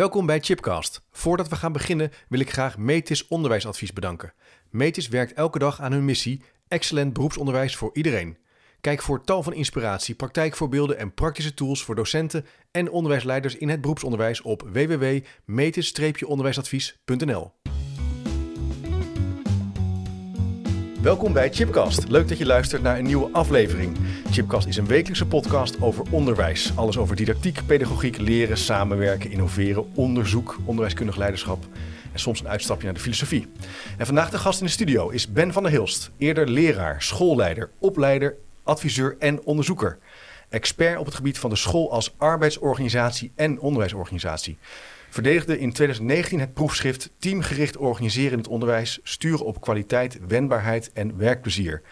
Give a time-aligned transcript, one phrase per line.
[0.00, 1.02] Welkom bij Chipcast.
[1.10, 4.32] Voordat we gaan beginnen wil ik graag Metis Onderwijsadvies bedanken.
[4.70, 8.38] Metis werkt elke dag aan hun missie: excellent beroepsonderwijs voor iedereen.
[8.80, 13.80] Kijk voor tal van inspiratie, praktijkvoorbeelden en praktische tools voor docenten en onderwijsleiders in het
[13.80, 17.52] beroepsonderwijs op www.metis-onderwijsadvies.nl.
[21.02, 22.08] Welkom bij Chipcast.
[22.08, 23.96] Leuk dat je luistert naar een nieuwe aflevering.
[24.30, 26.72] Chipcast is een wekelijkse podcast over onderwijs.
[26.76, 31.64] Alles over didactiek, pedagogiek, leren, samenwerken, innoveren, onderzoek, onderwijskundig leiderschap
[32.12, 33.46] en soms een uitstapje naar de filosofie.
[33.98, 37.70] En vandaag de gast in de studio is Ben van der Hilst, eerder leraar, schoolleider,
[37.78, 39.98] opleider, adviseur en onderzoeker.
[40.48, 44.58] Expert op het gebied van de school als arbeidsorganisatie en onderwijsorganisatie
[45.10, 51.16] verdedigde in 2019 het proefschrift Teamgericht organiseren in het onderwijs, sturen op kwaliteit, wendbaarheid en
[51.16, 51.82] werkplezier.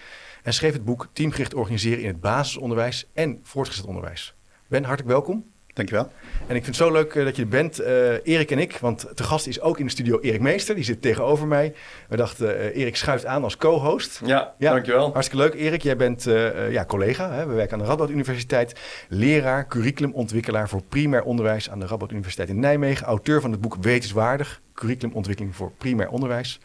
[0.42, 4.34] En schreef het boek Teamgericht organiseren in het basisonderwijs en voortgezet onderwijs.
[4.66, 5.44] Ben, hartelijk welkom.
[5.78, 6.10] Dankjewel.
[6.46, 7.86] En ik vind het zo leuk eh, dat je er bent, uh,
[8.23, 8.78] Erik en ik.
[8.80, 10.74] Want te gast is ook in de studio Erik Meester.
[10.74, 11.74] Die zit tegenover mij.
[12.08, 14.20] We dachten, uh, Erik schuift aan als co-host.
[14.25, 15.12] Ja, ja, dankjewel.
[15.12, 15.83] Hartstikke leuk, Erik.
[15.83, 16.25] Jij bent
[16.70, 17.33] ja, collega.
[17.33, 17.47] Hè?
[17.47, 18.80] We werken aan de Radboud Universiteit.
[19.08, 23.06] Leraar, curriculumontwikkelaar voor primair onderwijs aan de Radboud Universiteit in Nijmegen.
[23.06, 26.60] Auteur van het boek Wetenswaardig, curriculumontwikkeling voor primair onderwijs.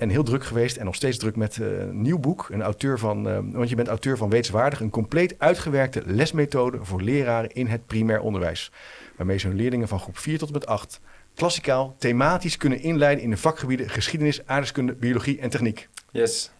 [0.00, 2.48] En heel druk geweest en nog steeds druk met een nieuw boek.
[2.50, 7.52] Een auteur van, want je bent auteur van Wetenswaardig, een compleet uitgewerkte lesmethode voor leraren
[7.52, 8.70] in het primair onderwijs
[9.16, 11.00] waarmee ze hun leerlingen van groep 4 tot en met 8
[11.34, 15.88] klassikaal thematisch kunnen inleiden in de vakgebieden geschiedenis, aardrijkskunde, biologie en techniek.
[16.10, 16.50] Yes.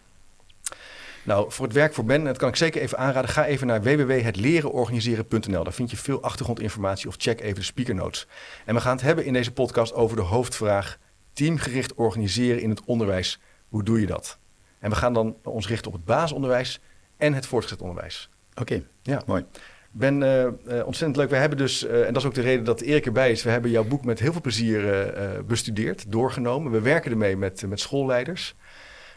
[1.23, 3.29] Nou, voor het werk voor Ben, dat kan ik zeker even aanraden.
[3.29, 5.63] Ga even naar www.hetlerenorganiseren.nl.
[5.63, 8.27] Daar vind je veel achtergrondinformatie of check even de speaker notes.
[8.65, 10.97] En we gaan het hebben in deze podcast over de hoofdvraag:
[11.33, 13.39] teamgericht organiseren in het onderwijs.
[13.67, 14.39] Hoe doe je dat?
[14.79, 16.79] En we gaan dan ons richten op het basisonderwijs
[17.17, 18.29] en het voortgezet onderwijs.
[18.55, 19.21] Oké, ja.
[19.25, 19.45] mooi.
[19.91, 21.29] Ben, uh, ontzettend leuk.
[21.29, 23.49] We hebben dus, uh, en dat is ook de reden dat Erik erbij is, we
[23.49, 25.13] hebben jouw boek met heel veel plezier
[25.47, 26.71] bestudeerd, doorgenomen.
[26.71, 28.55] We werken ermee met, met schoolleiders.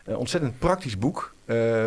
[0.07, 1.35] ontzettend praktisch boek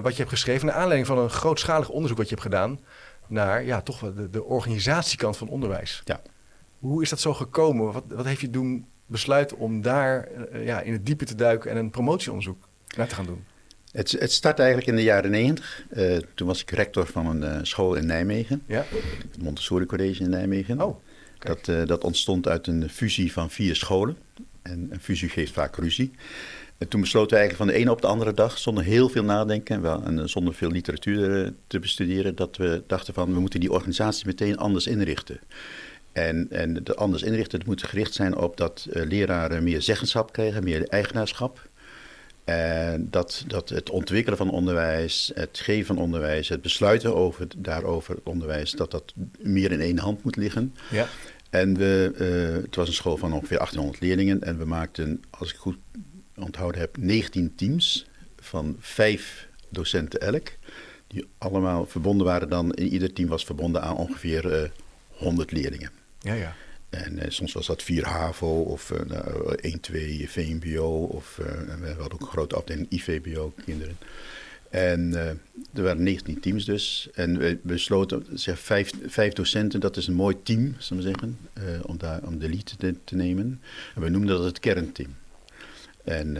[0.02, 2.79] wat je hebt geschreven, naar aanleiding van een grootschalig onderzoek wat je hebt gedaan
[3.28, 6.02] naar ja, toch de, de organisatiekant van onderwijs.
[6.06, 6.22] Ja.
[6.79, 7.94] Hoe is dat zo gekomen?
[7.94, 11.78] Wat, wat heeft je doen besluiten om daar ja, in het diepe te duiken en
[11.78, 13.44] een promotieonderzoek naar te gaan doen?
[13.91, 15.85] Het, het start eigenlijk in de jaren negentig.
[15.94, 18.63] Uh, toen was ik rector van een uh, school in Nijmegen.
[18.66, 18.85] Ja.
[19.31, 20.81] Het Montessori College in Nijmegen.
[20.81, 20.97] Oh,
[21.40, 24.17] dat, uh, dat ontstond uit een fusie van vier scholen.
[24.62, 26.12] En een fusie geeft vaak ruzie.
[26.78, 29.23] En toen besloten we eigenlijk van de ene op de andere dag, zonder heel veel
[29.23, 33.72] nadenken wel, en zonder veel literatuur te bestuderen, dat we dachten van we moeten die
[33.72, 35.40] organisatie meteen anders inrichten.
[36.17, 40.88] En, en de anders inrichten moet gericht zijn op dat leraren meer zeggenschap krijgen, meer
[40.88, 41.69] eigenaarschap.
[42.44, 48.16] En dat, dat het ontwikkelen van onderwijs, het geven van onderwijs, het besluiten over, daarover
[48.16, 50.75] het onderwijs, dat dat meer in één hand moet liggen.
[50.91, 51.07] Ja.
[51.50, 52.13] En we,
[52.57, 55.78] uh, het was een school van ongeveer 1800 leerlingen en we maakten, als ik goed
[56.35, 58.07] onthouden heb, 19 teams
[58.39, 60.47] van vijf docenten elk.
[61.07, 64.69] Die allemaal verbonden waren dan, in ieder team was verbonden aan ongeveer uh,
[65.09, 66.05] 100 leerlingen.
[66.19, 66.55] Ja, ja.
[66.89, 71.03] En eh, soms was dat 4 HAVO of uh, nou, 1, 2 VMBO.
[71.03, 71.45] Of uh,
[71.79, 73.97] we hadden ook een grote afdeling IVBO kinderen.
[74.69, 75.13] En
[75.73, 77.09] er waren 19 teams dus.
[77.13, 81.38] En we besloten, zeg, vijf, vijf docenten, dat is een mooi team, zullen we zeggen,
[81.85, 83.61] om, daar, om de lead te, te, nemen.
[83.95, 85.16] En we noemden dat het kernteam.
[86.03, 86.35] En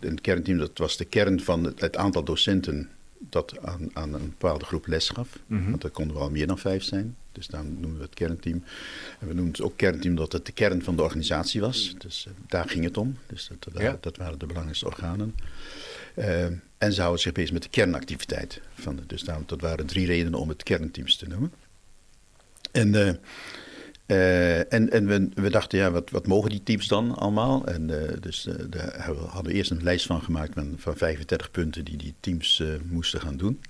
[0.00, 2.88] een kernteam, dat was de kern van het, het aantal docenten
[3.30, 5.38] dat aan, aan, een bepaalde groep les gaf.
[5.46, 5.70] Mm -hmm.
[5.70, 7.16] Want er konden wel meer dan vijf zijn.
[7.32, 8.64] Dus daarom noemen we het kernteam.
[9.20, 11.94] En we noemen het ook kernteam omdat het de kern van de organisatie was.
[11.98, 13.16] Dus uh, daar ging het om.
[13.26, 13.98] Dus dat, dat, ja.
[14.00, 15.34] dat waren de belangrijkste organen.
[16.16, 16.44] Uh,
[16.78, 18.60] en ze houden zich bezig met de kernactiviteit.
[18.74, 21.52] Van de, dus daarom, dat waren drie redenen om het kernteams te noemen.
[22.72, 23.20] En,
[24.06, 27.66] uh, en, en we, we, dachten, ja, wat, wat, mogen die teams dan allemaal?
[27.66, 27.86] En
[28.20, 32.14] dus daar hadden we eerst een lijst van gemaakt van, van 35 punten die die
[32.20, 33.60] teams moesten gaan doen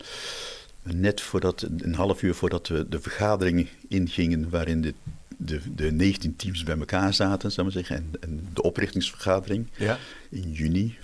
[0.82, 4.94] net voordat, een half uur voordat we de vergadering ingingen waarin de,
[5.36, 9.98] de, de 19 teams bij elkaar zaten, zou maar zeggen, en, en de oprichtingsvergadering ja.
[10.30, 10.98] in juni,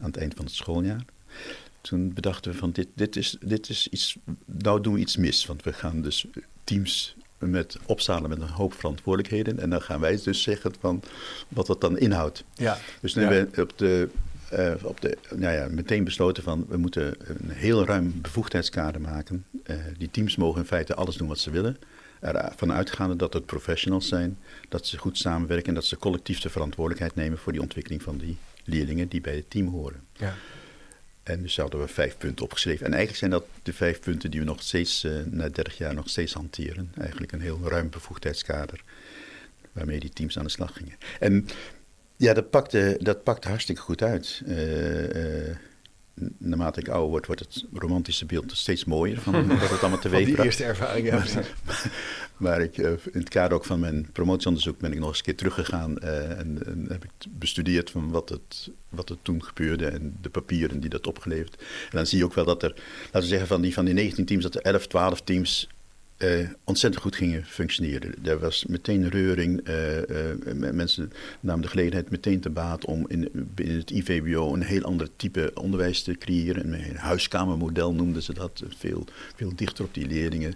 [0.00, 1.04] aan het eind van het schooljaar.
[1.80, 5.46] Toen bedachten we van dit, dit, is, dit is iets, nou doen we iets mis,
[5.46, 6.26] want we gaan dus
[6.64, 11.02] teams met opzalen met een hoop verantwoordelijkheden en dan gaan wij dus zeggen van
[11.48, 12.44] wat dat dan inhoudt.
[12.54, 12.78] Ja.
[13.00, 13.28] Dus nu ja.
[13.28, 14.08] hebben we op de
[14.52, 19.44] uh, op de, nou ja, meteen besloten van we moeten een heel ruim bevoegdheidskader maken.
[19.66, 21.76] Uh, die teams mogen in feite alles doen wat ze willen.
[22.20, 24.38] Ervan uitgaande dat het professionals zijn,
[24.68, 28.18] dat ze goed samenwerken en dat ze collectief de verantwoordelijkheid nemen voor die ontwikkeling van
[28.18, 30.00] die leerlingen die bij het team horen.
[30.12, 30.34] Ja.
[31.24, 32.86] En dus hadden we vijf punten opgeschreven.
[32.86, 35.94] En eigenlijk zijn dat de vijf punten die we nog steeds, uh, na 30 jaar
[35.94, 36.92] nog steeds hanteren.
[36.98, 38.82] Eigenlijk een heel ruim bevoegdheidskader.
[39.72, 40.96] waarmee die teams aan de slag gingen.
[41.20, 41.46] En
[42.16, 44.42] ja, dat pakte, dat pakte hartstikke goed uit.
[44.46, 45.56] Uh, uh,
[46.38, 50.22] naarmate ik ouder word, wordt het romantische beeld steeds mooier van wat het allemaal teweeg
[50.22, 50.36] bracht.
[50.36, 51.24] die eerste ervaring, ja.
[52.36, 55.36] maar ik, in het kader ook van mijn promotieonderzoek ben ik nog eens een keer
[55.36, 60.30] teruggegaan en, en, heb ik bestudeerd van wat, het, wat er toen gebeurde en de
[60.30, 61.56] papieren die dat opgeleverd.
[61.60, 62.72] En dan zie je ook wel dat er,
[63.04, 65.68] laten we zeggen, van die, van die 19 teams, dat er 11, 12 teams
[66.18, 68.14] uh, ontzettend goed gingen functioneren.
[68.24, 69.68] Er was meteen reuring.
[69.68, 75.08] Uh, mensen namen de gelegenheid meteen te baat om in, het IVBO een heel ander
[75.16, 76.72] type onderwijs te creëren.
[76.72, 78.62] Een huiskamermodel noemden ze dat.
[78.76, 79.04] Veel,
[79.36, 80.54] veel dichter op die leerlingen.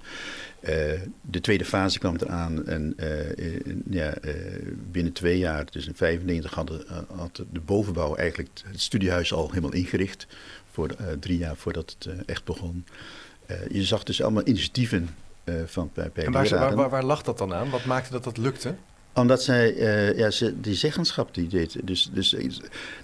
[1.20, 2.96] de tweede fase kwam eraan en
[3.90, 4.14] ja,
[4.90, 6.70] binnen twee jaar, dus in 1995, had,
[7.16, 10.26] had de bovenbouw eigenlijk het studiehuis al helemaal ingericht.
[10.70, 12.84] Voor drie jaar voordat het echt begon.
[13.70, 15.08] je zag dus allemaal initiatieven
[15.67, 17.71] van bij, En waar, waar, waar, waar, lag dat dan aan?
[17.71, 18.75] Wat maakte dat dat lukte?
[19.20, 21.76] Omdat zij, uh, ja, ze, die zeggenschap die deed.
[21.85, 22.37] Dus, dus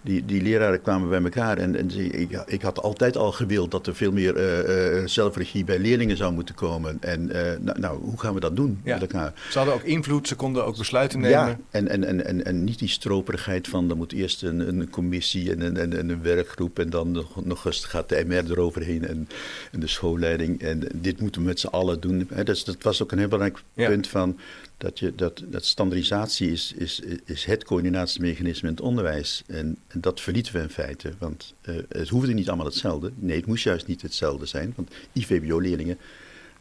[0.02, 1.58] die, die leraren kwamen bij elkaar.
[1.58, 5.64] En, en ze, ik, ik had altijd al gewild dat er veel meer uh, zelfregie
[5.64, 6.96] bij leerlingen zou moeten komen.
[7.00, 7.26] En
[7.60, 8.92] nou, nou, hoe gaan we dat doen ja.
[8.92, 9.32] met elkaar?
[9.50, 11.38] Ze hadden ook invloed, ze konden ook besluiten nemen.
[11.38, 14.90] Ja, en, en, en, en, en niet die stroperigheid van er moet eerst een, een
[14.90, 16.78] commissie en een, en, een werkgroep.
[16.78, 19.28] En dan nog, nog eens gaat de MR eroverheen en,
[19.72, 20.62] en de schoolleiding.
[20.62, 22.28] En dit moeten we met z'n allen doen.
[22.44, 24.38] Dus dat was ook een heel belangrijk punt van
[24.76, 29.42] dat, je, dat, dat standaardisatie is, is, is het coördinatiemechanisme in het onderwijs.
[29.46, 33.12] En, dat verlieten we in feite, want uh, het hoefde niet allemaal hetzelfde.
[33.14, 35.98] Nee, het moest juist niet hetzelfde zijn, want IVBO-leerlingen,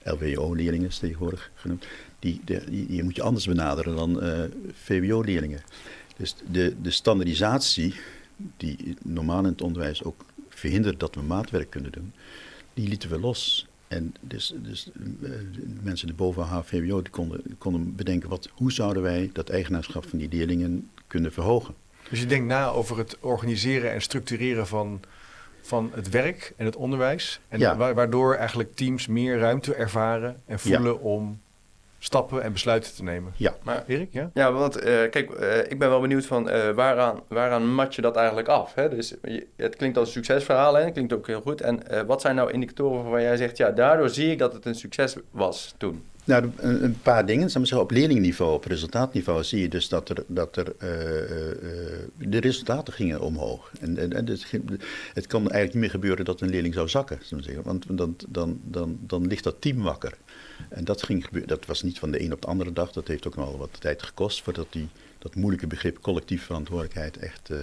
[0.04, 1.86] LWO-leerlingen is tegenwoordig genoemd,
[2.20, 4.44] die, die, moet je anders benaderen dan uh,
[4.74, 5.62] VWO-leerlingen.
[6.18, 7.94] Dus de, de standaardisatie,
[8.58, 12.14] die normaal in het onderwijs ook verhindert dat we maatwerk kunnen doen,
[12.74, 13.68] die lieten we los.
[13.96, 14.90] En dus, dus
[15.22, 15.30] uh,
[15.82, 20.20] mensen de boven HVWO die konden, konden bedenken, wat, hoe zouden wij dat eigenaarschap van
[20.20, 21.74] die leerlingen kunnen verhogen.
[22.10, 25.00] Dus je denkt na over het organiseren en structureren van,
[25.62, 27.40] van het werk en het onderwijs.
[27.48, 27.94] En ja.
[27.94, 31.00] waardoor eigenlijk teams meer ruimte ervaren en voelen ja.
[31.00, 31.40] om
[32.04, 33.34] stappen en besluiten te nemen.
[33.36, 33.56] Ja.
[33.64, 34.30] Maar Erik, ja?
[34.34, 38.02] Ja, want uh, kijk, uh, ik ben wel benieuwd van uh, waaraan, waaraan mat je
[38.02, 38.74] dat eigenlijk af?
[38.74, 38.90] Hè?
[38.90, 41.62] Dus je, het klinkt als een succesverhaal en het klinkt ook heel goed.
[41.62, 44.76] En wat zijn nou indicatoren waarvan jij zegt, ja, daardoor zie ik dat het een
[44.76, 46.04] succes was toen?
[46.26, 47.50] Nou, een, een paar dingen.
[47.50, 50.76] Zeggen, op leerlingniveau, op resultaatniveau zie je dus dat er, dat er
[52.18, 53.72] de resultaten gingen omhoog.
[53.80, 54.28] En, en,
[55.14, 58.60] het kan eigenlijk niet meer gebeuren dat een leerling zou zakken, zeggen, want dan, dan,
[58.64, 60.18] dan, dan ligt dat team wakker.
[60.70, 62.92] En dat, ging gebeuren, dat was niet van de een op de andere dag.
[62.92, 64.88] Dat heeft ook nog wel wat tijd gekost voordat die,
[65.18, 67.58] dat moeilijke begrip collectieve verantwoordelijkheid echt uh,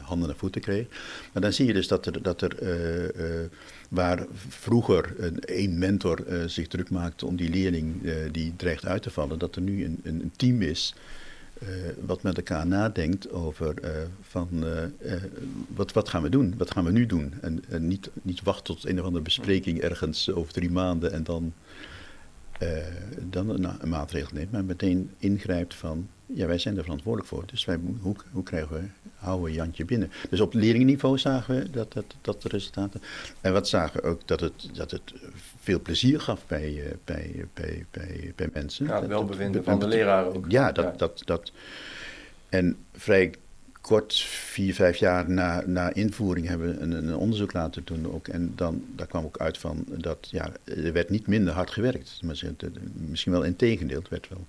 [0.00, 0.86] handen en voeten kreeg.
[1.32, 3.46] Maar dan zie je dus dat er, dat er uh, uh,
[3.88, 9.10] waar vroeger een één mentor zich druk maakte om die leerling die dreigt uit te
[9.10, 10.94] vallen, dat er nu een, een team is.
[12.06, 13.74] wat met elkaar nadenkt over
[14.20, 14.64] van
[15.74, 17.34] wat, wat gaan we doen, wat gaan we nu doen.
[17.40, 21.24] En, en niet, niet wachten tot een of andere bespreking ergens over drie maanden en
[21.24, 21.52] dan
[22.62, 22.68] uh,
[23.30, 27.42] dan een, een, maatregel neemt, maar meteen ingrijpt van, ja, wij zijn er verantwoordelijk voor.
[27.46, 28.82] Dus wij, hoe, hoe krijgen we,
[29.14, 30.10] houden we Jantje binnen?
[30.30, 33.02] Dus op leerlingenniveau zagen we dat, dat, dat de resultaten.
[33.40, 35.12] En wat zagen we ook dat het, dat het
[35.60, 38.86] veel plezier gaf bij, uh, bij, bij, bij, bij mensen.
[38.86, 40.44] Ja, het welbevinden van de leraren ook.
[40.48, 40.92] Ja, dat, ja.
[40.96, 41.52] dat, dat.
[42.48, 43.34] En vrij
[43.80, 48.12] kort, vier, vijf jaar na, na invoering, hebben we een, een, onderzoek laten doen.
[48.12, 51.70] Ook, en dan, daar kwam ook uit van dat ja, er werd niet minder hard
[51.70, 52.20] gewerkt.
[52.22, 52.36] Maar
[52.92, 54.46] misschien wel in tegendeel, het werd wel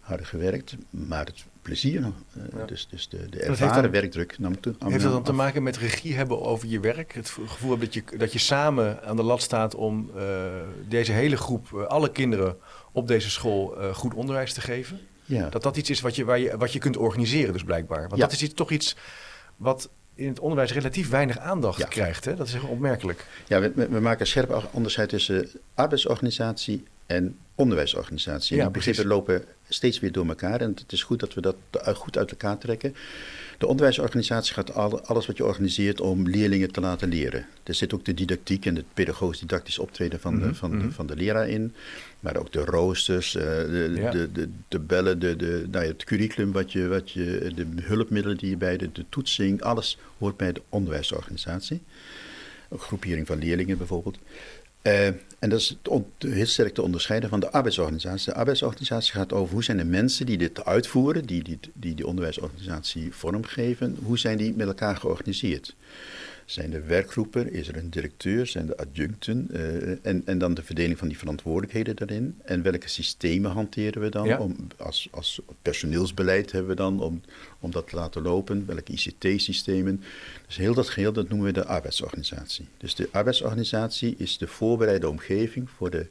[0.00, 2.08] harder gewerkt, maar het plezier, uh,
[2.56, 2.64] ja.
[2.64, 4.74] dus, dus de, de ervaren werkdruk nam toe.
[4.78, 7.12] Heeft dat dan te maken met regie hebben over je werk?
[7.12, 10.22] Het gevoel dat je, dat je samen aan de lat staat om uh,
[10.88, 12.56] deze hele groep, uh, alle kinderen
[12.92, 15.00] op deze school goed onderwijs te geven?
[15.24, 15.48] Ja.
[15.48, 18.00] Dat dat iets is wat je, waar je, wat je kunt organiseren dus blijkbaar.
[18.00, 18.18] Want ja.
[18.26, 18.96] dat is iets, toch iets
[19.56, 21.86] wat in het onderwijs relatief weinig aandacht ja.
[21.86, 22.24] krijgt.
[22.24, 22.34] Hè?
[22.34, 23.26] Dat is opmerkelijk.
[23.46, 28.56] Ja, we, we maken scherp onderscheid tussen arbeidsorganisatie en onderwijsorganisatie.
[28.56, 30.60] Ja, die begrippen lopen steeds weer door elkaar.
[30.60, 31.56] En het is goed dat we dat
[31.94, 32.94] goed uit elkaar trekken.
[33.58, 34.74] De onderwijsorganisatie gaat
[35.06, 37.46] alles wat je organiseert om leerlingen te laten leren.
[37.62, 40.54] Er zit ook de didactiek en het pedagogisch-didactisch optreden van de, -hmm.
[40.54, 41.74] van, de, van de leraar in.
[42.20, 44.10] Maar ook de roosters, uh, de, ja.
[44.10, 47.66] de, de, de, bellen, de, de, nou ja, het curriculum, wat je, wat je, de
[47.82, 51.82] hulpmiddelen die je bij de, de toetsing, alles hoort bij de onderwijsorganisatie.
[52.68, 54.18] Ook groepering van leerlingen bijvoorbeeld.
[54.82, 55.76] Uh, en dat is
[56.18, 58.32] heel sterk te onderscheiden van de arbeidsorganisatie.
[58.32, 62.06] De arbeidsorganisatie gaat over hoe zijn de mensen die dit uitvoeren, die die, die, die
[62.06, 65.74] onderwijsorganisatie vormgeven, hoe zijn die met elkaar georganiseerd.
[66.44, 67.52] Zijn er werkgroepen?
[67.52, 68.46] Is er een directeur?
[68.46, 69.48] Zijn er adjuncten?
[69.50, 72.40] Uh, en, en dan de verdeling van die verantwoordelijkheden daarin.
[72.44, 74.26] En welke systemen hanteren we dan?
[74.26, 74.38] Ja.
[74.38, 77.20] Om, als, als personeelsbeleid hebben we dan om,
[77.60, 78.66] om dat te laten lopen.
[78.66, 80.02] Welke ICT-systemen?
[80.46, 82.68] Dus heel dat geheel, dat noemen we de arbeidsorganisatie.
[82.76, 86.06] Dus de arbeidsorganisatie is de voorbereide omgeving voor de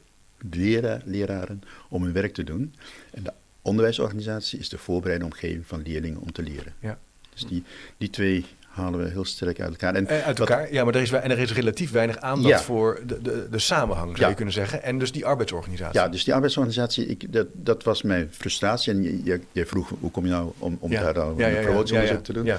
[0.50, 2.74] leraar, leraren om hun werk te doen.
[3.10, 6.74] En de onderwijsorganisatie is de voorbereide omgeving van leerlingen om te leren.
[6.80, 6.98] Ja.
[7.32, 7.62] Dus die,
[7.98, 9.94] die twee halen we heel sterk uit elkaar.
[9.94, 12.48] En Eh, uit wat- elkaar, ja, maar er is, en er is relatief weinig aandacht
[12.58, 12.60] Ja.
[12.64, 14.28] voor de, de, de samenhang, zou Ja.
[14.28, 14.82] je kunnen zeggen.
[14.82, 16.00] En dus die arbeidsorganisatie.
[16.00, 18.92] ja, dus die arbeidsorganisatie, ik, dat, dat was mijn frustratie.
[18.92, 22.32] En je- je- vroeg, hoe kom je nou om, om daar ja, een promotieonderzoek te
[22.32, 22.44] doen?
[22.44, 22.58] Ja.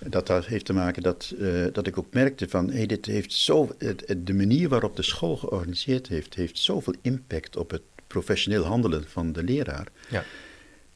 [0.00, 3.32] Dat, dat heeft te maken dat, eh, dat ik ook merkte van, hey, dit heeft
[3.32, 3.68] zo,
[4.16, 9.32] de manier waarop de school georganiseerd heeft, heeft zoveel impact op het professioneel handelen van
[9.32, 9.86] de leraar.
[10.08, 10.24] Ja.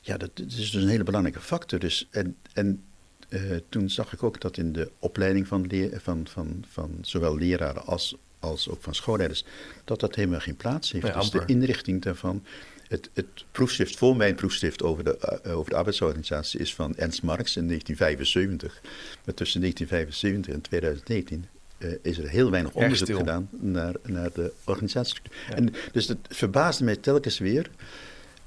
[0.00, 1.78] Ja, dat, dat is dus een hele belangrijke factor.
[1.78, 2.82] Dus, en en
[3.30, 7.36] eh, toen zag ik ook dat in de opleiding van, leer, van, van, van zowel
[7.36, 9.44] leraren als, als ook van schoolleiders,
[9.84, 11.14] dat dat helemaal geen plaats heeft.
[11.14, 12.44] Dus de inrichting daarvan.
[12.88, 17.22] Het, het proefschrift voor mijn proefschrift over de, eh, over de arbeidsorganisatie is van Ernst
[17.22, 18.80] Marx in 1975.
[19.24, 21.46] Maar tussen 1975 en 2019
[21.78, 25.38] eh, is er heel weinig onderzoek gedaan naar, naar de organisatiestructuur.
[25.48, 25.54] Ja.
[25.54, 27.70] En dus het verbaasde mij telkens weer.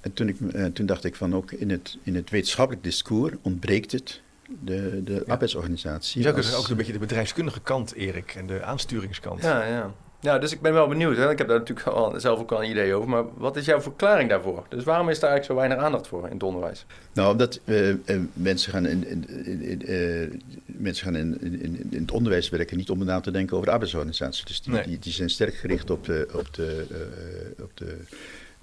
[0.01, 0.37] En toen, ik,
[0.73, 4.21] toen dacht ik van ook in het, in het wetenschappelijk discours ontbreekt het,
[4.59, 6.17] de, de arbeidsorganisatie.
[6.21, 9.41] Je zou als- ook een beetje de bedrijfskundige kant, Erik, en de aansturingskant.
[9.41, 9.93] Ja, ja.
[10.19, 11.17] Ja, dus ik ben wel benieuwd.
[11.17, 11.31] Hè?
[11.31, 13.09] Ik heb daar natuurlijk al, zelf ook al een idee over.
[13.09, 14.65] Maar wat is jouw verklaring daarvoor?
[14.69, 16.85] Dus waarom is daar eigenlijk zo weinig aandacht voor in het onderwijs?
[17.13, 17.97] Nou, omdat eh, eh,
[18.33, 22.49] mensen gaan, in, in, in- in, eh, mensen gaan in, in, in- in het onderwijs
[22.49, 24.45] werken niet om na te denken over de arbeidsorganisatie.
[24.45, 24.83] Dus die, Nee.
[24.83, 27.97] die, die zijn sterk gericht op, de, op, de, eh, op de,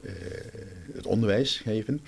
[0.02, 0.12] eh,
[0.94, 2.00] het onderwijs geven.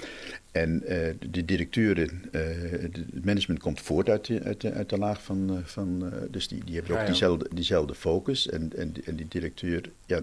[0.53, 2.41] En eh, de directeuren, eh,
[2.81, 5.51] het management komt voort uit de, uit de, uit de laag van.
[5.57, 7.07] eh, van dus die, die hebben ook ja.
[7.07, 8.49] diezelfde, diezelfde focus.
[8.49, 10.21] En, en, die- en die directeur, ja,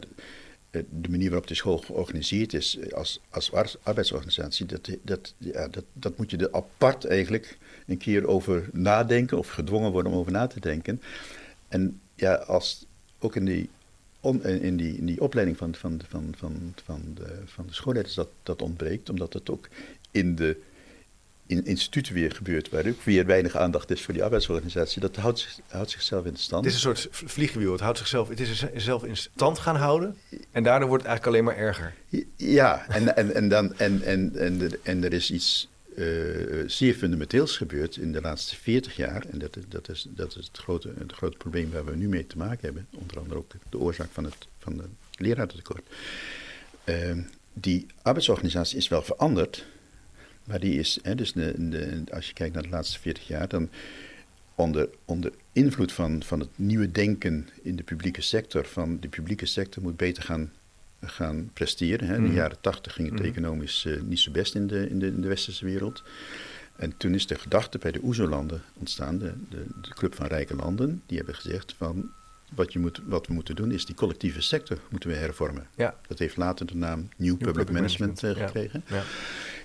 [0.71, 5.67] de, de manier waarop de school georganiseerd is als, als ar- arbeidsorganisatie, dat, dat, ja,
[5.67, 7.57] dat, dat moet je er apart eigenlijk
[7.88, 11.01] een keer over nadenken of gedwongen worden om over na te denken.
[11.67, 12.86] En ja, als
[13.19, 13.69] ook in die,
[14.19, 17.74] on- in in die, in die opleiding van, van, van, van, van, de, van de
[17.74, 19.67] schoolleiders dat, dat ontbreekt, omdat het ook
[20.11, 20.57] in de
[21.45, 25.39] in instituten weer gebeurt, waar ook weer weinig aandacht is voor die arbeidsorganisatie, dat houdt,
[25.39, 26.65] zich- houdt zichzelf in stand.
[26.65, 27.71] Het is een soort vliegwiel.
[27.71, 30.17] Het houdt zichzelf, het is zelf in stand gaan houden.
[30.51, 31.93] En daardoor wordt het eigenlijk alleen maar erger.
[32.35, 36.05] Ja, en, en, en, dan, en, en, en, er- en er is iets eh,
[36.67, 39.25] zeer fundamenteels gebeurd in de laatste 40 jaar.
[39.31, 42.07] En dat, is- dat is, dat is het, grote, het grote probleem waar we nu
[42.07, 42.87] mee te maken hebben.
[42.91, 44.83] Onder andere ook de oorzaak van het van de
[45.17, 45.87] leraartekort.
[46.83, 47.21] Ehm,
[47.53, 49.65] die arbeidsorganisatie is wel veranderd.
[50.50, 53.48] Maar die is, hè, dus de, de, als je kijkt naar de laatste 40 jaar,
[53.48, 53.70] dan
[54.56, 59.46] onder, onder invloed van, van het nieuwe denken in de publieke sector, van de publieke
[59.46, 60.51] sector moet beter gaan,
[61.01, 62.08] gaan presteren.
[62.08, 62.15] Hè.
[62.15, 62.29] In Mhm.
[62.29, 63.27] de jaren 80 ging het Mhm.
[63.27, 66.03] economisch eh, niet zo best in de, in, de, in de westerse wereld.
[66.75, 70.56] En toen is de gedachte bij de OESO-landen ontstaan, de, de, de Club van Rijke
[70.56, 72.10] Landen, die hebben gezegd van
[72.56, 75.68] wat, je moet, wat we moeten doen is die collectieve sector moeten we hervormen.
[75.75, 75.96] Ja.
[76.08, 78.48] Dat heeft later de naam New, Public, Public Management, Management, eh, ja.
[78.48, 78.84] gekregen.
[78.88, 79.03] Ja.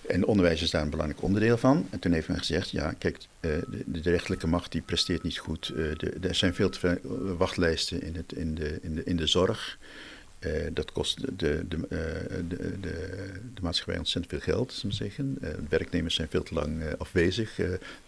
[0.07, 1.87] En onderwijs is daar een belangrijk onderdeel van.
[1.91, 5.39] En toen heeft men gezegd, ja, kijk, eh, de, de rechterlijke macht die presteert niet
[5.39, 5.69] goed.
[5.69, 6.99] Eh, de, er zijn veel te veel
[7.37, 9.79] wachtlijsten in, het, in, de, in, de, in de zorg.
[10.39, 12.79] Eh, dat kost de, de, de, de,
[13.55, 15.39] de, maatschappij ontzettend veel geld, zullen zeggen.
[15.69, 17.61] Werknemers zijn veel te lang afwezig.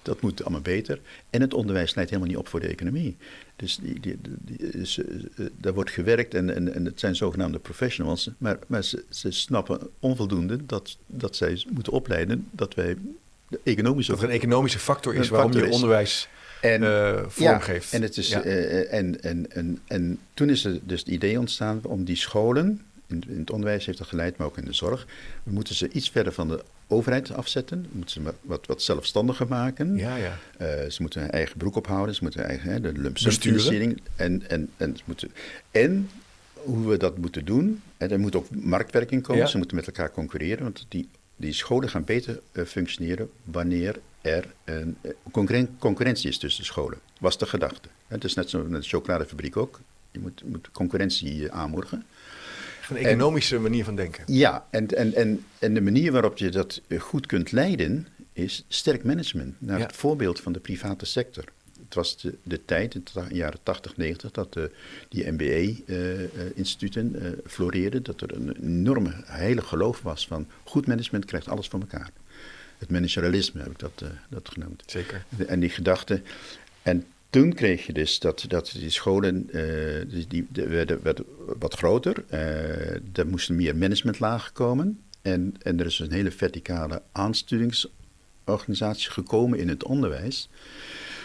[0.02, 1.00] Dat moet allemaal beter.
[1.30, 3.16] En het onderwijs leidt helemaal niet op voor de economie.
[3.56, 7.16] Dus die, die, die, die- ze- eh, daar wordt gewerkt en, en, en het zijn
[7.16, 8.30] zogenaamde professionals.
[8.38, 12.96] Maar, maar ze, ze snappen onvoldoende dat, dat zij moeten opleiden dat wij
[13.48, 14.12] de economische...
[14.12, 15.74] Dat er een economische factor is waarom factor je is.
[15.82, 16.28] onderwijs
[16.60, 17.92] en, eh vormgeeft.
[17.92, 18.42] en, het is, Ja.
[18.42, 22.82] eh, en, en, en, en toen is er dus het idee ontstaan om die scholen,
[23.06, 25.06] in, in het onderwijs heeft dat geleid, maar ook in de zorg,
[25.42, 29.48] we moeten ze iets verder van de overheid afzetten, we moeten ze wat- wat, zelfstandiger
[29.48, 29.96] maken.
[29.96, 30.38] ja, ja.
[30.58, 33.28] Eh, ze moeten hun eigen broek ophouden, ze moeten hun eigen hè, de lump sum
[33.28, 33.60] Besturen.
[33.60, 35.30] financiering en, en, en, ze moeten,
[35.70, 36.10] en
[36.54, 39.48] hoe we dat moeten doen, en er moet ook marktwerking komen, Ja.
[39.48, 44.44] ze moeten met elkaar concurreren, want die, die scholen gaan beter eh, functioneren wanneer er
[44.64, 46.98] een eh, concurren- concurrentie is tussen de scholen.
[47.20, 47.88] Was de gedachte.
[48.06, 49.80] Het is net zo met de chocoladefabriek ook.
[50.10, 52.04] Je moet, moet concurrentie aanmoedigen.
[52.90, 54.24] Een economische manier van denken.
[54.26, 58.64] Ja, en, en, en, en de manier waarop je dat eh, goed kunt leiden is
[58.68, 59.54] sterk management.
[59.58, 59.86] Naar Ja.
[59.86, 61.44] het voorbeeld van de private sector.
[61.84, 64.70] Het was de, de tijd, in de jaren 80, 90, dat de,
[65.08, 68.02] die MBA-instituten eh, floreerden.
[68.02, 72.10] Dat er een enorme heilig geloof was van goed management krijgt alles voor elkaar.
[72.78, 74.82] Het managerialisme heb ik dat, eh, dat genoemd.
[74.86, 75.24] Zeker.
[75.36, 76.22] De- En die gedachte.
[76.82, 81.00] En toen kreeg je dus dat, dat die scholen uh, die, werden,
[81.58, 82.24] wat groter.
[82.30, 85.00] Uh, er moesten meer managementlagen komen.
[85.22, 90.48] En, en er is een hele verticale aansturingsorganisatie gekomen in het onderwijs.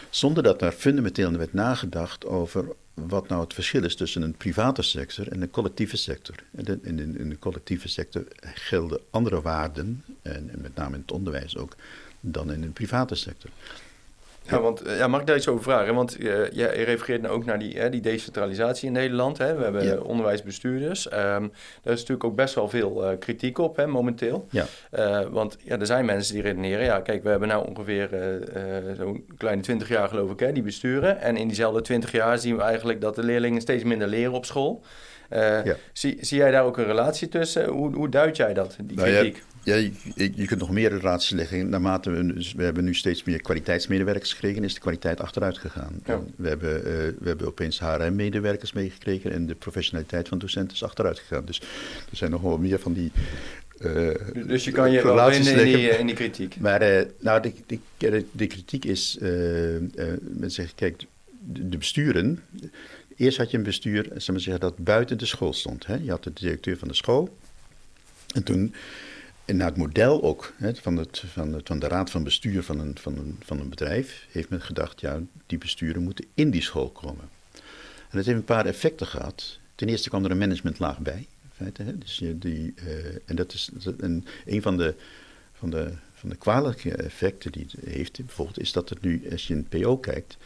[0.09, 4.81] Zonder dat daar fundamenteel werd nagedacht over wat nou het verschil is tussen een private
[4.81, 6.35] sector en een collectieve sector.
[6.51, 11.11] In in, in de collectieve sector gelden andere waarden, en, en met name in het
[11.11, 11.75] onderwijs ook,
[12.19, 13.49] dan in de private sector.
[14.49, 15.95] Ja, want ja, mag ik daar iets over vragen?
[15.95, 19.37] Want uh, je refereert nou ook naar die, hè, die decentralisatie in Nederland.
[19.37, 19.55] Hè?
[19.55, 19.97] We hebben ja.
[19.97, 21.05] onderwijsbestuurders.
[21.05, 21.51] Um,
[21.83, 24.47] daar is natuurlijk ook best wel veel uh, kritiek op hè, momenteel.
[24.49, 24.65] Ja.
[24.91, 26.85] Uh, want ja, er zijn mensen die redeneren...
[26.85, 28.09] ja, kijk, we hebben nou ongeveer
[28.97, 30.39] zo'n kleine twintig jaar geloof ik...
[30.39, 31.19] Hè, die besturen.
[31.19, 33.01] En in diezelfde twintig jaar zien we eigenlijk...
[33.01, 34.83] dat de leerlingen steeds minder leren op school.
[35.31, 35.75] Ja.
[35.93, 37.65] zie, zie jij daar ook een relatie tussen?
[37.67, 39.35] Hoe, hoe duid jij dat, die nou, kritiek?
[39.35, 39.51] Ja.
[39.63, 39.91] Ja, je,
[40.35, 41.69] je, kunt nog meer relaties leggen.
[41.69, 46.01] Naarmate we, we hebben nu steeds meer kwaliteitsmedewerkers gekregen, is de kwaliteit achteruit gegaan.
[46.05, 46.21] Ja.
[46.35, 46.83] We, hebben, uh,
[47.19, 51.45] we hebben opeens HRM-medewerkers meegekregen en de professionaliteit van docenten is achteruit gegaan.
[51.45, 51.59] Dus
[52.09, 53.11] er zijn nog wel meer van die.
[53.79, 54.09] Uh,
[54.47, 56.55] dus je kan je wel in die, in die kritiek.
[56.59, 59.17] Maar uh, nou, de, de, de, kritiek is,
[60.19, 61.03] men zegt, kijk,
[61.39, 62.39] de, de besturen.
[63.21, 65.85] Eerst had je een bestuur, zeg maar zeggen, dat buiten de school stond.
[65.85, 65.95] Hè?
[65.95, 67.37] Je had de directeur van de school.
[68.33, 68.73] En toen
[69.45, 72.79] en naar het model ook hè, van, het, van, van de raad van bestuur van
[72.79, 76.61] een, van, een, van een bedrijf heeft men gedacht, ja, die besturen moeten in die
[76.61, 77.29] school komen.
[78.09, 79.59] En dat heeft een paar effecten gehad.
[79.75, 81.27] Ten eerste kwam er een managementlaag bij.
[81.41, 81.97] In feite, hè.
[81.97, 84.95] Dus die, uh, en dat is een, een van de,
[85.53, 89.47] van, de, van de kwalijke effecten die het heeft, bijvoorbeeld, is dat het nu, als
[89.47, 90.37] je het PO kijkt,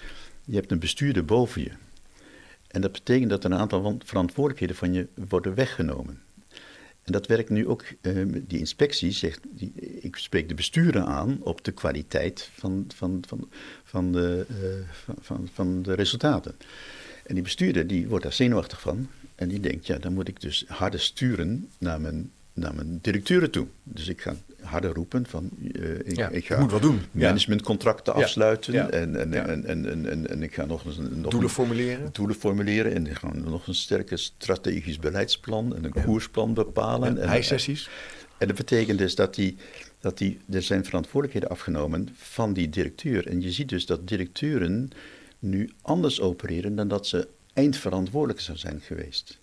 [0.45, 1.71] je hebt een bestuurder boven je.
[2.75, 6.21] En dat betekent dat een aantal verantwoordelijkheden van je worden weggenomen.
[7.03, 11.37] En dat werkt nu ook, uh, die inspectie zegt, die, ik spreek de besturen aan
[11.41, 13.49] op de kwaliteit van, van, van,
[13.83, 14.45] van, de,
[14.91, 16.55] van, van, van, de resultaten.
[17.25, 20.41] En die bestuurder die wordt daar zenuwachtig van en die denkt, ja, dan moet ik
[20.41, 23.67] dus harder sturen naar mijn, naar mijn directeuren toe.
[23.83, 27.01] Dus ik ga harder roepen van, uh, ik, ja, ik ga moet wat doen.
[27.11, 28.23] managementcontracten Ja.
[28.23, 28.89] afsluiten Ja.
[28.89, 32.09] En, en, en, en, en, en, ik ga nog eens een, nog Doelen een- formuleren.
[32.11, 37.07] doelen formuleren en ik ga nog een sterke strategisch beleidsplan en een koersplan bepalen.
[37.09, 37.89] En en, hijsessies.
[38.37, 39.55] en dat betekent dus dat die,
[39.99, 43.27] dat die, er zijn verantwoordelijkheden afgenomen van die directeur.
[43.27, 44.89] En je ziet dus dat directeuren
[45.39, 49.39] nu anders opereren dan dat ze eindverantwoordelijk zou zijn geweest.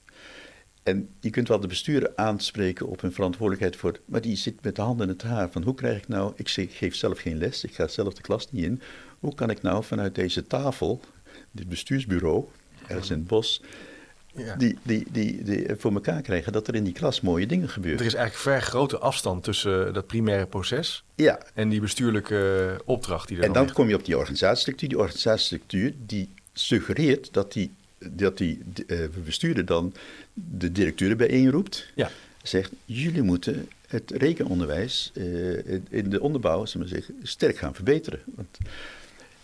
[0.83, 4.77] En je kunt wel de bestuurder aanspreken op hun verantwoordelijkheid voor, maar die zit met
[4.77, 5.51] de handen in het haar.
[5.51, 8.51] Van hoe krijg ik nou, ik geef zelf geen les, ik ga zelf de klas
[8.53, 8.81] niet in.
[9.21, 11.01] Hoe kan ik nou vanuit deze tafel,
[11.51, 12.45] dit bestuursbureau,
[12.87, 13.63] ergens in het bos,
[14.37, 14.57] Ja.
[14.57, 18.01] die, die, die, die voor elkaar krijgen dat er in die klas mooie dingen gebeuren?
[18.01, 23.29] Er is eigenlijk vrij grote afstand tussen dat primaire proces Ja, en die bestuurlijke opdracht
[23.29, 24.89] die er En dan kom je op die organisatiestructuur.
[24.89, 29.95] Die organisatiestructuur die suggereert dat die, dat die eh, bestuurder dan
[30.35, 31.87] de directeuren bijeenroept.
[31.95, 32.11] Ja.
[32.43, 38.21] Zegt, jullie moeten het rekenonderwijs eh, in de onderbouw we zeggen, sterk gaan verbeteren.
[38.35, 38.59] Want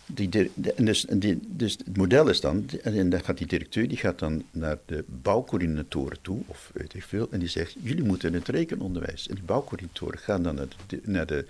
[0.05, 3.97] die, de- dus, die, dus het model is dan, en dan gaat die directeur die
[3.97, 8.33] gaat dan naar de bouwcoördinatoren toe, of weet ik veel, en die zegt, jullie moeten
[8.33, 9.27] het rekenonderwijs.
[9.27, 11.45] En die bouwcoördinatoren gaan dan naar de, naar de,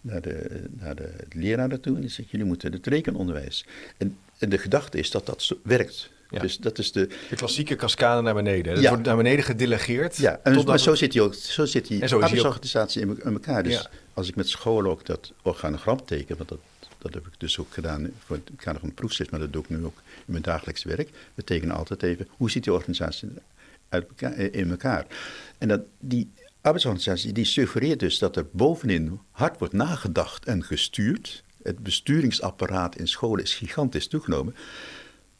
[0.00, 3.66] naar de, naar de leraren toe en die zeggen, jullie moeten het rekenonderwijs.
[3.96, 6.10] En, en de gedachte is dat dat werkt.
[6.34, 6.40] Ja.
[6.40, 8.72] Dus dat is de, De klassieke cascade naar beneden.
[8.72, 8.88] Het Ja.
[8.88, 10.16] wordt naar beneden gedelegeerd.
[10.16, 12.38] ja, en maar zo het- zit die ook, zo zit die En zo is die
[12.40, 12.46] ook.
[12.46, 13.62] arbeidsorganisatie in, elkaar.
[13.62, 13.86] Dus Ja.
[14.14, 16.58] als ik met scholen ook dat organogram teken, want dat,
[16.98, 19.62] dat heb ik dus ook gedaan voor het kader van de proefschrift, maar dat doe
[19.62, 21.08] ik nu ook in mijn dagelijks werk.
[21.34, 23.28] We tekenen altijd even, hoe ziet die organisatie
[23.88, 25.06] uit elkaar, eh, in elkaar?
[25.58, 31.42] En dat, die arbeidsorganisatie die suggereert dus dat er bovenin hard wordt nagedacht en gestuurd.
[31.62, 34.54] Het besturingsapparaat in scholen is gigantisch toegenomen.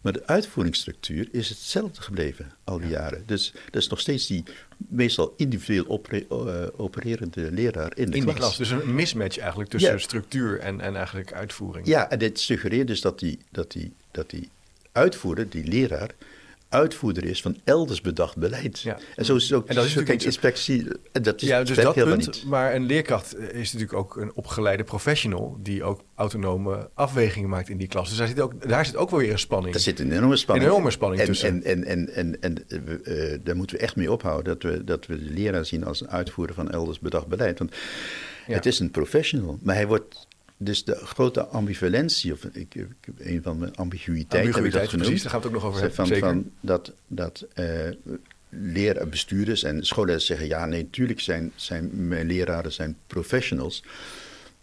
[0.04, 3.22] Maar de uitvoeringsstructuur is hetzelfde gebleven al die jaren.
[3.26, 4.42] Dus dat is nog steeds die
[4.76, 8.34] meestal individueel opere- eh, opererende leraar in de in klas.
[8.36, 8.56] klas.
[8.56, 9.98] Dus een mismatch eigenlijk tussen Ja.
[9.98, 11.86] structuur en, en eigenlijk uitvoering.
[11.86, 14.48] Ja, en dit suggereert dus dat die, dat die, dat die
[14.92, 16.10] uitvoerder, die leraar,
[16.74, 18.80] uitvoerder is van elders bedacht beleid.
[18.80, 18.98] Ja.
[19.16, 19.68] En zo is het ook.
[19.68, 20.86] En dat is natuurlijk inspectie.
[21.12, 22.34] En dat is ja, dus dat helemaal punt.
[22.34, 22.44] niet.
[22.44, 27.68] Maar een leerkracht eh, is natuurlijk ook een opgeleide professional die ook autonome afwegingen maakt
[27.68, 28.08] in die klas.
[28.08, 29.72] Dus daar zit ook, daar zit ook wel weer een spanning.
[29.72, 30.66] Daar zit een enorme spanning.
[30.66, 31.48] Een enorme spanning en, tussen.
[31.48, 32.68] En, en, en, en, en
[33.04, 34.58] eh, eh, daar moeten we echt mee ophouden.
[34.58, 37.58] Dat we, dat we de leraar zien als een uitvoerder van elders bedacht beleid.
[37.58, 37.74] Want
[38.46, 38.54] Ja.
[38.54, 39.58] het is een professional.
[39.62, 40.26] Maar hij wordt.
[40.64, 42.86] Dus de grote ambivalentie, of ik, ik,
[43.18, 45.06] een van mijn ambiguïteiten heb ik dat Ambiguïteit, genoemd.
[45.08, 45.96] precies, daar gaan we het ook nog over hebben.
[45.96, 46.28] Van, zeker.
[46.28, 47.46] van dat dat
[48.48, 50.46] leraar, bestuurders en scholen zeggen...
[50.46, 53.82] ja, nee, natuurlijk zijn, zijn mijn leraren zijn professionals...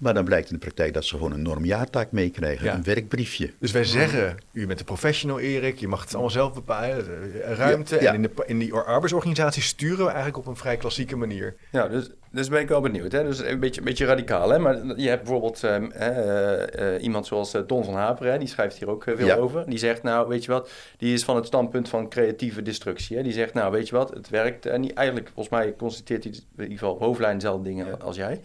[0.01, 2.73] Maar dan blijkt in de praktijk dat ze gewoon een normjaartaak meekrijgen, Ja.
[2.73, 3.51] een werkbriefje.
[3.59, 7.05] Dus wij zeggen, u bent een professional Erik, je mag het allemaal zelf bepalen,
[7.43, 7.95] eh, ruimte.
[7.95, 8.07] Ja, ja.
[8.09, 11.55] En in, de, in die arbeidsorganisatie sturen we eigenlijk op een vrij klassieke manier.
[11.71, 13.11] Ja, dus, dus ben ik wel benieuwd.
[13.11, 13.23] Hè?
[13.23, 14.49] Dus een beetje, een beetje radicaal.
[14.49, 14.59] Hè?
[14.59, 18.37] Maar je hebt bijvoorbeeld ehm, eh, eh, iemand zoals eh, Don van Haperen, hè?
[18.37, 19.35] die schrijft hier ook eh, veel Ja.
[19.35, 19.63] over.
[19.69, 23.17] Die zegt, nou, weet je wat, die is van het standpunt van creatieve destructie.
[23.17, 23.23] Hè?
[23.23, 24.65] Die zegt, nou, weet je wat, het werkt.
[24.65, 28.15] En die, eigenlijk, volgens mij, constateert hij in ieder geval op hoofdlijn dezelfde dingen als
[28.15, 28.41] jij.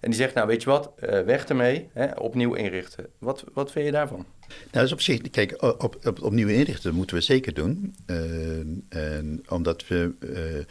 [0.00, 2.16] En die zegt, nou, weet je wat, eh, weg ermee, hè?
[2.16, 3.06] opnieuw inrichten.
[3.18, 4.26] Wat, wat vind je daarvan?
[4.48, 7.94] Nou, dus op zich, kijk, op, op, opnieuw inrichten moeten we zeker doen.
[8.06, 8.58] Eh,
[8.88, 10.64] en omdat we, eh,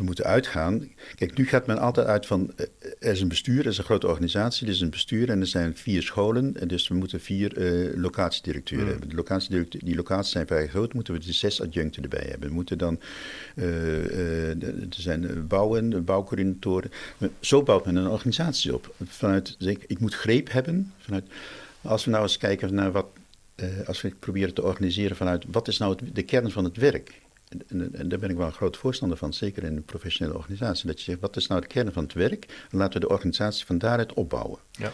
[0.00, 0.88] we moeten uitgaan.
[1.14, 2.66] Kijk, nu gaat men altijd uit van, eh,
[2.98, 5.46] er is een bestuur, er is een grote organisatie, er is een bestuur en er
[5.46, 6.56] zijn vier scholen.
[6.60, 8.92] En dus we moeten vier eh, locatiedirecteuren Mm.
[8.92, 9.08] hebben.
[9.08, 12.48] De locatiedirecteur, die locaties zijn vrij groot, moeten we dus zes adjuncten erbij hebben.
[12.48, 13.00] We moeten dan,
[13.54, 13.64] eh,
[14.56, 16.90] de- er zijn bouwen, bouwcoördinatoren.
[17.40, 18.94] Zo bouwt men een organisatie op.
[19.04, 21.24] Vanuit, zeg, ik moet greep hebben, vanuit...
[21.82, 23.06] Als we nou eens kijken naar wat,
[23.86, 27.20] als we proberen te organiseren vanuit wat is nou het, de kern van het werk.
[27.68, 30.86] En, en, daar ben ik wel een groot voorstander van, zeker in een professionele organisatie.
[30.86, 32.66] Dat je zegt, wat is nou de kern van het werk?
[32.70, 34.58] En laten we de organisatie van daaruit opbouwen.
[34.70, 34.92] Ja.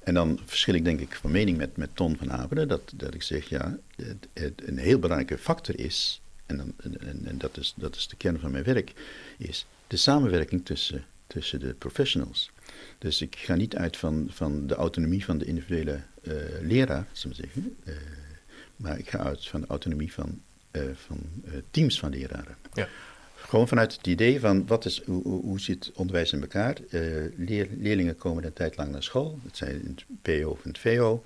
[0.00, 3.14] En dan verschil ik denk ik van mening met, met Ton van Aperen, dat, dat
[3.14, 7.56] ik zeg, ja, het, het- een heel belangrijke factor is, en, dan, en, en, dat,
[7.56, 8.92] is, dat is de kern van mijn werk,
[9.38, 12.50] is de samenwerking tussen, tussen de professionals.
[12.98, 17.36] Dus ik ga niet uit van, van de autonomie van de individuele eh, leraar, zullen
[17.36, 17.94] we zeggen, eh,
[18.76, 20.40] maar ik ga uit van de autonomie van,
[20.72, 22.56] eh, van eh, teams van leraren.
[22.72, 22.88] Ja.
[23.34, 26.76] Gewoon vanuit het idee van wat is, hoe, hoe, zit onderwijs in elkaar?
[26.90, 27.00] Eh,
[27.36, 30.70] leer- leerlingen komen een tijd lang naar school, dat zijn in het PO of in
[30.70, 31.22] het VO,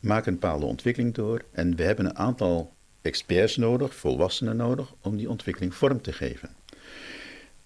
[0.00, 5.16] maken een bepaalde ontwikkeling door en we hebben een aantal experts nodig, volwassenen nodig, om
[5.16, 6.50] die ontwikkeling vorm te geven.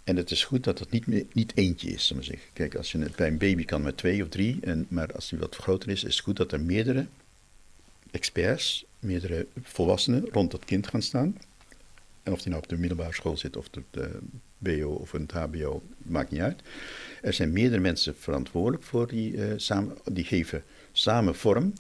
[0.05, 2.49] En het is goed dat het niet, meer, niet eentje is, we zeggen.
[2.53, 5.29] Kijk, als je het bij een baby kan met twee of drie, en, maar als
[5.29, 7.07] die wat groter is, is het goed dat er meerdere
[8.11, 11.37] experts, meerdere volwassenen rond dat kind gaan staan.
[12.23, 14.19] En of die nou op de middelbare school zit of op de
[14.59, 16.62] BO of het HBO, maakt niet uit.
[17.23, 21.73] Er zijn meerdere mensen verantwoordelijk voor die, eh, samen, die geven samen vorm.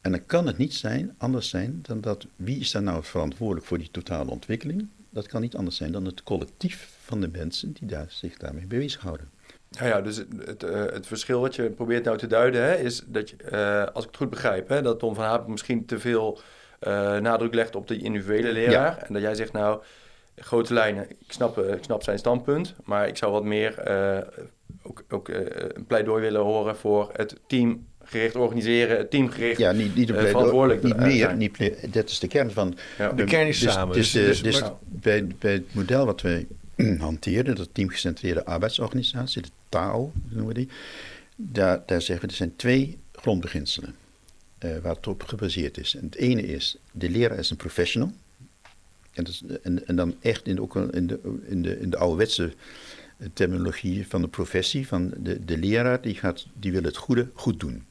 [0.00, 3.66] En dan kan het niet zijn, anders zijn dan dat wie is daar nou verantwoordelijk
[3.66, 4.86] voor die totale ontwikkeling?
[5.10, 8.66] Dat kan niet anders zijn dan het collectief van de mensen die daar, zich daarmee
[8.66, 9.30] bezighouden.
[9.80, 12.74] Ja, ja dus het, het, eh, het verschil wat je probeert nou te duiden, hè,
[12.76, 15.86] is dat je, eh, als ik het goed begrijp, hè, dat Tom van Hapen misschien
[15.86, 16.40] te veel
[16.78, 18.98] eh, nadruk legt op de individuele leraar.
[19.06, 19.80] En dat jij zegt, nou,
[20.36, 24.18] grote lijnen, ik snap, eh, ik snap zijn standpunt, maar ik zou wat meer eh,
[24.82, 25.40] ook, ook eh,
[25.74, 29.58] een pleidooi willen horen voor het teamgericht organiseren, het teamgericht.
[29.58, 31.16] Ja, niet, niet, een pleidooi- verantwoordelijk, niet meer.
[31.16, 31.38] zijn.
[31.38, 32.76] Niet, dat is de kern van.
[32.98, 33.12] Ja.
[33.12, 33.94] De kern is samen.
[33.96, 36.46] Dus, Dus- de- dus- dus maar- bij, bij het model wat wij
[36.98, 40.68] hanteren, dat teamgecentreerde arbeidsorganisatie, de TAO noemen we die,
[41.36, 43.94] daar, daar zeggen we er zijn twee grondbeginselen
[44.58, 45.94] eh, waar het op gebaseerd is.
[45.94, 48.12] En het ene is, de leraar is een professional.
[49.12, 52.54] En, is, en, dan echt in de, ook in de, in de, in de ouderwetse
[53.18, 57.30] eh, terminologie van de professie, van de, de leraar, die, gaat, die wil het goede
[57.34, 57.84] goed doen.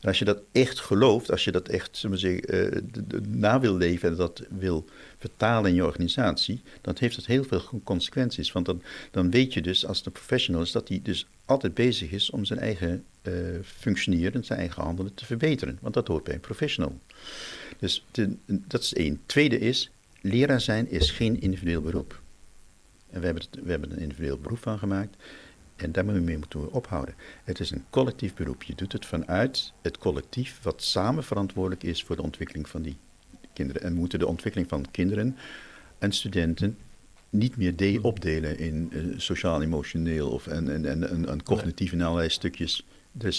[0.00, 2.82] En als je dat echt gelooft, als je dat echt zullen we eh,
[3.28, 4.84] na wil leven en dat wil
[5.18, 8.52] vertalen in je organisatie, dan heeft dat heel veel consequenties.
[8.52, 12.10] Want dan, dan weet je dus als de professional is dat hij dus altijd bezig
[12.10, 13.32] is om zijn eigen eh,
[13.64, 15.78] functioneren, zijn eigen handelen te verbeteren.
[15.80, 16.98] Want dat hoort bij een professional.
[17.78, 18.04] Dus
[18.46, 19.20] dat is één.
[19.26, 22.20] Tweede is, leraar zijn is geen individueel beroep.
[23.10, 25.16] En we hebben, het, we hebben een individueel beroep van gemaakt.
[25.76, 27.14] En daarmee moeten we ophouden.
[27.44, 28.62] Het is een collectief beroep.
[28.62, 32.96] Je doet het vanuit het collectief wat samen verantwoordelijk is voor de ontwikkeling van die
[33.52, 33.82] kinderen.
[33.82, 35.36] En we moeten de ontwikkeling van kinderen
[35.98, 36.76] en studenten
[37.30, 42.02] niet meer de opdelen in eh, sociaal-emotioneel of en, en, en, en, en cognitief in
[42.02, 42.86] allerlei stukjes.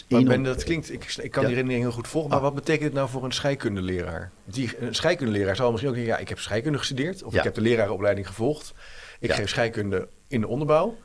[0.10, 1.48] Maar Ben, op- dat klinkt, ik, ik kan Ja.
[1.48, 2.46] die redenering heel goed volgen, maar Ah.
[2.46, 4.32] wat betekent het nou voor een scheikundeleraar?
[4.46, 7.38] Die, een scheikundeleraar zal misschien ook zeggen, ja, ik heb scheikunde gestudeerd, of Ja.
[7.38, 8.74] ik heb de lerarenopleiding gevolgd.
[9.20, 9.36] Ik Ja.
[9.36, 10.98] geef scheikunde in de onderbouw.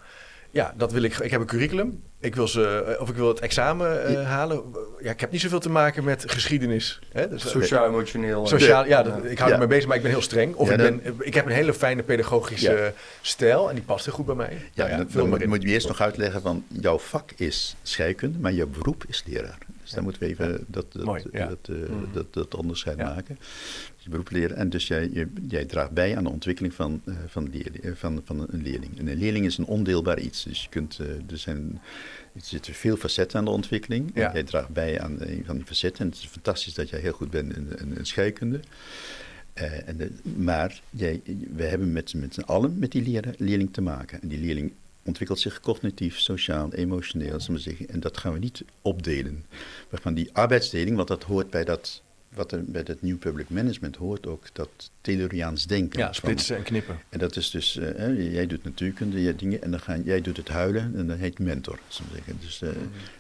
[0.53, 1.17] Ja, dat wil ik.
[1.19, 2.03] Ik heb een curriculum.
[2.21, 4.63] Ik wil ze, eh, of ik wil het examen eh, halen.
[5.01, 7.01] Ja, ik heb niet zoveel te maken met geschiedenis.
[7.13, 7.29] Hè?
[7.29, 8.47] Dus, eh, Sociaal-emotioneel.
[8.47, 9.55] Sociaal, ja, dat, ik hou Ja.
[9.55, 10.55] er mee bezig, maar ik ben heel streng.
[10.55, 12.93] Of Ja, ik, dan- ben, ik heb een hele fijne pedagogische Ja.
[13.21, 14.59] stijl en die past er goed bij mij.
[14.75, 18.39] Ja, Nou dan, vul dan moet, je eerst nog uitleggen van jouw vak is scheikunde,
[18.39, 19.59] maar jouw beroep is leraar.
[19.83, 21.47] Dus daar moeten we even dat, dat, Mooi, ja.
[21.47, 22.09] dat, eh, Mm.
[22.13, 23.05] dat, dat onderscheid Ja.
[23.15, 23.39] maken.
[24.03, 24.57] Je beroep leren.
[24.57, 27.93] En dus jij, je, jij draagt bij aan de ontwikkeling van, eh, van, leerling, eh,
[27.95, 28.99] van, van een leerling.
[28.99, 30.43] En een leerling is een ondeelbaar iets.
[30.43, 31.81] Dus je kunt, eh, er, zijn,
[32.35, 34.11] er zitten veel facetten aan de ontwikkeling.
[34.15, 34.33] Ja.
[34.33, 36.05] Jij draagt bij aan een van die facetten.
[36.05, 38.61] En het is fantastisch dat jij heel goed bent in, in, in scheikunde.
[39.87, 41.21] En de, maar jij,
[41.55, 44.23] we hebben met, met z'n allen met die leren- leerling te maken.
[44.23, 44.73] En die leerling
[45.05, 47.89] ontwikkelt zich cognitief, sociaal, emotioneel, zullen we zeggen.
[47.89, 49.45] En dat gaan we niet opdelen.
[49.89, 52.03] We gaan die arbeidsdeling, want dat hoort bij dat
[52.35, 54.69] wat er bij het New Public Management hoort ook dat
[55.01, 55.99] Tayloriaans denken.
[55.99, 56.99] Ja, splitsen en knippen.
[57.09, 60.37] En dat is dus, uh, jij doet natuurkunde, jij dingen, en dan ga, jij doet
[60.37, 62.39] het huilen en dat heet mentor, zeggen.
[62.41, 62.71] Dus, uh,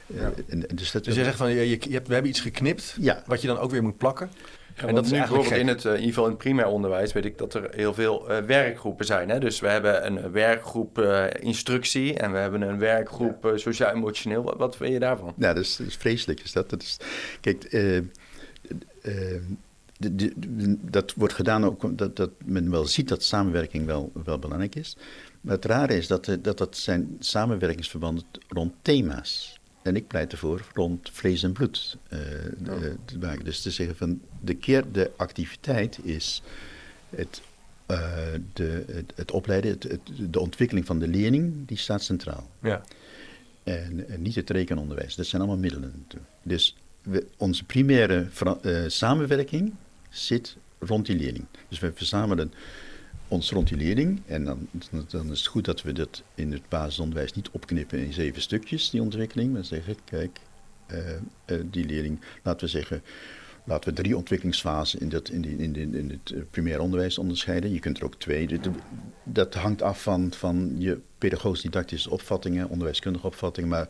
[0.07, 0.33] ja.
[0.49, 2.97] en, en dus, dat, dus jij zegt van, je, je, hebt, we hebben iets geknipt,
[3.01, 3.23] ja.
[3.27, 4.31] wat je dan ook weer moet plakken.
[4.77, 7.13] Ja, en dat is nu bijvoorbeeld in het, in ieder geval in het primair onderwijs
[7.13, 9.29] weet ik dat er heel veel uh, werkgroepen zijn.
[9.29, 9.41] Hè?
[9.41, 13.57] Dus we hebben een werkgroep uh, instructie en we hebben een werkgroep ja.
[13.57, 14.43] sociaal-emotioneel.
[14.43, 15.35] Wat, wat vind je daarvan?
[15.37, 16.41] Ja, dat is, dat is vreselijk.
[16.41, 16.71] Is dat.
[16.71, 16.97] dat is,
[17.41, 17.65] kijk,
[19.03, 24.39] de, de, dat wordt gedaan ook dat, dat men wel ziet dat samenwerking wel, wel
[24.39, 24.97] belangrijk is.
[25.41, 29.61] Maar het rare is dat dat, dat zijn samenwerkingsverbanden rond thema's.
[29.83, 32.19] En ik pleit ervoor rond vlees en bloed uh,
[32.69, 32.83] oh.
[33.05, 33.45] te maken.
[33.45, 36.43] Dus te zeggen van de keer de activiteit is
[37.11, 37.43] het,
[37.91, 37.99] uh,
[38.53, 42.51] de, het, het opleiden, het, het, de ontwikkeling van de leerling, die staat centraal.
[42.63, 42.83] Ja.
[43.63, 45.15] En, en, niet het rekenonderwijs.
[45.15, 46.07] Dat zijn allemaal middelen.
[46.43, 48.27] Dus we, onze primaire
[48.63, 49.75] uh, samenwerking
[50.11, 51.45] zit rond die leerling.
[51.69, 52.53] Dus we verzamelen
[53.29, 54.23] ons rond die leerling.
[54.27, 54.69] En dan,
[55.09, 58.91] dan is het goed dat we dat in het basisonderwijs niet opknippen in zeven stukjes,
[58.91, 59.53] die ontwikkeling.
[59.53, 60.39] Maar zeggen, kijk,
[60.93, 60.99] uh,
[61.47, 63.03] uh, die leerling, laten we zeggen,
[63.65, 67.73] laten we drie ontwikkelingsfasen in, dat, in, die, in, in het primair onderwijs onderscheiden.
[67.73, 68.49] Je kunt er ook twee.
[68.49, 68.69] Dat,
[69.25, 73.71] dat hangt af van, van je pedagogisch-didactische opvattingen, onderwijskundige opvattingen.
[73.71, 73.89] Maar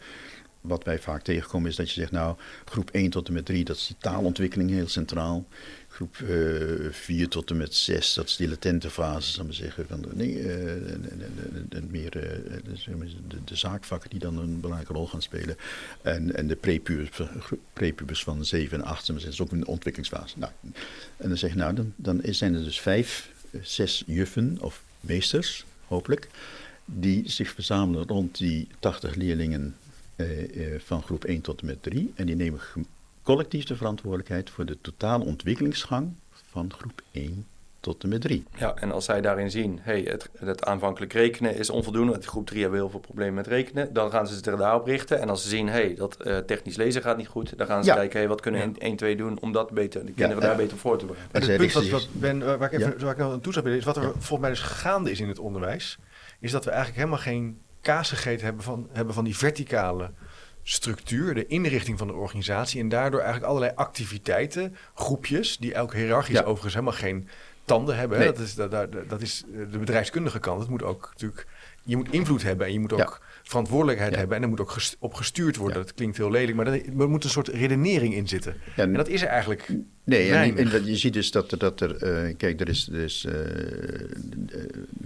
[0.62, 3.64] wat wij vaak tegenkomen is dat je zegt, nou, groep 1 tot en met 3,
[3.64, 5.46] dat is die taalontwikkeling heel centraal.
[5.88, 9.52] Groep uh, eh, 4 tot en met 6, dat is die latente fase, zal ik
[9.52, 9.86] zeggen.
[9.88, 10.52] Van, nee, uh,
[11.88, 12.22] meer uh,
[13.28, 15.56] de, de, zaakvakken die dan een belangrijke rol gaan spelen.
[16.02, 16.56] En, en de
[17.72, 20.38] prepubers, van 7 en 8, dat is ook een ontwikkelingsfase.
[20.38, 20.52] Nou,
[21.16, 23.30] en dan zeg je, nou, dan, dan zijn er dus vijf,
[23.62, 26.28] zes juffen of meesters, hopelijk,
[26.84, 29.81] die zich verzamelen rond die 80 leerlingen eh, eh,
[30.78, 32.12] van groep 1 tot en met 3.
[32.14, 32.60] En die nemen
[33.22, 37.46] collectief de verantwoordelijkheid voor de totale ontwikkelingsgang van groep 1
[37.82, 38.44] tot en met 3.
[38.56, 42.46] Ja, en als zij daarin zien, hey, het, het aanvankelijk rekenen is onvoldoende, want groep
[42.46, 45.20] 3 hebben heel veel problemen met rekenen, dan gaan ze zich daarop richten.
[45.20, 47.92] En als ze zien, hey, dat uh, technisch lezen gaat niet goed, dan gaan ze
[47.92, 50.56] kijken, hey, wat kunnen we in 1, 2 doen om dat beter, de kinderen daar
[50.56, 51.32] beter voor te bereiden.
[51.40, 53.78] Maar het punt wat, wat ben, waar ik even waar ik aan toe zou willen,
[53.80, 55.98] is wat er volgens mij dus gaande is in het onderwijs,
[56.40, 60.10] is dat we eigenlijk helemaal geen kaas gegeten hebben van, hebben van die verticale
[60.62, 62.80] structuur, de inrichting van de organisatie.
[62.80, 67.28] En daardoor eigenlijk allerlei activiteiten, groepjes, die elk hiërarchisch overigens helemaal geen
[67.64, 68.24] tanden hebben.
[68.24, 68.70] Dat, is, dat,
[69.08, 70.60] dat, is de bedrijfskundige kant.
[70.60, 71.46] Het moet ook natuurlijk,
[71.82, 74.36] je moet invloed hebben en je moet ook verantwoordelijkheid hebben.
[74.36, 75.76] En er moet ook op gestuurd worden.
[75.76, 78.54] Dat klinkt heel lelijk, maar er moet een soort redenering in zitten.
[78.76, 79.68] en dat is er eigenlijk.
[80.04, 82.26] Nee, en, je ziet dus dat, dat er.
[82.26, 83.32] Uh, kijk, er is, er is uh,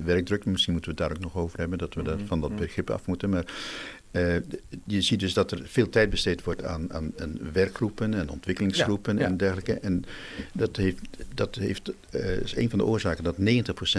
[0.04, 0.44] werkdruk.
[0.44, 1.78] Misschien moeten we het daar ook nog over hebben.
[1.78, 2.58] Dat we dat, mhm, van dat mhm.
[2.58, 3.30] begrip af moeten.
[3.30, 3.44] Maar
[4.12, 4.34] uh,
[4.84, 9.18] je ziet dus dat er veel tijd besteed wordt aan, aan, aan werkgroepen en ontwikkelingsgroepen
[9.18, 9.74] en dergelijke.
[9.74, 10.04] En
[10.52, 11.00] dat, heeft,
[11.34, 11.92] dat heeft,
[12.42, 13.40] is een van de oorzaken dat 90%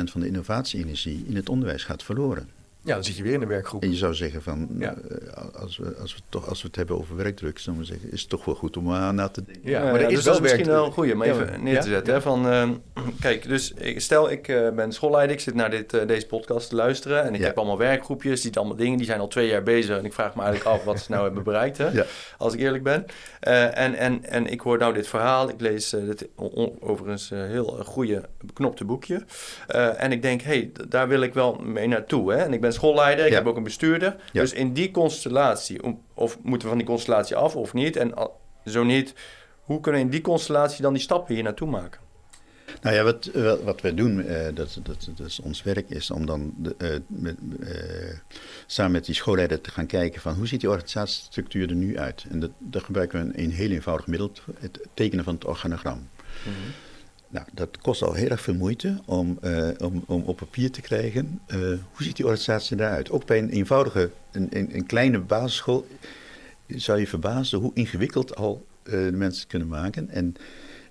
[0.03, 2.56] van de innovatie-energie in het onderwijs gaat verloren.
[2.87, 3.83] Ja, dan zit je weer in de werkgroep.
[3.83, 4.95] En je zou zeggen van, ja.
[5.11, 8.11] uh, als, we, als, we toch, als we het hebben over werkdruk, zou we zeggen,
[8.11, 9.69] is het toch wel goed om aan na te denken.
[9.69, 11.87] Ja, maar er is dus wel is misschien wel een goede om even neer te
[11.87, 12.13] zetten.
[12.13, 12.69] Hè, van, uh,
[13.19, 17.23] kijk, dus stel ik uh, ben schoolleider, ik zit naar dit, deze podcast te luisteren
[17.23, 20.05] en ik heb allemaal werkgroepjes, die allemaal dingen, die zijn al twee jaar bezig en
[20.05, 22.03] ik vraag me eigenlijk af wat ze nou hebben bereikt, hè,
[22.37, 23.05] als ik eerlijk ben.
[23.39, 26.27] en, en, en ik hoor nou dit verhaal, ik lees dit
[26.79, 29.25] overigens een heel goede beknopte boekje
[29.97, 32.33] en ik denk, hé, hey, daar wil ik wel mee naartoe.
[32.33, 34.15] Hè, en ik ben schoolleider, ik heb ook een bestuurder.
[34.33, 35.79] Dus in die constellatie,
[36.13, 37.95] of moeten we van die constellatie af of niet?
[37.95, 38.13] En
[38.65, 39.13] zo niet,
[39.61, 41.99] hoe kunnen we in die constellatie dan die stappen hier naartoe maken?
[42.81, 43.31] Nou ja, wat,
[43.63, 46.95] wat wij doen, uh, dat, dat, dat, is ons werk, is om dan de, uh,
[47.07, 47.69] met, uh,
[48.65, 52.25] samen met die schoolleider te gaan kijken van hoe ziet die organisatiestructuur er nu uit.
[52.29, 56.09] En dat, daar gebruiken we een, een heel eenvoudig middel, het tekenen van het organogram.
[56.43, 56.53] Mm
[57.29, 60.81] nou, dat kost al heel erg veel moeite om, uh, om, om op papier te
[60.81, 61.39] krijgen.
[61.47, 63.11] Uh, hoe ziet die organisatie eruit?
[63.11, 65.87] Ook bij een eenvoudige, een, een, een kleine basisschool
[66.67, 70.09] zou je verbazen hoe ingewikkeld al uh, de mensen kunnen maken.
[70.09, 70.35] En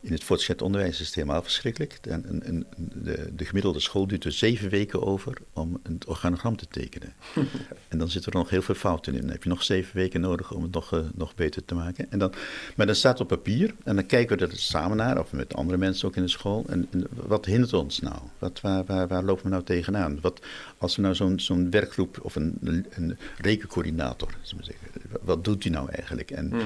[0.07, 1.99] in het voortgezet onderwijs is het helemaal verschrikkelijk.
[2.01, 6.67] De, een, de, de, gemiddelde school duurt er zeven weken over om een organogram te
[6.69, 7.13] tekenen.
[7.89, 9.21] en dan zitten er nog heel veel fouten in.
[9.21, 12.11] Dan heb je nog zeven weken nodig om het nog, uh, nog beter te maken.
[12.11, 12.33] En dan,
[12.77, 15.79] maar dan staat op papier en dan kijken we er samen naar, of met andere
[15.79, 16.65] mensen ook in de school.
[16.69, 18.19] En, en wat hindert ons nou?
[18.39, 20.19] Wat, waar, waar, waar lopen we nou tegenaan?
[20.21, 20.41] Wat,
[20.79, 22.59] als we nou zo'n zo'n werkgroep of een,
[22.91, 24.89] een rekencoördinator, zeggen,
[25.23, 26.31] wat doet die nou eigenlijk?
[26.31, 26.65] En mm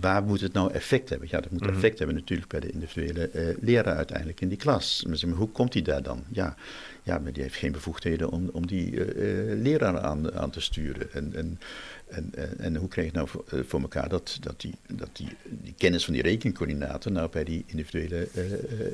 [0.00, 1.28] waar moet het nou effect hebben?
[1.30, 5.04] Ja, dat moet effect hebben natuurlijk bij de individuele uh, leraar uiteindelijk in die klas.
[5.08, 6.24] Maar hoe komt hij daar dan?
[6.32, 6.54] Ja,
[7.02, 11.12] ja maar die heeft geen bevoegdheden om, om die uh, leraar aan, aan te sturen.
[11.12, 11.60] En, en,
[12.06, 15.28] en, en, hoe krijg je nou voor, voor, elkaar dat, dat, die, dat die,
[15.76, 18.28] kennis van die rekencoördinator nou bij die individuele...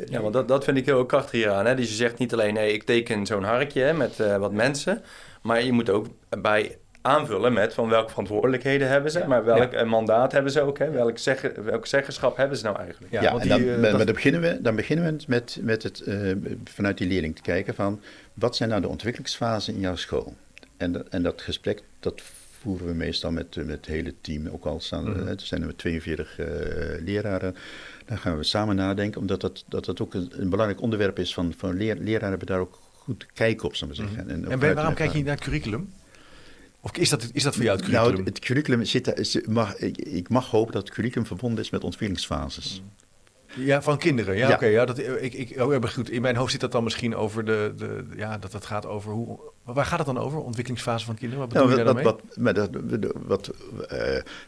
[0.09, 1.67] ja, want dat, dat vind ik heel krachtig hieraan.
[1.67, 1.75] Hè?
[1.75, 5.03] Dus je zegt niet alleen, nee, ik teken zo'n harkje met wat mensen...
[5.43, 6.07] Maar je moet ook
[6.41, 9.85] bij aanvullen met van welke verantwoordelijkheden hebben ze, maar welk ja.
[9.85, 10.91] mandaat hebben ze ook, hè?
[10.91, 13.13] Welk, zeg, welk zeggenschap hebben ze nou eigenlijk?
[13.13, 16.03] Ja, want en dan, die, uh, dan, beginnen we, dan beginnen we met, met het,
[16.07, 16.33] uh,
[16.65, 18.01] vanuit die leerling te kijken van
[18.35, 20.35] wat zijn nou de ontwikkelingsfasen in jouw school?
[20.77, 22.23] En, dat, en dat gesprek dat
[22.61, 25.27] voeren we meestal met, met het hele team, ook al staan, mm -hmm.
[25.27, 26.47] er zijn er 42 uh,
[27.05, 27.57] leraren.
[28.07, 31.35] Dan gaan we samen nadenken, omdat dat, dat, dat ook een, een belangrijk onderwerp is
[31.35, 34.23] van, van leer, leraren hebben daar ook goed kijk op, zullen we zeggen.
[34.25, 34.45] Mm -hmm.
[34.45, 35.93] En, en waarom kijk je naar het curriculum?
[36.85, 38.15] Of is dat, is dat voor jou het curriculum?
[38.15, 41.85] Nou, het, curriculum zit, mag, ik, ik, mag hopen dat het curriculum verbonden is met
[41.85, 42.83] ontwikkelingsfases.
[43.55, 44.37] Ja, van kinderen.
[44.37, 44.55] Ja, ja.
[44.55, 44.67] oké.
[44.67, 46.11] ja, dat, ik, ik, oh, goed.
[46.11, 49.13] In mijn hoofd zit dat dan misschien over de, de ja, dat het gaat over
[49.13, 49.41] hoe.
[49.63, 50.39] Waar gaat het dan over?
[50.39, 51.39] Ontwikkelingsfase van kinderen?
[51.39, 52.05] Wat bedoel nou, je daarmee?
[52.05, 53.51] Wat, wat, wat,
[53.93, 53.99] uh,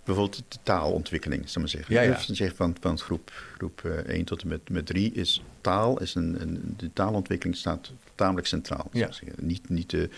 [0.04, 1.94] bijvoorbeeld de taalontwikkeling, zal maar zeggen.
[1.94, 2.12] Ja, ja.
[2.12, 6.00] Dus zeg van, van groep, groep uh, 1 tot en met, met 3 is taal,
[6.00, 8.88] is een, een, de taalontwikkeling staat tamelijk centraal.
[8.92, 9.08] Ja.
[9.36, 10.08] Niet, niet de,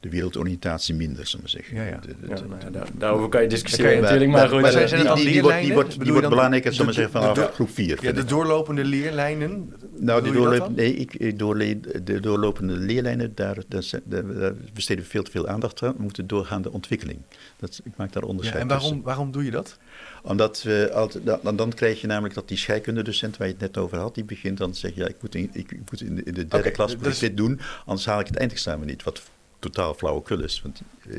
[0.00, 1.76] de wereldoriëntatie minder, zullen we zeggen.
[1.76, 1.96] Ja, ja.
[1.96, 5.14] De, de, ja nou, daar, daarover kan je discussiëren natuurlijk, maar, maar, maar, maar zijn,
[5.14, 7.98] die, die, die, wordt, die wordt, die wordt belangrijker, zullen we zeggen, vanaf groep 4.
[8.00, 9.72] Ja, de doorlopende leerlijnen?
[9.96, 15.22] Nou, de, doorloop, nee, ik, doorle, de doorlopende leerlijnen, daar, daar, daar, besteden we veel
[15.22, 15.94] te veel aandacht aan.
[15.96, 17.18] We moeten doorgaande ontwikkeling.
[17.56, 19.78] Dat, ik maak daar onderscheid ja, En waarom, waarom doe je dat?
[20.22, 23.78] Omdat we altijd, dan, dan krijg je namelijk dat die scheikundedocent waar je het net
[23.78, 26.14] over had, die begint dan te zeggen, ja, ik moet in, ik, ik moet in,
[26.14, 29.02] de, in de derde okay, klas dus, dit doen, anders haal ik het eindexamen niet.
[29.02, 29.22] Wat
[29.62, 30.62] totaal flauwekul is.
[30.62, 31.16] Want uh,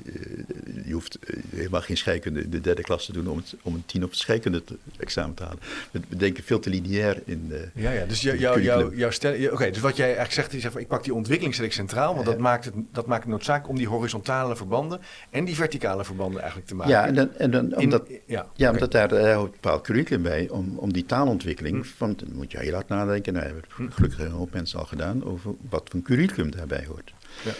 [0.85, 3.85] je hoeft helemaal geen scheikunde in de derde klas te doen om, het, om een
[3.85, 5.59] tien op het scheikunde te, examen te halen.
[5.91, 7.69] We, denken veel te lineair in de.
[7.73, 9.51] Ja, ja dus jou, jou, jou, jouw stel.
[9.51, 12.65] Oké, dus wat jij eigenlijk zegt, is ik pak die ontwikkelingsreeks centraal, want dat, maakt
[12.65, 16.75] het, dat maakt het noodzakelijk om die horizontale verbanden en die verticale verbanden eigenlijk te
[16.75, 16.93] maken.
[16.93, 18.73] Ja, en dan, en dan omdat, in, ja, ja okay.
[18.73, 21.87] omdat daar uh, een bepaald curriculum bij, om, om die taalontwikkeling, hm.
[21.97, 23.33] van, dan moet je heel hard nadenken.
[23.33, 23.89] Nou, hebben hm.
[23.89, 27.13] gelukkig een hoop mensen al gedaan over wat voor curriculum daarbij hoort.
[27.43, 27.51] Ja.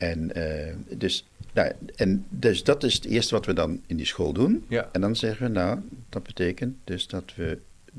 [0.00, 4.06] En, uh, dus, nou, en dus dat is het eerste wat we dan in die
[4.06, 4.64] school doen.
[4.68, 4.88] Ja.
[4.92, 7.58] En dan zeggen we, nou, dat betekent dus dat we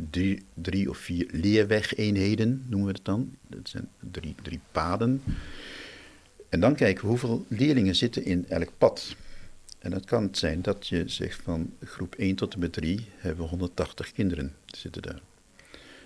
[0.09, 3.35] drie, drie of vier leerwegeenheden, noemen we het dan.
[3.47, 5.21] Dat zijn drie, drie paden.
[6.49, 9.15] En dan kijken we hoeveel leerlingen zitten in elk pad.
[9.79, 13.43] En dat kan zijn dat je zegt van groep 1 tot en met 3 hebben
[13.43, 15.21] we 180 kinderen zitten daar.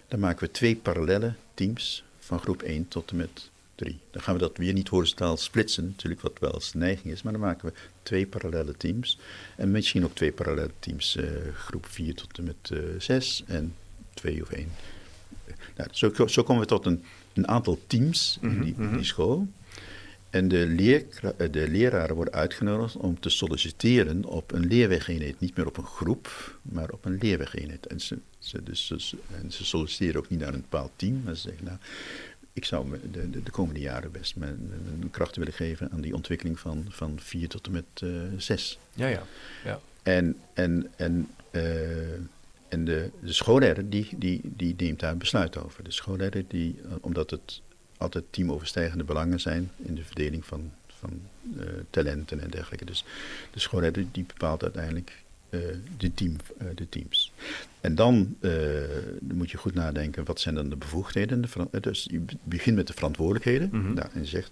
[0.07, 3.99] Dan maken we twee parallele teams van groep 1 tot en met 3.
[4.11, 7.21] Dan gaan we dat weer niet horizontaal splitsen, natuurlijk wat wel eens de neiging is,
[7.21, 9.19] maar dan maken we twee parallele teams.
[9.55, 13.75] En misschien ook twee parallele teams, uh, groep 4 tot en met uh, 6 en
[14.13, 14.69] 2 of 1.
[15.75, 18.95] Nou, zo, zo, komen we tot een, een aantal teams in die, -hmm.
[18.95, 19.47] die school.
[20.35, 21.05] En de, leer,
[21.51, 25.39] de, leraren worden uitgenodigd om te solliciteren op een leerwegeenheid.
[25.39, 27.87] Niet meer op een groep, maar op een leerwegeenheid.
[27.87, 31.35] En ze, ze, dus, ze, en ze solliciteren ook niet naar een bepaald team, maar
[31.35, 31.77] ze zeggen, nou,
[32.55, 36.15] ik zou de, de, de, komende jaren best mijn, mijn kracht willen geven aan die
[36.15, 38.79] ontwikkeling van, van vier tot en met uh, zes.
[38.93, 39.23] Ja, ja.
[39.63, 39.79] ja.
[40.03, 42.13] En, en, en, uh,
[42.67, 45.83] en de, de schoolleider die, die, die neemt daar besluit over.
[45.83, 47.61] De schoolleider, die, omdat het
[47.97, 51.21] altijd teamoverstijgende belangen zijn in de verdeling van, van
[51.57, 52.85] uh, talenten en dergelijke.
[52.85, 53.05] Dus
[53.51, 55.23] de schoolleider die bepaalt uiteindelijk
[55.97, 56.35] de, team,
[56.75, 57.31] de teams.
[57.81, 58.51] En dan uh,
[59.33, 61.41] moet je goed nadenken, wat zijn dan de bevoegdheden?
[61.41, 63.69] De dus je begint met de verantwoordelijkheden.
[63.71, 63.93] Mm -hmm.
[63.93, 64.51] nou, en je zegt,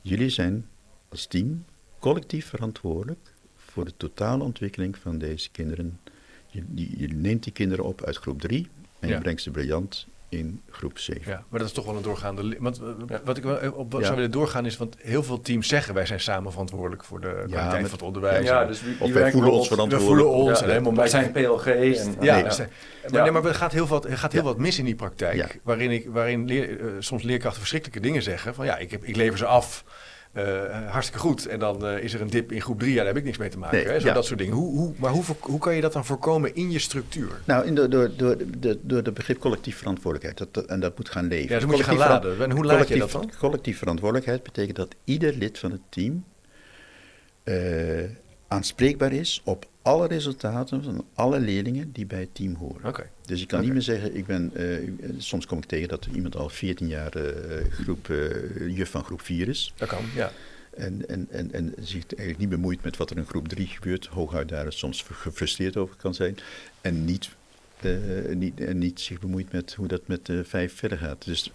[0.00, 0.66] jullie zijn
[1.08, 1.64] als team
[1.98, 6.00] collectief verantwoordelijk voor de totale ontwikkeling van deze kinderen.
[6.46, 8.68] Je, je, je neemt die kinderen op uit groep 3
[9.00, 9.14] en ja.
[9.14, 11.22] je brengt ze briljant in groep 7.
[11.30, 12.56] Ja, maar dat is toch wel een doorgaande...
[12.58, 13.20] Want ja.
[13.24, 14.02] wat ik wel op ja.
[14.02, 14.76] zou willen doorgaan is...
[14.76, 15.94] want heel veel teams zeggen...
[15.94, 18.46] wij zijn samen verantwoordelijk voor de kwaliteit ja, van het onderwijs.
[18.46, 20.18] Ja, dus wie, of wij voelen ons verantwoordelijk.
[20.18, 20.62] We voelen ons.
[20.62, 21.66] en helemaal wij zijn PLG.
[21.66, 22.44] En, ja, nee,
[23.10, 25.60] maar, nee, maar er gaat heel wat, er gaat heel wat mis in die praktijk...
[25.62, 28.54] waarin, ik, waarin leer, uh, soms leerkrachten verschrikkelijke dingen zeggen...
[28.54, 29.84] van ja, ik, heb, ik lever ze af...
[30.38, 31.46] Uh, hartstikke goed.
[31.46, 32.90] En dan uh, is er een dip in groep 3.
[32.90, 33.76] Ja, daar heb ik niks mee te maken.
[33.76, 34.00] Nee, hè?
[34.00, 34.14] Zo ja.
[34.14, 34.54] Dat soort dingen.
[34.54, 37.40] Hoe, hoe, maar hoe, hoe kan je dat dan voorkomen in je structuur?
[37.44, 40.54] Nou, in de, door, door, door, door het begrip collectief verantwoordelijkheid.
[40.54, 41.54] Dat, en dat moet gaan leven.
[41.54, 42.42] Ja, dat moet je gaan laden.
[42.42, 43.30] En hoe laat je dat dan?
[43.38, 46.24] Collectief verantwoordelijkheid betekent dat ieder lid van het team...
[47.44, 47.54] Uh,
[48.48, 52.84] aanspreekbaar is op alle resultaten van alle leerlingen die bij het team horen.
[52.84, 53.10] Okay.
[53.26, 53.70] Dus ik kan okay.
[53.70, 57.16] niet meer zeggen, ik ben, uh, soms kom ik tegen dat iemand al 14 jaar
[57.16, 57.24] uh,
[57.70, 59.72] groep, uh, juf van groep 4 is.
[59.76, 60.32] Dat kan, ja.
[60.76, 64.06] En, en, en, en zich eigenlijk niet bemoeit met wat er in groep 3 gebeurt.
[64.06, 66.36] Hooguit daar soms gefrustreerd over kan zijn.
[66.80, 67.30] En niet
[67.80, 71.24] eh, niet, en niet zich bemoeit met hoe dat met de vijf verder gaat.
[71.24, 71.52] Dus,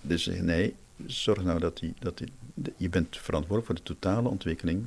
[0.00, 0.74] dus nee,
[1.06, 2.28] zorg nou dat, die, dat die,
[2.76, 4.86] je bent verantwoordelijk voor de totale ontwikkeling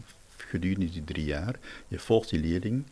[0.55, 1.55] gedurende die drie jaar.
[1.87, 2.83] Je volgt die leerling.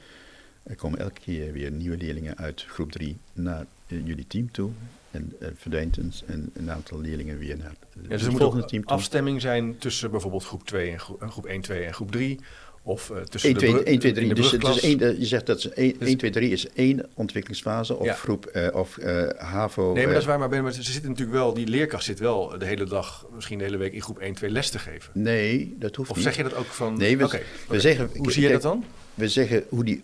[0.63, 4.71] Er komen elke keer weer nieuwe leerlingen uit groep 3 naar uh, jullie team toe.
[5.11, 8.81] En uh, verdwijnt een, een, een, aantal leerlingen weer naar ja, dus het volgende team
[8.83, 8.91] toe.
[8.91, 12.39] afstemming zijn tussen bijvoorbeeld groep 2 en groep, groep 1, 2 en groep 3.
[12.85, 14.33] Of uh, tussen 1, 2, 1, 2, 3.
[14.33, 18.05] Dus, dus één, je zegt dat 1, dus, 1, 2, 3 is één ontwikkelingsfase of
[18.05, 18.13] ja.
[18.13, 18.97] groep uh, of
[19.37, 19.93] HAVO.
[19.93, 20.39] Nee, maar dat is waar.
[20.39, 23.57] Maar, ben, maar ze zitten natuurlijk wel, die leerkracht zit wel de hele dag, misschien
[23.57, 25.11] de hele week in groep 1, 2 les te geven.
[25.13, 26.25] Nee, dat hoeft of niet.
[26.25, 26.97] Of zeg je dat ook van...
[26.97, 27.79] Nee, we, okay, we okay.
[27.79, 28.09] zeggen...
[28.15, 28.85] Hoe zie je dat dan?
[29.13, 30.03] We zeggen hoe die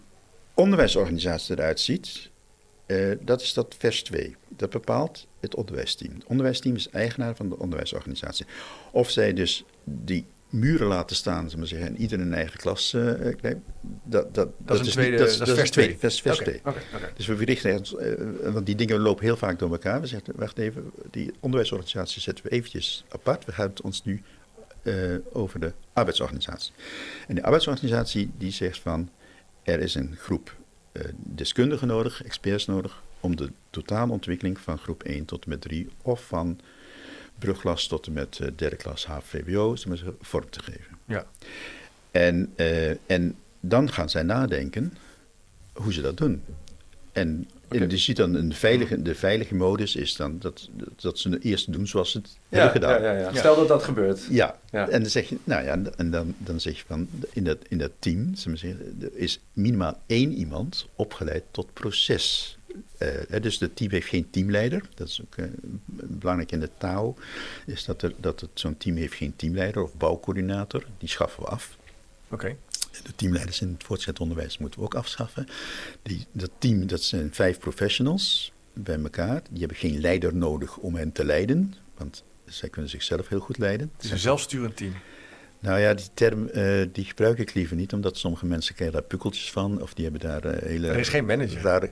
[0.53, 2.29] onderwijsorganisatie eruit ziet.
[3.21, 4.35] Dat is dat vers 2.
[4.47, 6.13] Dat bepaalt het onderwijsteam.
[6.13, 8.45] Het onderwijsteam is eigenaar van de onderwijsorganisatie.
[8.91, 12.93] Of zij dus die muren laten staan, zeg maar zeggen, en ieder een eigen klas
[12.93, 13.55] uh, dat,
[14.03, 15.97] dat, dat, dat, is, een tweede, niet, dat, is, dat is vers 2.
[15.97, 17.11] Vers, vers okay, okay, okay.
[17.15, 20.01] Dus we richten ons, uh, want die dingen lopen heel vaak door elkaar.
[20.01, 23.45] We zeggen, wacht even, die onderwijsorganisatie zetten we eventjes apart.
[23.45, 24.21] We gaan het ons nu
[24.83, 26.73] uh, over de arbeidsorganisatie.
[27.27, 29.09] En de arbeidsorganisatie die zegt van,
[29.63, 30.57] er is een groep
[31.15, 35.89] deskundigen nodig, experts nodig, om de totale ontwikkeling van groep 1 tot en met 3
[36.01, 36.59] of van
[37.39, 39.75] brugklas tot en met uh, derde klas HVWO
[40.21, 40.97] vorm te geven.
[41.05, 41.25] Ja.
[42.11, 44.93] En, uh, en dan gaan zij nadenken
[45.73, 46.43] hoe ze dat doen.
[47.11, 47.79] En, okay.
[47.79, 51.43] en je ziet dan een veilige, de veilige modus is dan dat, dat ze het
[51.43, 53.01] eerst doen zoals ze het ja, hebben gedaan.
[53.01, 53.33] Ja, ja, ja.
[53.33, 54.27] Stel dat dat gebeurt.
[54.29, 54.59] Ja.
[54.71, 57.57] ja, en dan zeg je, nou ja, en dan, dan zeg je van in dat,
[57.67, 62.57] in dat team zeggen, er is minimaal één iemand opgeleid tot proces.
[62.99, 64.89] Uh, dus het team heeft geen teamleider.
[64.95, 65.45] Dat is ook uh,
[65.85, 67.15] belangrijk in de taal.
[67.65, 70.85] Is dat, er, dat het, zo'n team heeft geen teamleider of bouwcoördinator.
[70.97, 71.77] Die schaffen we af.
[72.25, 72.33] Oké.
[72.33, 72.57] Okay.
[73.03, 75.47] De teamleiders in het voortgezet onderwijs moeten we ook afschaffen.
[76.01, 79.41] Die, dat team, dat zijn vijf professionals bij elkaar.
[79.49, 81.73] Die hebben geen leider nodig om hen te leiden.
[81.97, 83.91] Want zij kunnen zichzelf heel goed leiden.
[83.95, 84.93] Het is een zelfsturend team.
[85.59, 89.07] Nou ja, die term uh, die gebruik ik liever niet, omdat sommige mensen krijgen daar
[89.07, 89.81] pukkeltjes van.
[89.81, 90.87] Of die hebben daar uh, hele...
[90.87, 91.61] Er is geen manager.
[91.61, 91.89] Rare...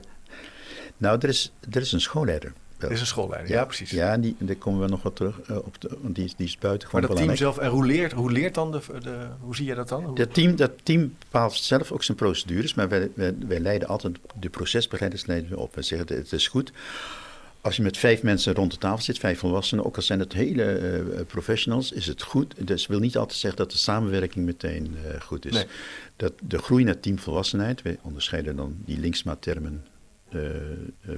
[0.98, 2.52] Nou, er is, er is een schoolleider.
[2.78, 3.90] Er is een schoolleider, ja, ja precies.
[3.90, 6.46] Ja, en die, daar komen we nog wat terug uh, op, de, want die, die
[6.46, 7.38] is buiten Maar dat belangrijk.
[7.38, 10.04] team zelf, en hoe leert, hoe leert dan de, de hoe zie je dat dan?
[10.04, 10.14] Hoe...
[10.14, 14.18] Dat team, dat team bepaalt zelf ook zijn procedures, maar wij, wij, wij leiden altijd,
[14.40, 15.74] de procesbegeleiders leiden we op.
[15.74, 16.72] We zeggen, het is goed
[17.60, 20.32] als je met vijf mensen rond de tafel zit, vijf volwassenen, ook al zijn het
[20.32, 22.54] hele uh, professionals, is het goed.
[22.66, 25.52] Dus wil niet altijd zeggen dat de samenwerking meteen uh, goed is.
[25.52, 25.66] Nee.
[26.16, 29.84] Dat de groei naar teamvolwassenheid, we onderscheiden dan die linksma-termen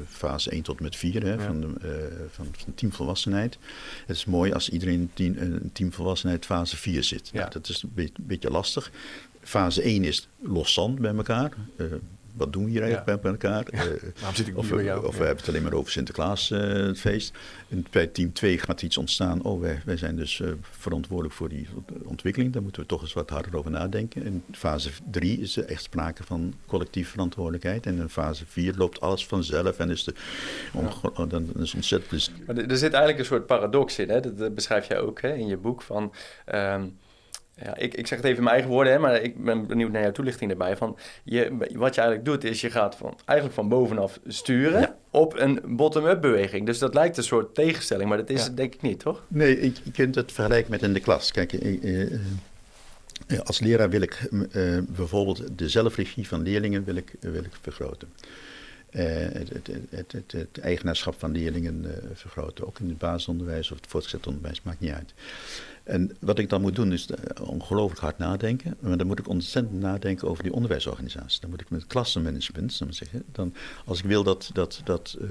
[0.08, 1.38] fase 1 tot met 4 hè, ja.
[1.38, 3.58] van, de, van, van teamvolwassenheid.
[4.06, 7.30] Het is mooi als iedereen in een teamvolwassenheid fase 4 zit.
[7.32, 7.38] Ja.
[7.38, 8.90] Nou, dat is een beetje, beetje lastig.
[9.42, 11.52] Fase 1 is loszand bij elkaar
[12.32, 13.64] wat doen we hier eigenlijk bij elkaar?
[13.72, 13.80] Uh,
[14.46, 15.06] ik of bij jou?
[15.06, 17.32] of we hebben het alleen maar over Sinterklaas, uh, het feest.
[17.68, 19.42] En bij team 2 gaat iets ontstaan.
[19.42, 21.68] Oh, wij, wij zijn dus uh, verantwoordelijk voor die
[22.04, 22.52] ontwikkeling.
[22.52, 24.24] Daar moeten we toch eens wat harder over nadenken.
[24.24, 27.86] In fase 3 is er echt sprake van collectieve verantwoordelijkheid.
[27.86, 30.14] En in fase 4 loopt alles vanzelf en is de,
[31.16, 31.26] ja.
[31.26, 32.30] dan is ontzettend...
[32.46, 34.08] Maar er zit eigenlijk een soort paradox in.
[34.08, 34.20] Hè?
[34.20, 36.12] Dat, dat beschrijf jij ook hè, in je boek van...
[36.54, 36.98] Um,
[37.64, 39.90] ja, ik, ik zeg het even in mijn eigen woorden, hè, maar ik ben benieuwd
[39.92, 40.76] naar jouw toelichting erbij.
[40.76, 44.96] Van je, wat je eigenlijk doet, is je gaat van, eigenlijk van bovenaf sturen ja.
[45.10, 46.66] op een bottom-up beweging.
[46.66, 48.46] Dus dat lijkt een soort tegenstelling, maar dat is Ja.
[48.46, 49.22] het denk ik niet, toch?
[49.28, 51.32] Nee, ik, je kunt het vergelijken met in de klas.
[51.32, 52.12] Kijk, eh, eh,
[53.26, 57.52] eh, als leraar wil ik eh, bijvoorbeeld de zelfregie van leerlingen wil ik, wil ik
[57.60, 58.08] vergroten.
[58.90, 61.84] Eh, het, het, het, het, het eigenaarschap van leerlingen
[62.14, 62.66] vergroten.
[62.66, 65.12] Ook in het basisonderwijs of het voortgezet onderwijs, maakt niet uit.
[65.90, 68.76] En wat ik dan moet doen is uh, ongelooflijk hard nadenken.
[68.80, 71.40] Maar dan moet ik ontzettend nadenken over die onderwijsorganisatie.
[71.40, 73.24] Dan moet ik met klassenmanagement, zeggen.
[73.32, 75.28] Dan, als ik wil dat, dat, dat, uh,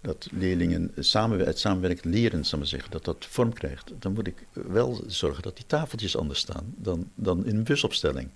[0.00, 3.92] dat leerlingen samen, het samenwerken leren, zeggen, dat dat vorm krijgt.
[3.98, 8.28] Dan moet ik wel zorgen dat die tafeltjes anders staan dan, dan in een busopstelling.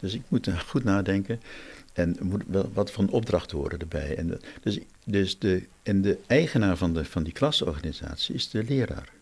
[0.00, 1.40] Dus ik moet goed nadenken.
[1.92, 4.16] En moet wel wat van opdrachten worden erbij.
[4.16, 9.20] En dus, dus de, en de eigenaar van, de, van die klasorganisatie is de leraar.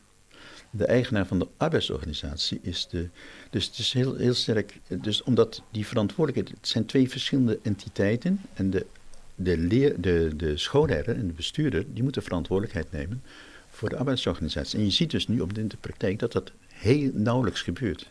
[0.70, 3.08] De eigenaar van de arbeidsorganisatie is de.
[3.50, 4.80] Dus het is heel, heel sterk.
[4.88, 6.58] Dus omdat die verantwoordelijkheid.
[6.58, 8.40] Het zijn twee verschillende entiteiten.
[8.54, 8.86] En de,
[9.34, 11.84] de, leer, de, de en de bestuurder.
[11.92, 13.22] die moeten verantwoordelijkheid nemen.
[13.70, 14.78] voor de arbeidsorganisatie.
[14.78, 18.10] En je ziet dus nu op de, in de praktijk dat dat heel nauwelijks gebeurt.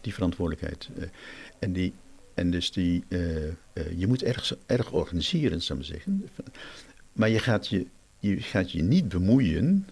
[0.00, 0.88] Die verantwoordelijkheid.
[1.58, 1.92] En die.
[2.34, 3.52] En dus die, uh, uh,
[3.96, 6.28] je moet erg, erg organiseren, zou ik zeggen.
[7.12, 7.86] Maar je gaat je,
[8.18, 9.86] je gaat je niet bemoeien.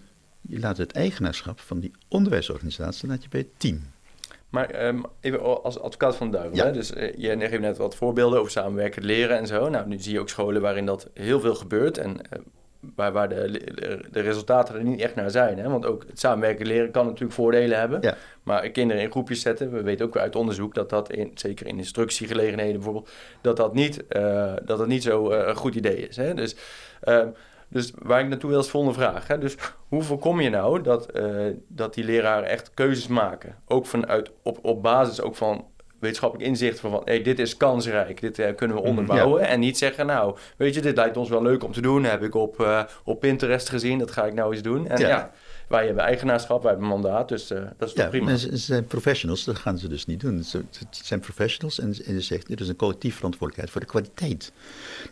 [0.49, 3.81] Je laat het eigenaarschap van die onderwijsorganisatie laat je bij het team.
[4.49, 6.57] Maar ehm, even als advocaat van de duivel.
[6.57, 6.65] Ja.
[6.65, 6.71] Hè?
[6.71, 9.69] Dus uh, je geeft net wat voorbeelden over samenwerken, leren en zo.
[9.69, 11.97] Nou, nu zie je ook scholen waarin dat heel veel gebeurt.
[11.97, 12.39] En uh,
[12.95, 15.57] waar, waar de, de, de, resultaten er niet echt naar zijn.
[15.57, 15.69] Hè?
[15.69, 18.01] Want ook het samenwerken leren kan natuurlijk voordelen hebben.
[18.01, 18.17] Ja.
[18.43, 21.77] Maar kinderen in groepjes zetten, we weten ook uit onderzoek dat dat, in, zeker in
[21.77, 23.09] instructiegelegenheden bijvoorbeeld,
[23.41, 26.15] dat dat niet, uh, dat dat niet zo een goed idee is.
[26.15, 26.33] Hè?
[26.33, 26.55] Dus...
[27.69, 29.27] Dus waar ik naartoe wil is de volgende vraag.
[29.27, 29.37] Hè?
[29.37, 29.55] Dus
[29.87, 33.55] hoe voorkom je nou dat, uh, dat die leraren echt keuzes maken?
[33.67, 35.65] Ook vanuit, op, op basis ook van
[35.99, 39.41] wetenschappelijk inzicht van, van hey, dit is kansrijk, dit uh, kunnen we onderbouwen.
[39.41, 39.47] Ja.
[39.47, 42.03] En niet zeggen, nou, weet je, dit lijkt ons wel leuk om te doen.
[42.03, 44.87] Heb ik op, uh, op Pinterest gezien, dat ga ik nou eens doen.
[44.87, 45.31] En ja, ja
[45.69, 48.35] wij hebben eigenaarschap, wij hebben mandaat, dus uh, dat is toch ja, prima.
[48.35, 50.43] Ze zijn professionals, dat gaan ze dus niet doen.
[50.43, 53.87] Ze, het zijn professionals en, en ze zegt, dit is een collectief verantwoordelijkheid voor de
[53.87, 54.51] kwaliteit.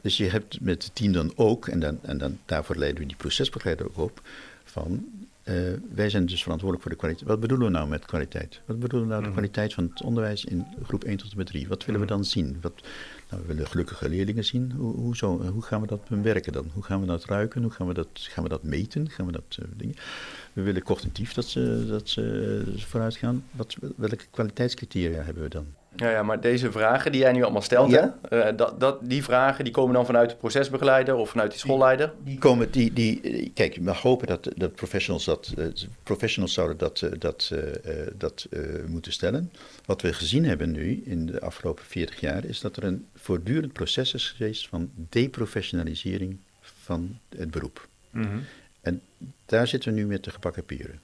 [0.02, 3.08] Dus je hebt met het team dan ook, en, dan, en dan, daarvoor leiden we
[3.08, 4.22] die procesbegeleider ook op,
[4.64, 5.06] van
[5.44, 5.56] uh,
[5.94, 7.30] wij zijn dus verantwoordelijk voor de kwaliteit.
[7.30, 8.62] Wat bedoelen we nou met kwaliteit?
[8.66, 11.48] Wat bedoelen we nou de kwaliteit van het onderwijs in groep 1 tot en met
[11.48, 11.68] 3?
[11.68, 12.58] Wat willen we dan zien?
[12.62, 12.74] Wat,
[13.30, 14.72] nou, we willen gelukkige leerlingen zien.
[14.72, 16.70] Hoe, hoe, zo, hoe gaan we dat bewerken dan?
[16.74, 17.62] Hoe gaan we dat ruiken?
[17.62, 19.10] Hoe gaan we dat, gaan we dat meten?
[19.10, 19.96] Gaan we dat uh, dingen?
[20.54, 23.44] We willen cognitief dat ze, dat ze vooruit gaan.
[23.52, 25.66] Wat, welke kwaliteitscriteria hebben we dan?
[26.00, 28.18] Ja, ja, maar deze vragen die jij nu allemaal stelt, Ja.
[28.30, 31.60] hè, uh, dat, dat, die vragen die komen dan vanuit de procesbegeleider of vanuit die
[31.60, 32.14] schoolleider?
[32.24, 35.66] Die komen, die, die, kijk, we hopen dat, dat professionals, dat, uh,
[36.04, 37.52] professionals zouden dat, uh, dat,
[38.18, 38.48] dat
[38.88, 39.52] moeten stellen.
[39.86, 43.74] Wat we gezien hebben nu in de afgelopen 40 jaar is dat er een voortdurend
[43.74, 47.88] proces is geweest van deprofessionalisering van het beroep.
[48.12, 48.38] Mhm.
[48.82, 49.02] En
[49.46, 51.00] daar zitten we nu met de gebakken pieren.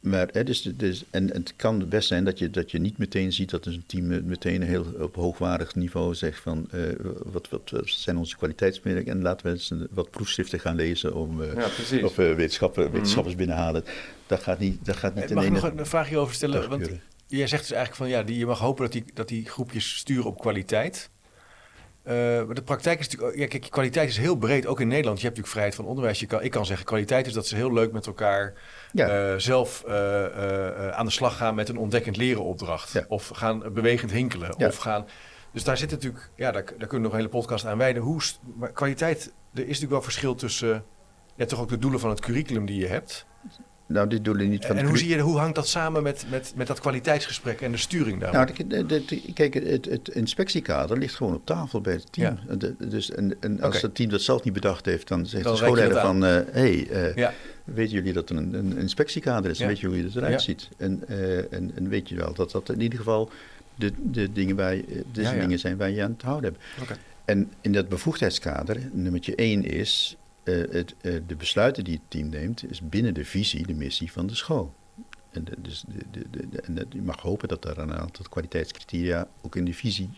[0.00, 3.32] Maar, hè, dus, dus, en het kan best zijn dat je, dat je niet meteen
[3.32, 6.82] ziet dat een team meteen heel op hoogwaardig niveau zegt van uh,
[7.24, 11.40] wat, wat, wat, zijn onze kwaliteitsmerken en laten we eens wat proefschriften gaan lezen om,
[11.40, 13.84] uh, ja, of uh, wetenschappers, wetenschappers mm binnenhalen.
[14.26, 16.68] Dat gaat niet, dat gaat niet Mag in ik nog een vraag hierover stellen?
[16.68, 16.90] Want
[17.26, 19.96] jij zegt dus eigenlijk van ja, die, je mag hopen dat die, dat die groepjes
[19.96, 21.10] sturen op kwaliteit.
[22.08, 25.20] Uh, maar de praktijk is natuurlijk, ja, kijk, kwaliteit is heel breed, ook in Nederland.
[25.20, 26.20] Je hebt natuurlijk vrijheid van onderwijs.
[26.20, 28.54] Je kan, ik kan zeggen, kwaliteit is dat ze heel leuk met elkaar
[28.92, 29.32] ja.
[29.32, 32.92] uh, zelf uh, aan de slag gaan met een ontdekkend leren opdracht.
[32.92, 33.04] Ja.
[33.08, 34.54] Of gaan bewegend hinkelen.
[34.56, 34.66] Ja.
[34.66, 35.06] Of gaan,
[35.52, 38.02] dus daar zit natuurlijk, ja, daar, daar kunnen we nog een hele podcast aan wijden.
[38.02, 38.20] Hoe,
[38.56, 40.84] maar kwaliteit, er is natuurlijk wel verschil tussen,
[41.36, 43.26] ja, toch ook de doelen van het curriculum die je hebt.
[43.88, 46.52] Nou, dit doelen niet van En hoe, zie je, hoe hangt dat samen met, met,
[46.56, 48.32] met dat kwaliteitsgesprek en de sturing daar?
[48.32, 52.38] Nou, de, de, de, kijk, het, het, inspectiekader ligt gewoon op tafel bij het team.
[52.48, 52.68] Ja.
[52.78, 55.58] Dus, en, en als het team dat zelf niet bedacht heeft, dan zegt Dan de
[55.58, 56.22] schoolleider van...
[56.22, 57.32] hé, hey, uh, Ja.
[57.64, 59.58] weten jullie dat er een, een inspectiekader is?
[59.58, 59.66] Ja.
[59.66, 60.68] Weet je hoe je het eruit ziet?
[60.76, 63.30] En, uh, en, en weet je wel dat dat in ieder geval
[63.74, 65.40] de, de, dingen, waar je, de Ja, ja.
[65.40, 66.98] dingen zijn waar je aan te houden hebt.
[67.24, 70.16] En in dat bevoegdheidskader, nummertje één is...
[70.48, 74.12] Uh, het, uh, de besluiten die het team neemt, is binnen de visie, de missie
[74.12, 74.74] van de school.
[75.30, 79.64] En, dus de, de, en je mag hopen dat daar een aantal kwaliteitscriteria ook in
[79.64, 80.10] de visie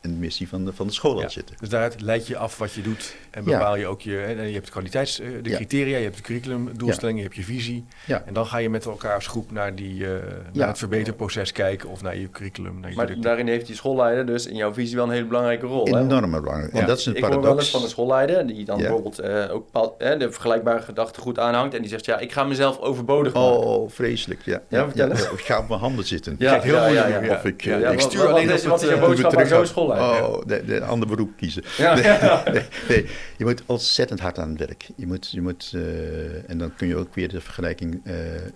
[0.00, 1.28] en de missie van de, van de school al Ja.
[1.28, 1.56] zitten.
[1.60, 3.58] Dus daaruit leid je af wat je doet en Ja.
[3.58, 5.56] bepaal je ook je, hè, je hebt de kwaliteits, eh, de Ja.
[5.56, 7.84] criteria, je hebt de curriculumdoelstellingen, je hebt je visie.
[8.06, 8.22] Ja.
[8.26, 10.20] En dan ga je met elkaar als groep naar, die, eh, naar
[10.52, 10.66] Ja.
[10.66, 12.80] het verbeterproces kijken of naar je curriculum.
[12.80, 15.66] Naar je Maar daarin heeft die schoolleider dus in jouw visie wel een hele belangrijke
[15.66, 15.84] rol.
[15.84, 16.00] hè?
[16.00, 16.72] Enorm belangrijk.
[16.72, 16.80] Ja.
[16.80, 17.70] En dat is een ik hoor wel eens paradox.
[17.70, 18.82] van een schoolleider die dan Ja.
[18.82, 21.74] bijvoorbeeld eh, ook bepaald, de vergelijkbare gedachtegoed aanhangt.
[21.74, 23.50] En die zegt, ja, ik ga mezelf overbodig maken.
[23.66, 24.40] Oh, vreselijk.
[24.44, 24.62] Ja.
[24.68, 26.36] Ja, vertel ik ga op mijn handen zitten.
[26.38, 27.30] Ja, Kijk, heel ja, moeilijk.
[27.32, 29.66] Of ik, Ja, ja, ik stuur alleen wat is je eh, boodschap aan zo'n
[29.96, 31.62] Oh, de, de andere beroep kiezen.
[31.76, 31.94] Ja,
[32.44, 34.88] nee, nee, nee, je moet ontzettend hard aan het werk.
[34.96, 38.50] Je moet, je moet, eh, en dan kun je ook weer de vergelijking eh, eh,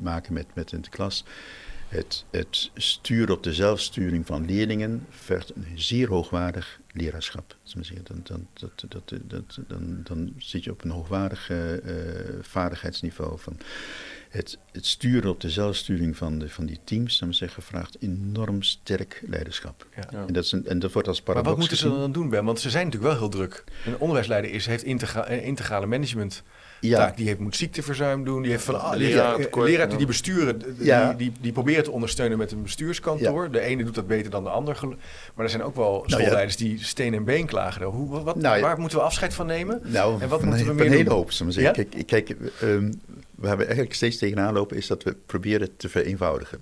[0.00, 1.24] maken met, met in de klas.
[1.88, 7.56] Het, het sturen op de zelfsturing van leerlingen vergt een zeer hoogwaardig leraarschap.
[8.02, 11.50] Dan, dan, dat, dat, dat, dan, dan zit je op een hoogwaardig
[12.40, 13.38] vaardigheidsniveau.
[13.38, 13.58] Van
[14.28, 18.62] het, het sturen op de zelfsturing van, de, van die teams, maar zeggen, vraagt enorm
[18.62, 19.86] sterk leiderschap.
[19.96, 20.26] Ja.
[20.26, 22.28] En, dat is een, en dat wordt als Maar paradox wat moeten ze dan doen,
[22.28, 22.44] Ben?
[22.44, 23.64] Want ze zijn natuurlijk wel heel druk.
[23.86, 26.42] Een onderwijsleider is, heeft integra een integrale management.
[26.80, 26.96] Ja.
[26.98, 27.16] Taak.
[27.16, 28.42] Die heeft, moet ziekteverzuim doen.
[28.42, 31.08] Die heeft van ah, Leraar die die besturen, Ja.
[31.08, 33.50] die, die, die proberen te ondersteunen met een bestuurskantoor.
[33.50, 34.78] De ene doet dat beter dan de ander.
[35.34, 36.16] Maar er zijn ook wel Nou ja.
[36.18, 37.84] schoolleiders die steen en been klagen.
[37.86, 38.62] Hoe, wat, wat- Nou ja.
[38.62, 39.80] Waar moeten we afscheid van nemen?
[39.84, 41.12] Nou, En wat van, moeten we meer een hele doen?
[41.12, 41.30] hoop.
[41.32, 41.88] Zeggen.
[41.88, 42.92] Kijk, kijk ehm,
[43.34, 46.60] waar we eigenlijk steeds tegenaan lopen is dat we proberen het te vereenvoudigen.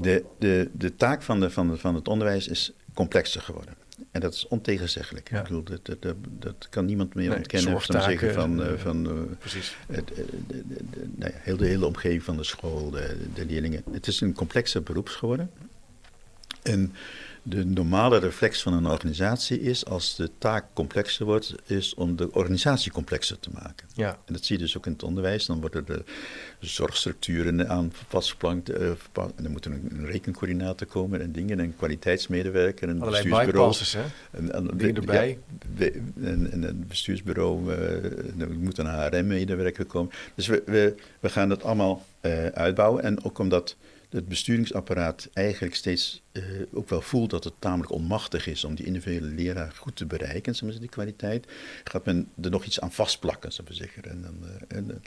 [0.00, 3.74] De, de, de taak van, de, van, de, van het onderwijs is complexer geworden.
[4.10, 5.30] En dat is ontegenzeggelijk.
[5.30, 5.36] Ja.
[5.38, 7.74] Ik bedoel, dat, dat, dat, dat kan niemand meer Nee, ontkennen.
[7.74, 9.76] of maar zeggen van, zorgtaken, eh, van eh, Precies.
[9.86, 13.44] het, eh, de, de, de, nou ja, heel de hele omgeving van de school, de,
[13.46, 13.82] leerlingen.
[13.90, 15.50] Het is een complexer beroeps geworden.
[16.62, 16.94] En
[17.48, 22.32] de normale reflex van een organisatie is, als de taak complexer wordt, is om de
[22.32, 23.86] organisatie complexer te maken.
[23.94, 24.18] Ja.
[24.24, 25.46] En dat zie je dus ook in het onderwijs.
[25.46, 26.04] Dan worden de
[26.60, 28.70] zorgstructuren aan vastgeplankt.
[28.70, 33.22] Uh, en dan moet er een, een rekencoördinator komen en dingen, een kwaliteitsmedewerker, een Allerlei
[33.22, 33.70] bestuursbureau.
[33.70, 34.02] bypasses, hè?
[34.30, 35.38] En, en, Dingen erbij.
[35.76, 35.86] Ja,
[36.22, 40.12] en, en een bestuursbureau, uh, er moet een HRM-medewerker komen.
[40.34, 43.02] Dus we, we, we gaan dat allemaal uh, uitbouwen.
[43.02, 43.76] En ook omdat
[44.10, 48.86] het besturingsapparaat eigenlijk steeds uh, ook wel voelt dat het tamelijk onmachtig is om die
[48.86, 51.46] individuele leraar goed te bereiken, zeg maar, die kwaliteit,
[51.84, 54.04] gaat men er nog iets aan vastplakken, zou ik zeggen.
[54.04, 54.24] En,
[54.68, 55.02] en,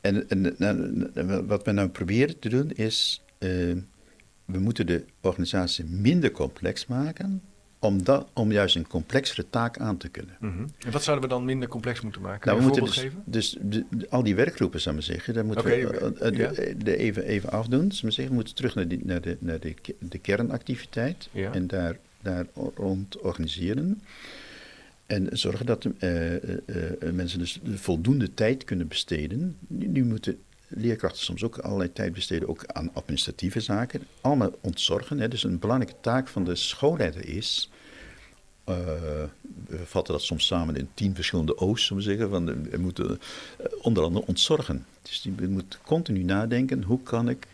[0.00, 0.28] en,
[0.58, 3.22] en, en, wat we nou proberen te doen is,
[4.44, 7.42] we moeten de organisatie minder complex maken,
[7.78, 10.36] om, dat, om juist een complexere taak aan te kunnen.
[10.40, 10.66] Mm -hmm.
[10.78, 12.46] En wat zouden we dan minder complex moeten maken?
[12.46, 15.44] Nou, we moeten dus, dus de, de, al die werkgroepen, zou ik maar zeggen, daar
[15.44, 16.48] moeten okay, we uh, ja.
[16.48, 17.92] de, de even, even afdoen.
[17.92, 18.28] Zou zeggen.
[18.28, 21.52] We moeten terug naar, die, naar, de, naar de, de kernactiviteit ja.
[21.52, 24.02] en daar, daar rond organiseren.
[25.06, 26.32] En zorgen dat uh,
[27.12, 29.56] mensen dus voldoende tijd kunnen besteden.
[29.68, 30.38] Nu moeten
[30.68, 34.06] leerkrachten soms ook allerlei tijd besteden ook aan administratieve zaken.
[34.20, 35.20] Allemaal ontzorgen.
[35.20, 35.28] Hè.
[35.28, 37.70] Dus een belangrijke taak van de schoolleider is.
[38.68, 38.76] Uh,
[39.66, 42.30] we vatten dat soms samen in tien verschillende O's, zullen we zeggen.
[42.30, 44.86] Van de, we moeten uh, onder andere ontzorgen.
[45.02, 47.46] Dus je moet continu nadenken: hoe kan ik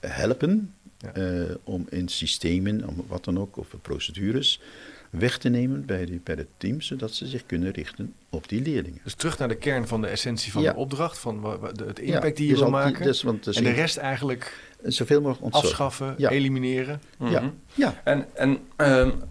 [0.00, 1.16] helpen ja.
[1.16, 4.60] uh, om in systemen, om wat dan ook, of procedures,
[5.10, 8.62] weg te nemen bij, die, bij de teams, zodat ze zich kunnen richten op die
[8.62, 9.00] leerlingen.
[9.04, 10.72] Dus terug naar de kern van de essentie van ja.
[10.72, 13.04] de opdracht, van de, het impact ja, die je wil maken.
[13.04, 15.70] Dus, want en de rest eigenlijk zoveel mogelijk ontzorgen.
[15.70, 16.30] afschaffen, ja.
[16.30, 17.00] elimineren.
[17.18, 17.34] Mm -hmm.
[17.34, 17.52] Ja.
[17.74, 18.00] ja.
[18.04, 19.22] En, en um,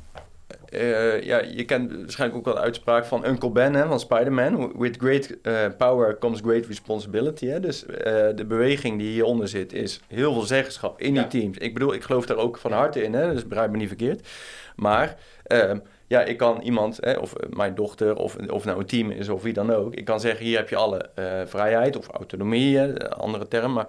[0.73, 4.77] uh, ja, je kent waarschijnlijk ook wel de uitspraak van Uncle Ben hè, van Spider-Man.
[4.77, 7.45] With great uh, power comes great responsibility.
[7.45, 7.59] Hè?
[7.59, 7.95] Dus uh,
[8.35, 11.57] de beweging die hieronder zit is heel veel zeggenschap in die teams.
[11.57, 13.33] Ik bedoel, ik geloof daar ook van harte in, hè?
[13.33, 14.27] dus begrijp me niet verkeerd.
[14.75, 15.15] Maar
[15.47, 15.71] uh,
[16.07, 19.43] ja, ik kan iemand, hè, of mijn dochter, of, of nou een team is, of
[19.43, 19.93] wie dan ook.
[19.93, 21.09] Ik kan zeggen, hier heb je alle
[21.45, 23.73] vrijheid of autonomie, andere term.
[23.73, 23.87] Maar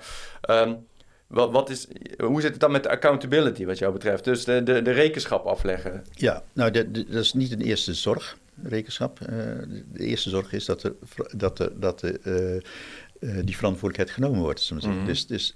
[0.50, 0.86] um,
[1.28, 1.86] wat, wat is,
[2.18, 4.24] hoe zit het dan met de accountability wat jou betreft?
[4.24, 6.04] Dus de, de, de rekenschap afleggen.
[6.10, 9.20] Ja, nou de, de, dat is niet een eerste zorg, rekenschap.
[9.20, 9.28] Uh,
[9.92, 10.94] de eerste zorg is dat, er,
[11.36, 12.62] dat, de, dat de,
[13.20, 14.70] uh, die verantwoordelijkheid genomen wordt.
[14.70, 15.06] Mm -hmm.
[15.06, 15.54] Dus, dus,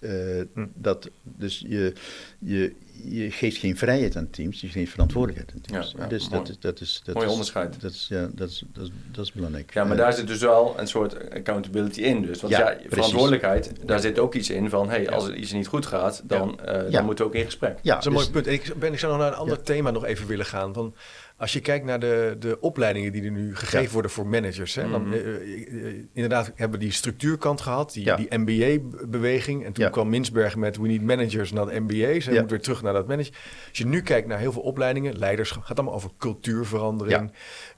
[0.55, 0.73] mm.
[0.75, 1.93] dat, dus je,
[2.39, 5.93] je, je geeft geen vrijheid aan teams, je geeft verantwoordelijkheid aan teams.
[5.97, 6.45] Ja, ja, dus mooi.
[6.45, 7.81] dat, dat is, dat mooi is, onderscheid.
[7.81, 9.75] Dat is, ja, dat, is, dat, is, dat is belangrijk.
[9.75, 12.23] Ja, maar daar zit dus wel een soort accountability in.
[12.23, 12.41] Dus.
[12.41, 14.89] Want ja, ja verantwoordelijkheid, daar zit ook iets in van...
[14.89, 17.79] hey, als er iets niet goed gaat, dan, uh, dan moeten we ook in gesprek.
[17.83, 18.47] Ja, dat is een dus, mooi punt.
[18.47, 20.75] Ik, ben, ik zou nog naar een ander thema nog even willen gaan.
[20.75, 20.95] Van,
[21.43, 23.93] als je kijkt naar de, de opleidingen die er nu gegeven ja.
[23.93, 24.75] worden voor managers.
[24.75, 28.17] Hè, dan, uh, uh, inderdaad hebben we die structuurkant gehad, die, ja.
[28.17, 29.65] die MBA-beweging.
[29.65, 29.91] En toen ja.
[29.91, 32.27] kwam Minsberg met we need managers naar de MBA's.
[32.27, 33.35] En moet weer terug naar dat manager.
[33.69, 37.33] Als je nu kijkt naar heel veel opleidingen, leiderschap, gaat allemaal over cultuurverandering,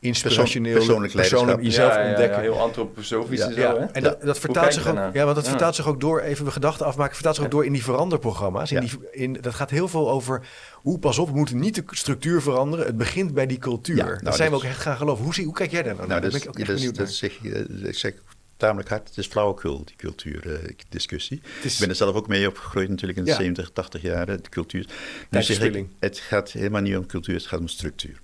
[0.05, 2.41] inspirationeel, persoonlijk, persoonlijk jezelf ontdekken.
[2.41, 3.61] heel antroposofisch en zo.
[3.61, 3.85] Hè?
[3.85, 6.55] En dat, dat vertaalt zich ook, ja, want dat vertaalt zich ook door, even mijn
[6.55, 8.73] gedachten afmaken, vertaalt zich ook door in die veranderprogramma's.
[8.73, 11.85] In die, in, dat gaat heel veel over hoe, pas op, we moeten niet de
[11.87, 12.87] structuur veranderen.
[12.87, 13.97] Het begint bij die cultuur.
[13.97, 15.25] Ja, nou, Daar zijn we ook echt gaan geloven.
[15.25, 16.31] Hoe, zie, hoe kijk jij daar nou, nou naar?
[16.31, 17.43] Dat, ben ik ook echt benieuwd dat zeg,
[17.83, 18.13] ik zeg
[18.57, 19.09] tamelijk hard.
[19.09, 21.41] Het is flauwekul, die cultuurdiscussie.
[21.45, 23.37] Uh, ik ben er zelf ook mee opgegroeid natuurlijk in de ja.
[23.37, 24.87] 70, 80 jaar, de cultuur.
[25.31, 28.23] Nu zeg ik, het gaat helemaal niet om cultuur, het gaat om structuur.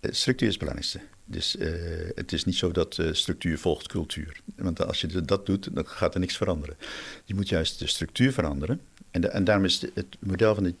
[0.00, 1.00] Uh, structuur is het belangrijkste.
[1.24, 1.70] Dus uh,
[2.14, 4.40] het is niet zo dat uh, structuur volgt cultuur.
[4.56, 6.76] Want als je dat doet, dan gaat er niks veranderen.
[7.24, 8.80] Je moet juist de structuur veranderen.
[9.10, 10.74] En, en daarom is de, het model van de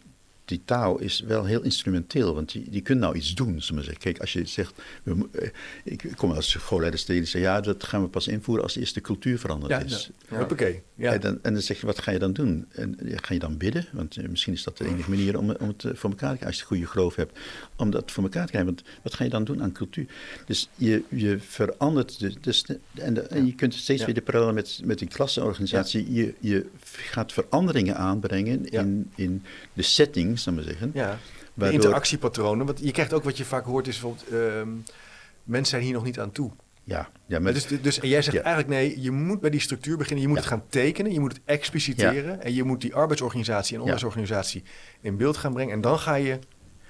[0.50, 3.62] die taal is wel heel instrumenteel, want die, die kunnen nou iets doen.
[3.62, 4.02] Zullen zeggen.
[4.02, 4.72] Kijk, als je zegt,
[5.02, 5.52] we,
[5.84, 8.80] ik kom als schoolleiders tegen die zeggen, ja, dat gaan we pas invoeren als de
[8.80, 10.10] eerste cultuur veranderd ja, is.
[10.28, 10.46] Ja.
[10.94, 11.12] Ja.
[11.12, 12.66] En, dan, en dan zeg je, wat ga je dan doen?
[12.70, 13.86] En ga je dan bidden?
[13.92, 16.46] Want uh, misschien is dat de enige manier om, om het voor elkaar te krijgen,
[16.46, 17.38] als je een goede geloof hebt,
[17.76, 18.74] om dat voor elkaar te krijgen.
[18.74, 20.06] Want wat ga je dan doen aan cultuur?
[20.46, 24.22] Dus je, je verandert, de, dus de, en, de, en je kunt steeds weer de
[24.22, 29.42] parallel met, met die klassenorganisatie, je, je gaat veranderingen aanbrengen in, in
[29.72, 30.90] de setting, zal maar zeggen.
[30.94, 31.18] Ja,
[31.54, 32.66] de interactiepatronen.
[32.66, 34.32] Want je krijgt ook wat je vaak hoort is bijvoorbeeld...
[34.32, 34.62] Uh,
[35.44, 36.50] mensen zijn hier nog niet aan toe.
[36.84, 38.42] Ja, ja dus, dus en jij zegt ja.
[38.42, 40.22] eigenlijk nee, je moet bij die structuur beginnen.
[40.22, 40.42] Je moet ja.
[40.42, 42.32] het gaan tekenen, je moet het expliciteren.
[42.32, 42.38] Ja.
[42.38, 44.62] En je moet die arbeidsorganisatie en onderwijsorganisatie
[45.00, 45.72] in beeld gaan brengen.
[45.72, 46.38] En dan ga je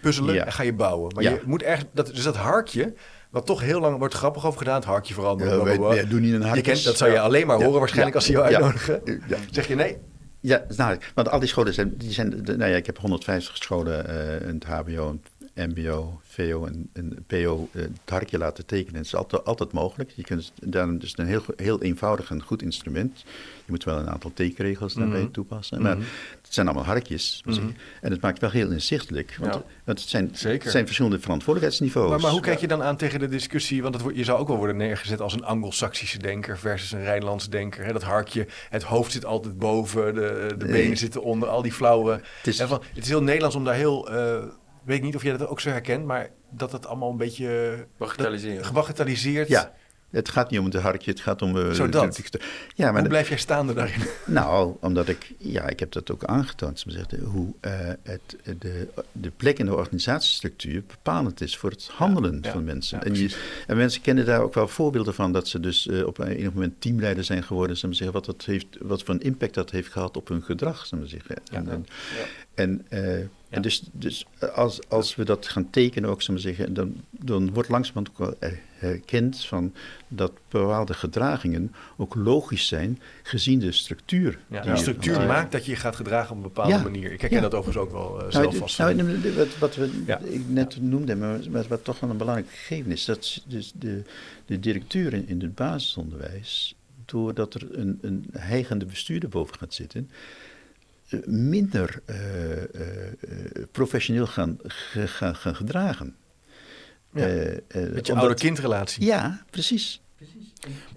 [0.00, 1.14] puzzelen en ga je bouwen.
[1.14, 2.94] Maar je moet echt, dat, dus dat harkje,
[3.30, 5.94] wat toch heel lang wordt grappig over gedaan, het harkje veranderen.
[5.94, 6.82] Ja, doen niet een harkje.
[6.82, 9.22] Dat zou je alleen maar horen waarschijnlijk als ze jou uitnodigen.
[9.50, 9.96] Zeg je nee,
[10.40, 14.06] ja, nou, want al die scholen zijn, die zijn nou ja, ik heb 150 scholen
[14.10, 15.18] uh, in het HBO
[15.66, 18.96] MBO, VO en, en PO uh, het harkje laten tekenen.
[18.96, 20.10] Het is altijd, altijd mogelijk.
[20.14, 23.24] Je kunt daarom dus een heel, heel eenvoudig en goed instrument.
[23.64, 25.82] Je moet wel een aantal tekenregels daarbij mm toepassen.
[25.82, 27.42] Maar het zijn allemaal harkjes.
[27.44, 27.74] Mm -hmm.
[28.00, 29.36] En het maakt het wel heel inzichtelijk.
[29.38, 29.62] Want, ja.
[29.84, 32.10] want het, zijn, het zijn verschillende verantwoordelijkheidsniveaus.
[32.10, 33.82] Maar, maar hoe kijk je dan aan tegen de discussie?
[33.82, 37.02] Want het, wordt, je zou ook wel worden neergezet als een Anglo-Saxische denker versus een
[37.02, 37.84] Rijnlands denker.
[37.84, 37.92] Hè?
[37.92, 42.12] Dat harkje, het hoofd zit altijd boven, de, de benen zitten onder, al die flauwe...
[42.12, 44.12] Het is, van, het is heel Nederlands om daar heel...
[44.12, 44.42] Uh,
[44.84, 47.86] weet ik niet of jij dat ook zo herkent, maar dat het allemaal een beetje...
[48.66, 49.48] Gebagatelliseerd.
[49.48, 49.72] Ja,
[50.10, 51.56] het gaat niet om het hartje, het gaat om...
[51.56, 52.20] Uh, Zo dat.
[52.74, 54.00] Ja, maar Hoe blijf jij staande daarin?
[54.26, 55.32] Nou, omdat ik...
[55.38, 56.84] Ja, ik heb dat ook aangetoond.
[56.86, 57.72] Zegt, hoe uh,
[58.02, 62.98] het, de, de plek in de organisatiestructuur bepalend is voor het handelen ja, van mensen.
[62.98, 65.32] Ja, en, je, en, mensen kennen daar ook wel voorbeelden van...
[65.32, 67.76] dat ze dus uh, op een moment teamleider zijn geworden...
[67.76, 70.86] Ze zeggen, wat, dat heeft, wat voor een impact dat heeft gehad op hun gedrag.
[70.86, 71.36] Zeggen.
[71.52, 71.86] En,
[72.54, 77.00] en, en en dus, dus als, als we dat gaan tekenen, ook, maar zeggen, dan,
[77.10, 79.74] dan wordt langzamerhand ook wel herkend van
[80.08, 84.38] dat bepaalde gedragingen ook logisch zijn gezien de structuur.
[84.46, 87.12] Ja, de structuur maakt dat je je gaat gedragen op een bepaalde manier.
[87.12, 87.48] Ik herken ja.
[87.48, 88.78] dat overigens ook wel uh, zelf vast.
[88.78, 89.90] Nou, wat, wat we
[90.22, 94.02] ik net noemden, maar wat, toch wel een belangrijk gegeven is, dat dus de,
[94.46, 96.74] de directeur in, in het basisonderwijs,
[97.04, 100.10] doordat er een, een heigende bestuurder boven gaat zitten,
[101.24, 102.16] minder uh,
[102.56, 102.62] uh,
[103.72, 104.58] professioneel gaan,
[104.92, 106.16] gaan, gaan gedragen.
[107.12, 107.26] Ja,
[107.92, 109.04] Met je oude-kindrelatie.
[109.04, 110.02] Ja, precies.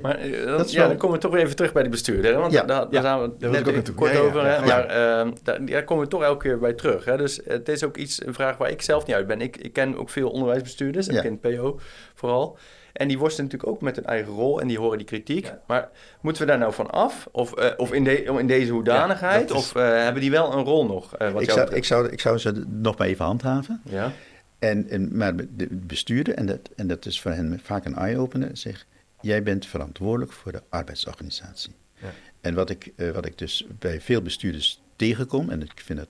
[0.01, 2.37] Maar dan, ja, dan komen we toch weer even terug bij die bestuurder.
[2.37, 4.45] Want ja, daar, daar ja, we daar net ook kort over.
[4.45, 4.65] Hè?
[4.65, 7.05] Maar uh, daar, daar, komen we toch elke keer bij terug.
[7.05, 7.17] Hè?
[7.17, 9.41] Dus het is ook iets, een vraag waar ik zelf niet uit ben.
[9.41, 11.79] Ik, ik ken ook veel onderwijsbestuurders, ik ken PO
[12.13, 12.57] vooral.
[12.93, 15.53] En die worstelen natuurlijk ook met hun eigen rol en die horen die kritiek.
[15.67, 15.89] Maar
[16.21, 17.27] moeten we daar nou van af?
[17.31, 19.49] Of, uh, of in, de, in deze hoedanigheid?
[19.49, 19.61] Ja, is...
[19.61, 21.19] Of uh, hebben die wel een rol nog?
[21.19, 23.81] Uh, wat ik, zou, ik, zou, ik zou ze nog maar even handhaven.
[23.85, 24.11] Ja.
[24.59, 28.57] En, en, maar de bestuurder, en dat, en dat is voor hen vaak een eye-opener,
[28.57, 28.85] zegt...
[29.21, 31.73] jij bent verantwoordelijk voor de arbeidsorganisatie.
[31.93, 32.09] Ja.
[32.41, 35.49] En wat ik, wat ik dus bij veel bestuurders tegenkom...
[35.49, 36.09] en ik vind het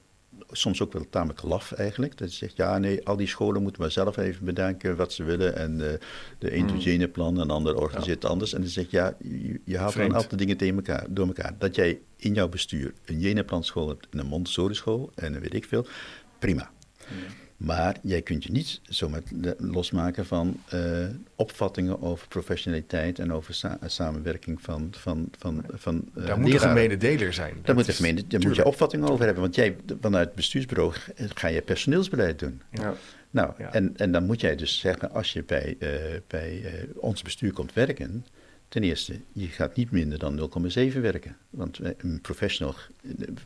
[0.57, 2.17] soms ook wel tamelijk laf eigenlijk.
[2.17, 5.23] Dat je zegt, ja nee, al die scholen moeten maar zelf even bedenken wat ze
[5.23, 5.55] willen.
[5.55, 5.87] En uh,
[6.39, 8.53] de een plan en de ander organiseert anders.
[8.53, 11.55] En dan zegt, ja, je, je haalt dan altijd dingen tegen elkaar, door elkaar.
[11.57, 15.53] Dat jij in jouw bestuur een jeneplan school hebt en een Montessori school en weet
[15.53, 15.85] ik veel,
[16.39, 16.71] prima.
[17.57, 19.21] Maar jij kunt je niet zomaar
[19.57, 24.87] losmaken van uh, opvattingen over professionaliteit en over sa samenwerking van.
[24.91, 27.57] van, van, van uh, Daar moet een gemene deler zijn.
[27.61, 29.43] Daar moet, gemene, daar moet je opvattingen over hebben.
[29.43, 32.61] Want jij, vanuit het bestuursbureau ga je personeelsbeleid doen.
[32.71, 32.93] Ja.
[33.29, 33.73] Nou, ja.
[33.73, 35.89] en, en dan moet jij dus zeggen, als je bij, uh,
[36.27, 36.63] bij
[36.95, 38.25] ons bestuur komt werken.
[38.67, 40.49] Ten eerste, je gaat niet minder dan
[40.93, 41.37] 0,7 werken.
[41.49, 42.75] Want een professional,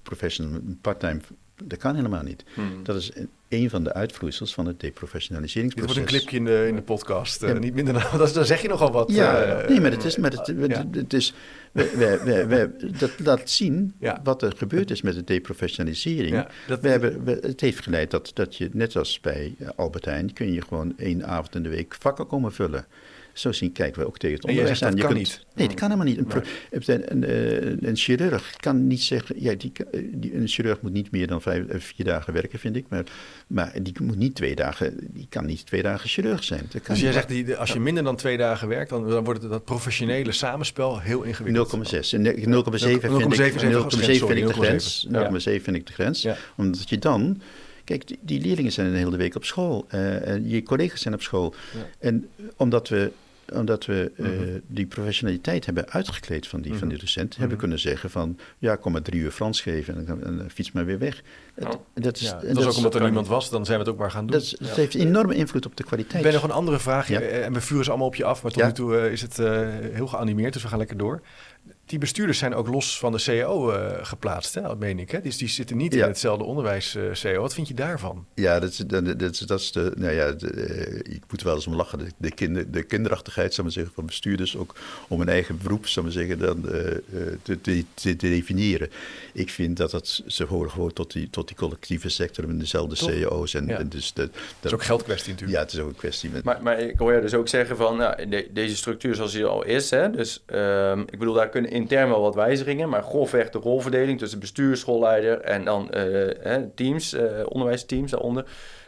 [0.03, 1.19] professional een part-time
[1.63, 2.43] dat kan helemaal niet.
[2.53, 2.83] Hmm.
[2.83, 3.11] Dat is
[3.49, 5.95] een van de uitvloeisels van het deprofessionaliseringsproces.
[5.95, 7.43] Dit wordt een clipje in de, in de podcast.
[7.43, 9.11] Uh, niet minder dan, dat, dan zeg je nogal wat.
[9.11, 10.17] Ja, uh, nee, maar het is...
[10.17, 10.85] Maar het, ja.
[10.91, 11.33] het is
[11.71, 14.19] we, we, we, dat laat zien ja.
[14.23, 16.45] wat er gebeurd is met de deprofessionalisering.
[16.67, 20.33] Dat, we hebben, het heeft geleid dat, dat je, net als bij Albertijn...
[20.33, 22.85] kun je gewoon één avond in de week vakken komen vullen.
[23.38, 24.89] Zo zien kijken we ook tegen het onderwijs aan.
[24.89, 25.45] Dat je kan kunt, niet.
[25.55, 26.17] Nee, dat kan helemaal niet.
[26.17, 29.35] Een, een, een, eh, een, chirurg kan niet zeggen...
[29.39, 29.71] Ja, die,
[30.11, 32.85] die, een chirurg moet niet meer dan vijf, eh, vier dagen werken, vind ik.
[32.89, 33.03] Maar,
[33.47, 34.97] maar die moet niet twee dagen...
[35.13, 36.65] Die kan niet twee dagen chirurg zijn.
[36.69, 38.89] Dat kan dus jij zegt, die, als je minder dan twee dagen werkt...
[38.89, 41.75] dan, dan wordt het, dat professionele samenspel heel ingewikkeld.
[41.75, 41.91] 0,6.
[41.91, 42.69] 0,7 vind ik, 0,7
[43.99, 45.07] vind ik de grens.
[45.11, 45.13] 0,7
[45.43, 46.27] vind ik de grens.
[46.55, 47.41] Omdat je dan...
[47.83, 49.88] Kijk, die, die, leerlingen zijn de hele week op school.
[49.91, 51.53] Uh, je collega's zijn op school.
[51.73, 51.85] Ja.
[51.99, 53.11] En omdat we
[53.53, 54.29] omdat we uh,
[54.67, 57.59] die professionaliteit hebben uitgekleed van die, mm van die docent, hebben mhm.
[57.59, 60.85] kunnen zeggen van, ja, kom maar drie uur Frans geven en, en, en fiets maar
[60.85, 61.21] weer weg.
[61.55, 61.69] Oh.
[61.93, 63.93] dat is, ja, dat, dat is ook omdat er niemand was, dan zijn we het
[63.93, 64.39] ook maar gaan doen.
[64.39, 66.17] Dat, dat heeft enorme invloed op de kwaliteit.
[66.17, 68.51] Ik ben nog een andere vraag, en we vuren ze allemaal op je af, maar
[68.51, 71.21] tot nu toe uh, is het uh, heel geanimeerd, dus we gaan lekker door
[71.88, 75.11] die bestuurders zijn ook los van de CEO uh, eh, geplaatst, hè, dat meen ik.
[75.11, 75.21] Hè?
[75.21, 77.41] Dus die zitten niet in hetzelfde onderwijs uh, CEO.
[77.41, 78.25] Wat vind je daarvan?
[78.33, 81.55] Ja, dat is, dat is, dat is de, nou ja, de, uh, ik moet wel
[81.55, 81.99] eens om lachen.
[81.99, 84.75] De, de, kinder, de kinderachtigheid, zou maar zeggen, van bestuurders ook
[85.07, 86.61] om een eigen beroep, zou maar zeggen, dan,
[87.41, 88.89] te, te, te, definiëren.
[89.33, 92.95] Ik vind dat, dat ze horen gewoon tot die, tot die collectieve sector met dezelfde
[92.95, 93.53] CEO's.
[93.53, 93.77] En, ja.
[93.77, 94.29] en dus dat,
[94.61, 95.57] is ook geldkwestie natuurlijk.
[95.57, 96.29] Ja, het is ook een kwestie.
[96.29, 96.43] Met...
[96.43, 99.45] Maar, maar ik hoor je dus ook zeggen van, nou, de, deze structuur zoals die
[99.45, 103.49] al is, hè, dus um, ik bedoel, daar kunnen intern wel wat wijzigingen, maar grofweg
[103.49, 108.45] de rolverdeling tussen bestuur, schoolleider en dan uh, teams, uh, onderwijsteams daaronder.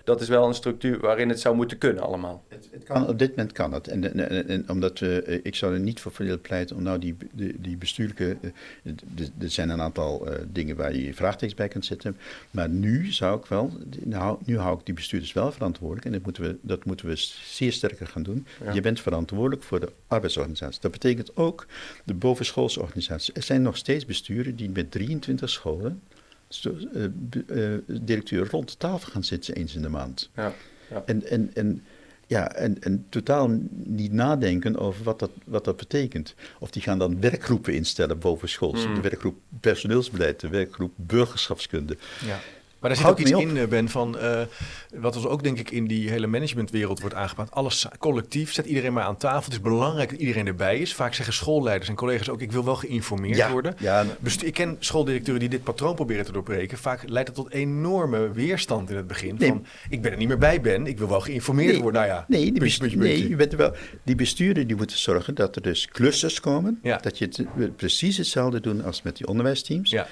[0.10, 2.43] Dat is wel een structuur waarin het zou moeten kunnen allemaal.
[2.47, 3.88] Het, het kan, op dit moment kan het.
[3.88, 6.84] En, en, en, en omdat we, eh, ik zou er niet voor willen pleiten om
[6.84, 8.38] nou die, die, die bestuurlijke.
[8.41, 8.91] eh,
[9.39, 12.18] Er zijn een aantal eh, dingen waar je vraagtekens bij kunt zetten.
[12.51, 13.72] Maar nu zou ik wel.
[14.03, 16.05] Nou, nu hou ik die bestuurders wel verantwoordelijk.
[16.05, 18.45] En dat moeten we, dat moeten we zeer sterker gaan doen.
[18.64, 18.74] Ja.
[18.74, 20.82] Je bent verantwoordelijk voor de arbeidsorganisatie.
[20.82, 21.66] Dat betekent ook
[22.03, 23.34] de bovenschoolse organisatie.
[23.34, 26.01] Er zijn nog steeds besturen die met 23 scholen.
[26.50, 27.04] Zo- eh,
[27.74, 30.30] eh, directeur rond de tafel gaan zitten eens in de maand.
[30.36, 30.54] Ja,
[30.89, 31.04] ja.
[31.06, 31.84] En, en, en,
[32.28, 36.36] ja, en, en totaal niet nadenken over wat dat, wat dat betekent.
[36.60, 38.72] Of die gaan dan werkgroepen instellen boven school.
[38.74, 38.95] Mm.
[38.95, 41.97] De werkgroep personeelsbeleid, de werkgroep burgerschapskunde.
[42.26, 42.39] Ja.
[42.80, 44.42] Maar daar zit ook iets in, eh, Ben, van eh,
[44.96, 47.52] wat ons ook denk ik in die hele managementwereld wordt aangepakt.
[47.52, 49.44] Alles collectief, zet iedereen maar aan tafel.
[49.44, 50.94] Het is belangrijk dat iedereen erbij is.
[50.94, 53.76] Vaak zeggen schoolleiders en collega's ook, ik wil wel geïnformeerd worden.
[53.80, 54.06] ja,
[54.44, 56.78] ik ken schooldirecteuren die dit patroon proberen te doorbreken.
[56.78, 59.36] Vaak leidt het tot enorme weerstand in het begin.
[59.40, 59.50] Nee.
[59.50, 61.82] Van, ik ben er niet meer bij ben, ik wil wel geïnformeerd Nee.
[61.82, 62.02] worden.
[62.02, 63.74] Nou ja, Nee, die, puntje, best- puntje, nee je bent er wel,
[64.04, 66.80] die besturen die moeten zorgen dat er dus clusters komen.
[66.84, 66.98] Ja.
[66.98, 69.90] Dat je het, eh, precies hetzelfde doen als met die onderwijsteams.
[69.92, 70.08] Ja.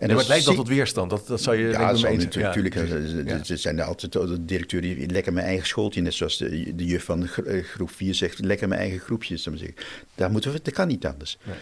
[0.00, 1.10] En Nee, maar het dat leidt wel tot weerstand.
[1.10, 2.74] Dat, dat zou je Ja, dat eens- natuurlijk.
[2.74, 3.40] ja, eh, Ja.
[3.48, 7.04] Er zijn altijd de directeur die lekker mijn eigen schooltje, net zoals de, de juf
[7.04, 9.36] van eh, groep 4 zegt, lekker mijn eigen groepje.
[9.36, 9.74] zeggen.
[10.14, 11.38] Daar moeten we, dat kan niet anders.
[11.44, 11.54] Nee.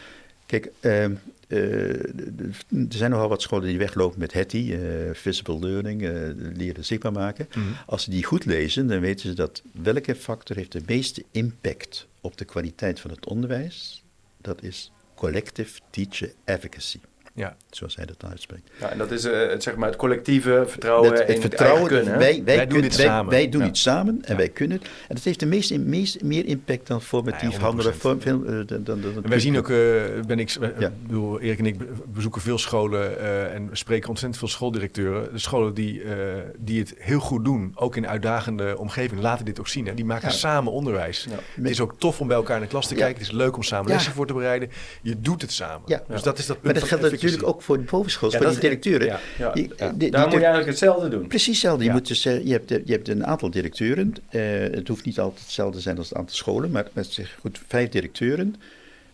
[0.46, 1.12] Kijk, ehm,
[1.48, 1.88] eh,
[2.70, 4.80] er zijn nogal wat scholen die weglopen met HETI, eh,
[5.12, 6.00] visible learning,
[6.56, 7.48] leren zichtbaar maken.
[7.50, 7.60] Mhm.
[7.86, 12.06] Als ze die goed lezen, dan weten ze dat welke factor heeft de meeste impact
[12.20, 14.02] op de kwaliteit van het onderwijs.
[14.40, 16.98] Dat is collective teacher advocacy,
[17.38, 17.56] Ja.
[17.70, 18.70] zoals hij dat uitspreekt.
[18.80, 21.40] Ja, en dat is eh, het, zeg maar, het collectieve vertrouwen Dat- in het het
[21.40, 22.18] vertrouwen, kunnen.
[22.18, 23.30] wij, wij, Wij doen kunnen- dit wij, samen.
[23.30, 23.66] wij doen Ja.
[23.66, 24.36] iets samen en Ja.
[24.36, 24.78] wij kunnen.
[24.78, 24.86] het.
[25.08, 27.92] En dat heeft de meeste, meest, meer impact dan formatief Ja, handelen.
[27.92, 28.00] 100%.
[28.00, 29.76] Voor, veel, eh, dan, dan, dan, En wij zien ook, eh,
[30.26, 30.56] ben ik,
[31.06, 35.32] bedoel, Erik en ik be- bezoeken veel scholen eh, en spreken ontzettend veel schooldirecteuren.
[35.32, 36.14] De scholen die, eh,
[36.58, 39.86] die het heel goed doen, ook in uitdagende omgeving, laten dit ook zien.
[39.86, 39.94] Hè.
[39.94, 40.34] Die maken Ja.
[40.34, 41.26] samen onderwijs.
[41.30, 41.36] Ja.
[41.62, 43.00] Het is ook tof om bij elkaar in de klas te Ja.
[43.00, 43.18] kijken.
[43.22, 43.92] Het is leuk om samen Ja.
[43.94, 44.70] lessen voor te bereiden.
[45.02, 45.82] Je doet het samen.
[45.86, 46.02] Ja.
[46.08, 46.76] Dus dat is dat punt
[47.30, 49.06] natuurlijk ook voor de bovenschools, Ja, voor is- directeuren.
[49.06, 49.20] ja.
[49.38, 51.26] Ja, Die- Daar die- moet je eigenlijk hetzelfde doen.
[51.26, 51.84] Precies hetzelfde.
[51.84, 54.14] Je, moet dus, je, hebt, je hebt een aantal directeuren.
[54.28, 56.70] Eh, het hoeft niet altijd hetzelfde te zijn als het aantal scholen.
[56.70, 58.54] Maar met zich goed, vijf directeuren.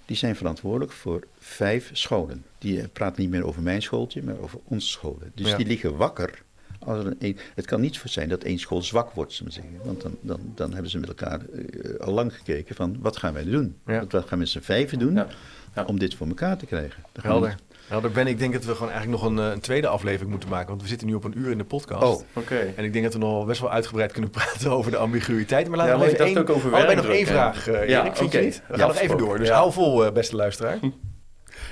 [0.06, 2.44] Die zijn verantwoordelijk voor vijf scholen.
[2.58, 5.32] Die eh, praten niet meer over mijn schooltje, maar over onze scholen.
[5.34, 5.56] Dus Ja.
[5.56, 6.42] die liggen wakker.
[6.78, 9.60] Als er een, het kan niet voor zijn dat één school zwak wordt, zullen we
[9.60, 9.80] zeggen.
[9.84, 13.32] Want dan, dan, dan hebben ze met elkaar eh, al lang gekeken van wat gaan
[13.34, 13.76] wij doen?
[13.86, 14.00] Ja.
[14.00, 15.26] Wat, gaan we met z'n vijven doen Ja.
[15.74, 15.84] Ja.
[15.84, 17.02] om dit voor elkaar te krijgen?
[17.12, 17.52] Dan gaan we
[17.88, 18.02] Helder.
[18.10, 18.10] Helder.
[18.24, 20.68] Ben, ik denk dat we gewoon eigenlijk nog een, eh, een tweede aflevering moeten maken.
[20.68, 22.02] Want we zitten nu op een uur in de podcast.
[22.02, 22.72] Oh, Oké.
[22.76, 25.68] En ik denk dat we nog wel best wel uitgebreid kunnen praten over de ambiguïteit.
[25.68, 28.00] Maar laten Ja, we ik even één, ook over allebei nog één vraag, eh Ja,
[28.00, 28.16] Erik.
[28.16, 28.46] Vind je oké.
[28.46, 28.62] niet?
[28.68, 29.38] We Ja, gaan nog even door.
[29.38, 29.54] Dus Ja.
[29.54, 30.78] hou vol, eh, beste luisteraar.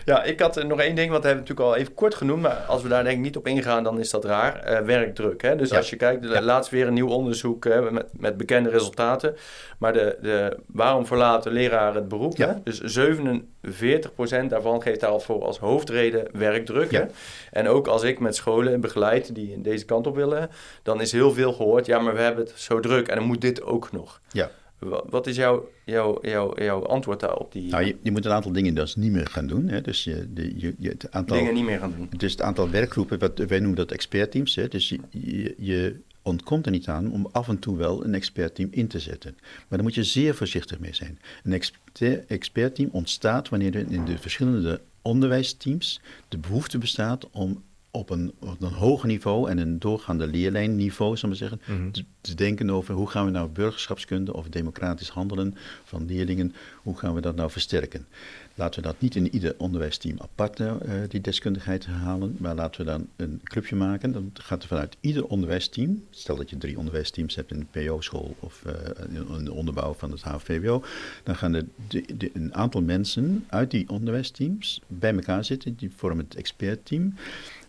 [0.04, 2.42] Ja, ik had eh, nog één ding, want we hebben natuurlijk al even kort genoemd,
[2.42, 4.56] maar als we daar denk ik niet op ingaan, dan is dat raar.
[4.56, 5.42] Eh, werkdruk.
[5.42, 5.56] Hè?
[5.56, 5.76] Dus Ja.
[5.76, 6.40] als je kijkt, Ja.
[6.42, 9.36] laatst weer een nieuw onderzoek hè, met, met bekende resultaten.
[9.78, 12.36] Maar de, de, waarom verlaten leraren het beroep?
[12.36, 12.48] Ja.
[12.48, 12.54] Hè?
[12.64, 16.90] Dus 47% daarvan geeft daar al voor als hoofdreden werkdruk.
[16.90, 17.00] Ja.
[17.00, 17.06] Hè?
[17.50, 20.50] En ook als ik met scholen begeleid die in deze kant op willen,
[20.82, 23.40] dan is heel veel gehoord, ja, maar we hebben het zo druk en dan moet
[23.40, 24.20] dit ook nog.
[24.32, 24.50] ja.
[24.82, 27.52] Wa- Wat is jouw, jouw, jouw, jouw antwoord daarop?
[27.52, 29.68] Die Nou, je, je moet een aantal dingen dus niet meer gaan doen.
[29.68, 29.80] Hè.
[29.80, 31.36] Dus je, de, je, je, het aantal...
[31.36, 32.08] dingen niet meer gaan doen?
[32.16, 34.54] Dus het aantal werkgroepen, wat, wij noemen dat expertteams.
[34.54, 38.14] Hè, dus je, je, je ontkomt er niet aan om af en toe wel een
[38.14, 39.34] expertteam in te zetten.
[39.40, 41.18] Maar daar moet je zeer voorzichtig mee zijn.
[41.44, 47.62] Een exper- expertteam ontstaat wanneer er in de verschillende onderwijsteams de behoefte bestaat om
[47.94, 51.90] op een, op een hoger niveau en een doorgaande leerlijnniveau, zal ik maar zeggen, Mhm.
[51.90, 56.96] te, te denken over hoe gaan we nou burgerschapskunde of democratisch handelen van leerlingen, hoe
[56.98, 58.06] gaan we dat nou versterken.
[58.54, 60.72] Laten we dat niet in ieder onderwijsteam apart eh,
[61.08, 64.12] die deskundigheid halen, maar laten we dan een clubje maken.
[64.12, 68.36] Dan gaat er vanuit ieder onderwijsteam, stel dat je drie onderwijsteams hebt in de PO-school
[68.40, 68.74] of eh,
[69.14, 70.84] in in de onderbouw van het HVWO,
[71.22, 75.90] dan gaan er de, de- een aantal mensen uit die onderwijsteams bij elkaar zitten, die
[75.96, 77.14] vormen het expertteam.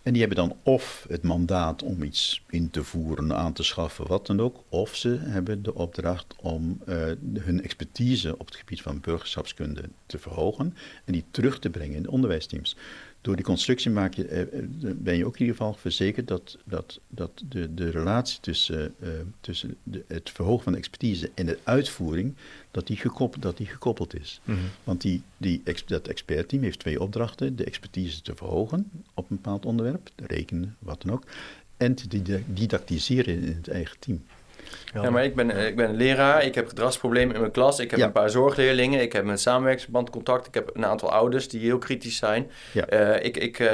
[0.03, 4.07] En die hebben dan of het mandaat om iets in te voeren, aan te schaffen,
[4.07, 4.63] wat dan ook.
[4.69, 6.95] Of ze hebben de opdracht om eh,
[7.39, 10.75] hun expertise op het gebied van burgerschapskunde te verhogen
[11.05, 12.75] en die terug te brengen in de onderwijsteams.
[13.23, 14.47] Door die constructie maak je, eh, eh,
[14.95, 19.09] ben je ook in ieder geval verzekerd dat, dat, dat de, de relatie tussen, eh,
[19.41, 22.33] tussen de, het verhogen van de expertise en de uitvoering,
[22.71, 24.41] dat die gekoppeld, dat die gekoppeld is.
[24.43, 24.57] Mhm.
[24.83, 27.55] Want die, die, dat expertteam heeft twee opdrachten.
[27.55, 31.23] De expertise te verhogen op een bepaald onderwerp, rekenen, wat dan ook.
[31.77, 34.23] En te dida- didactiseren in het eigen team.
[34.93, 37.89] Ja, maar ik ben, eh, ik ben leraar, ik heb gedragsproblemen in mijn klas, ik
[37.91, 38.05] heb Ja.
[38.05, 41.77] een paar zorgleerlingen, ik heb een samenwerkingsverband contact, ik heb een aantal ouders die heel
[41.77, 42.51] kritisch zijn.
[42.73, 42.85] Ja.
[42.85, 43.67] Eh, ik, ik, eh,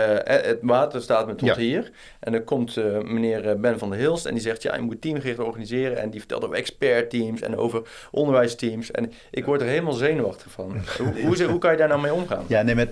[0.48, 1.56] het water staat me tot Ja.
[1.58, 1.92] hier.
[2.20, 5.40] En dan komt meneer Ben van der Hilst en die zegt, ja, je moet teamgericht
[5.40, 5.98] organiseren.
[5.98, 7.82] En die vertelt over expertteams en over
[8.12, 8.92] onderwijsteams.
[8.92, 10.76] En ik word er helemaal zenuwachtig van.
[10.98, 12.46] hoe, hoe, hoe kan je daar nou mee omgaan?
[12.48, 12.90] Ja, nee, met,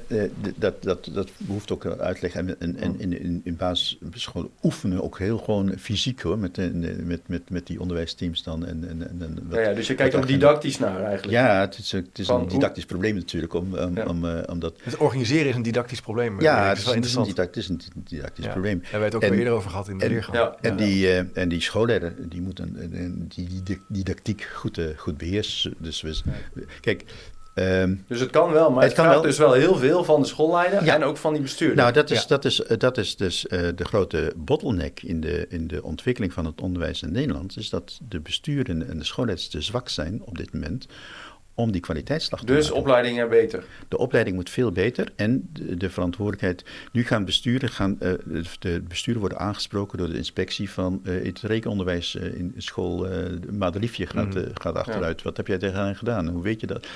[0.55, 2.33] dat, dat, dat behoeft ook uitleg.
[2.35, 6.57] En, en, en in, in, in basisschool oefenen ook heel gewoon fysiek hoor, met,
[7.05, 8.65] met, met, met die onderwijsteams dan.
[8.65, 11.31] En, en, en, en wat- Ja, ja, dus je kijkt ook didactisch naar eigenlijk.
[11.31, 14.05] Ja, het is, het is Van een hoe- didactisch probleem natuurlijk, om, om, Ja.
[14.05, 14.73] om, eh, omdat...
[14.83, 16.41] Het organiseren is een didactisch probleem.
[16.41, 17.27] Ja, het is is, het is een interessant.
[17.27, 18.51] didact- het is een didactisch Ja.
[18.51, 18.79] probleem.
[18.81, 20.37] Hebben wij het ook eerder over gehad in de en- leergang.
[20.37, 20.55] Ja.
[20.61, 25.73] En, die, eh, en die schoolleider, die moet een, die, didactiek goed, eh, goed beheersen.
[25.77, 26.15] Dus we,
[26.81, 27.03] kijk,
[27.57, 29.29] ehm, Dus het kan wel, maar het, Het kan vraagt wel.
[29.29, 30.93] dus wel heel veel van de schoolleider Ja.
[30.95, 31.77] en ook van die bestuurder.
[31.77, 32.27] Nou, dat is, Ja.
[32.27, 36.33] dat is, eh, dat is dus eh, de grote bottleneck in de, in de ontwikkeling
[36.33, 37.57] van het onderwijs in Nederland.
[37.57, 40.87] Is dat de besturen en de schoolleiders te zwak zijn op dit moment
[41.57, 42.77] om die kwaliteitsslag te dus maken.
[42.81, 43.63] opleidingen beter.
[43.87, 46.65] De opleiding moet veel beter en de, de verantwoordelijkheid.
[46.91, 48.13] Nu gaan besturen, gaan, eh,
[48.59, 53.07] de, besturen worden aangesproken door de inspectie van eh, het rekenonderwijs eh, in school.
[53.51, 54.45] Madeliefje gaat, Mhm.
[54.53, 55.21] gaat achteruit.
[55.21, 56.27] Wat heb jij tegen hen gedaan?
[56.27, 56.87] Hoe weet je dat?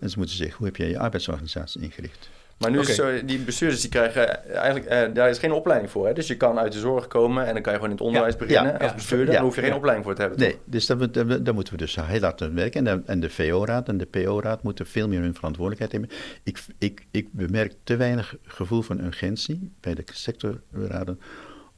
[0.00, 2.28] En ze moeten zeggen, hoe heb jij je arbeidsorganisatie ingericht?
[2.60, 6.06] Maar nu is zo, die bestuurders die krijgen eigenlijk, eh, daar is geen opleiding voor.
[6.06, 6.12] Hè?
[6.12, 8.36] Dus je kan uit de zorg komen en dan kan je gewoon in het onderwijs
[8.36, 9.26] beginnen ja, als bestuurder.
[9.26, 9.32] Ja.
[9.32, 9.76] Daar hoef je geen Ja.
[9.76, 10.40] opleiding voor te hebben.
[10.40, 10.60] Nee, toch?
[10.64, 12.86] dus daar, moet- daar, daar moeten we dus heel hard aan werken.
[12.86, 16.16] En de, en de VO-raad en de PO-raad moeten veel meer hun verantwoordelijkheid nemen.
[16.42, 21.20] Ik, ik, ik bemerk te weinig gevoel van urgentie bij de sectorraden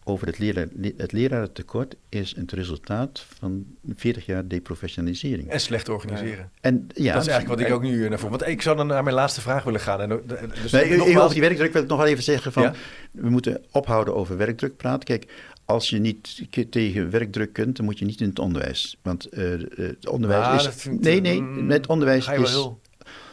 [0.04, 5.48] over het, leraar, het lerarentekort is het resultaat van 40 jaar deprofessionalisering.
[5.48, 6.50] En slecht organiseren.
[6.60, 8.38] En ja, dat is eigenlijk wat ik ook nu eh, naar voren.
[8.38, 10.00] Want ik zou dan naar mijn laatste vraag willen gaan.
[10.00, 10.18] En, eh,
[10.62, 12.74] dus Nee, nogmaals- over die werkdruk wil ik nog wel even zeggen van, Ja?
[13.10, 15.04] we moeten ophouden over werkdruk praten.
[15.04, 15.32] Kijk,
[15.64, 18.96] als je niet tegen werkdruk kunt, dan moet je niet in het onderwijs.
[19.02, 19.44] Want eh,
[19.76, 20.86] het onderwijs Ah, is...
[21.00, 22.50] nee, nee, mm, het onderwijs je wel is...
[22.50, 22.80] heel-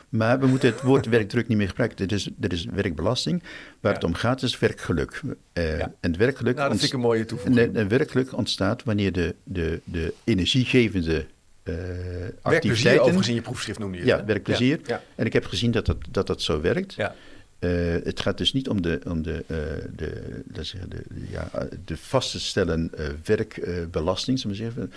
[0.10, 2.06] Maar we moeten het woord werkdruk niet meer gebruiken.
[2.08, 3.44] Er is, er is werkbelasting.
[3.80, 3.98] Waar Ja.
[3.98, 5.22] het om gaat is werkgeluk.
[5.54, 5.94] Eh, Ja.
[6.00, 7.68] En het werkgeluk, Nou, dat vind ik een mooie ont- toevoeging.
[7.68, 11.26] en, en werkgeluk ontstaat wanneer de, de, de energiegevende
[11.64, 13.02] eh Werkplezier activiteiten...
[13.02, 14.12] overigens in je proefschrift noemde je het.
[14.12, 14.26] Ja, hè?
[14.26, 14.80] werkplezier.
[14.86, 16.94] Ja, En ik heb gezien dat dat, dat, dat zo werkt.
[16.94, 17.16] ja.
[17.60, 17.70] Eh,
[18.04, 19.58] het gaat dus niet om de, om de, eh,
[19.96, 21.50] de, zeggen, de, de- ja,
[21.86, 24.92] de vast te stellen eh, werkbelasting, we zeggen.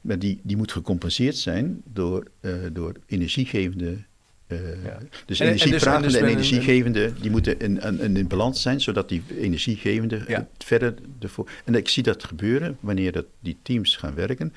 [0.00, 3.96] Maar die, die moet gecompenseerd zijn door, eh, door energiegevende.
[4.46, 4.98] Eh, Ja.
[5.26, 8.26] Dus En- en dus- en dus en, met een- energiegevende, die moeten in, in, in
[8.26, 10.48] balans zijn, zodat die energiegevende Ja.
[10.58, 11.50] verder ervoor.
[11.64, 14.52] En ik zie dat gebeuren wanneer dat, die teams gaan werken.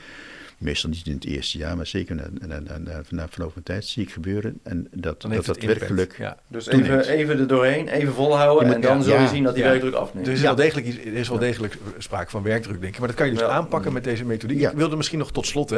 [0.60, 3.64] Meestal niet in het eerste jaar, maar zeker na, na, na, na, na verloop van
[3.64, 4.60] tijd zie ik gebeuren.
[4.64, 6.38] En dat dat, dat werkelijk Ja.
[6.47, 9.43] Dus even, even er doorheen, even volhouden moet- en dan ja, zul je ja, zien
[9.43, 9.70] dat die ja.
[9.70, 10.28] werkdruk afneemt.
[10.28, 10.45] Er is, Ja.
[10.45, 12.99] wel degelijk, er is wel degelijk sprake van werkdruk, denk ik.
[12.99, 13.47] Maar dat kan je dus Ja.
[13.47, 14.60] aanpakken met deze methodiek.
[14.60, 14.70] Ja.
[14.72, 15.78] Ik wilde misschien nog tot slot, hè.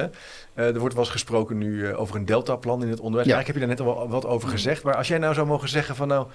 [0.53, 3.27] Eh, er wordt wel eens gesproken nu eh, over een deltaplan in het onderwijs.
[3.29, 3.35] Ja.
[3.35, 4.83] Daar heb je daar net al wat over gezegd.
[4.83, 6.27] Maar als jij nou zou mogen zeggen van nou,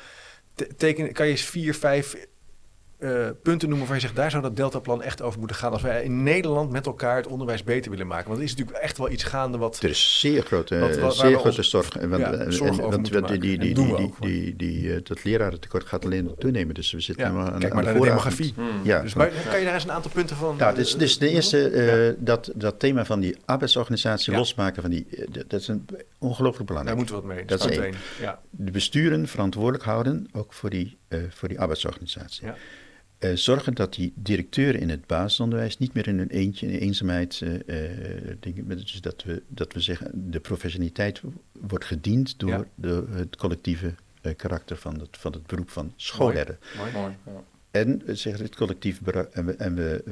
[0.54, 2.16] te- teken, kan je eens vier, vijf
[2.98, 5.72] eh, punten noemen waar je zegt, daar zou dat deltaplan echt over moeten gaan.
[5.72, 8.26] Als wij in Nederland met elkaar het onderwijs beter willen maken.
[8.26, 9.82] Want er is natuurlijk echt wel iets gaande wat...
[9.82, 11.92] Er is zeer grote, Wat- wat- waar zeer grote ons- zorg.
[11.94, 16.74] Want, ja, en- want die, die, die, eh, dat lerarentekort gaat alleen toenemen.
[16.74, 18.36] Dus we zitten Ja, aan, kijk aan maar naar de vooravond.
[18.36, 18.52] demografie.
[18.56, 18.84] Hmm.
[18.84, 20.56] Ja, Dus maar, kan je daar eens een aantal punten van...
[20.56, 24.38] nou, dus, dus de eerste, eh, dat, dat thema van die arbeidsorganisatie Ja.
[24.38, 25.86] losmaken, van die, eh, dat is een
[26.18, 26.96] ongelooflijk Daar belangrijk.
[26.96, 27.44] moeten we wat mee.
[27.44, 27.94] Dat is één.
[28.50, 32.46] De besturen verantwoordelijk houden, ook voor die, eh, voor die arbeidsorganisatie.
[32.46, 32.54] Ja.
[33.18, 37.42] Eh, zorgen dat die directeuren in het basisonderwijs niet meer in hun eentje, in eenzaamheid,
[38.40, 41.20] dingen, dus dat we, dat we zeggen, de professionaliteit
[41.52, 42.66] wordt gediend door, Ja.
[42.74, 43.94] door het collectieve
[44.26, 46.58] eh, karakter van het, van het beroep van schoolleider.
[46.76, 46.92] Mooi.
[46.92, 47.44] Mooi, ja.
[47.70, 50.02] En we zeggen het collectief en we, en we,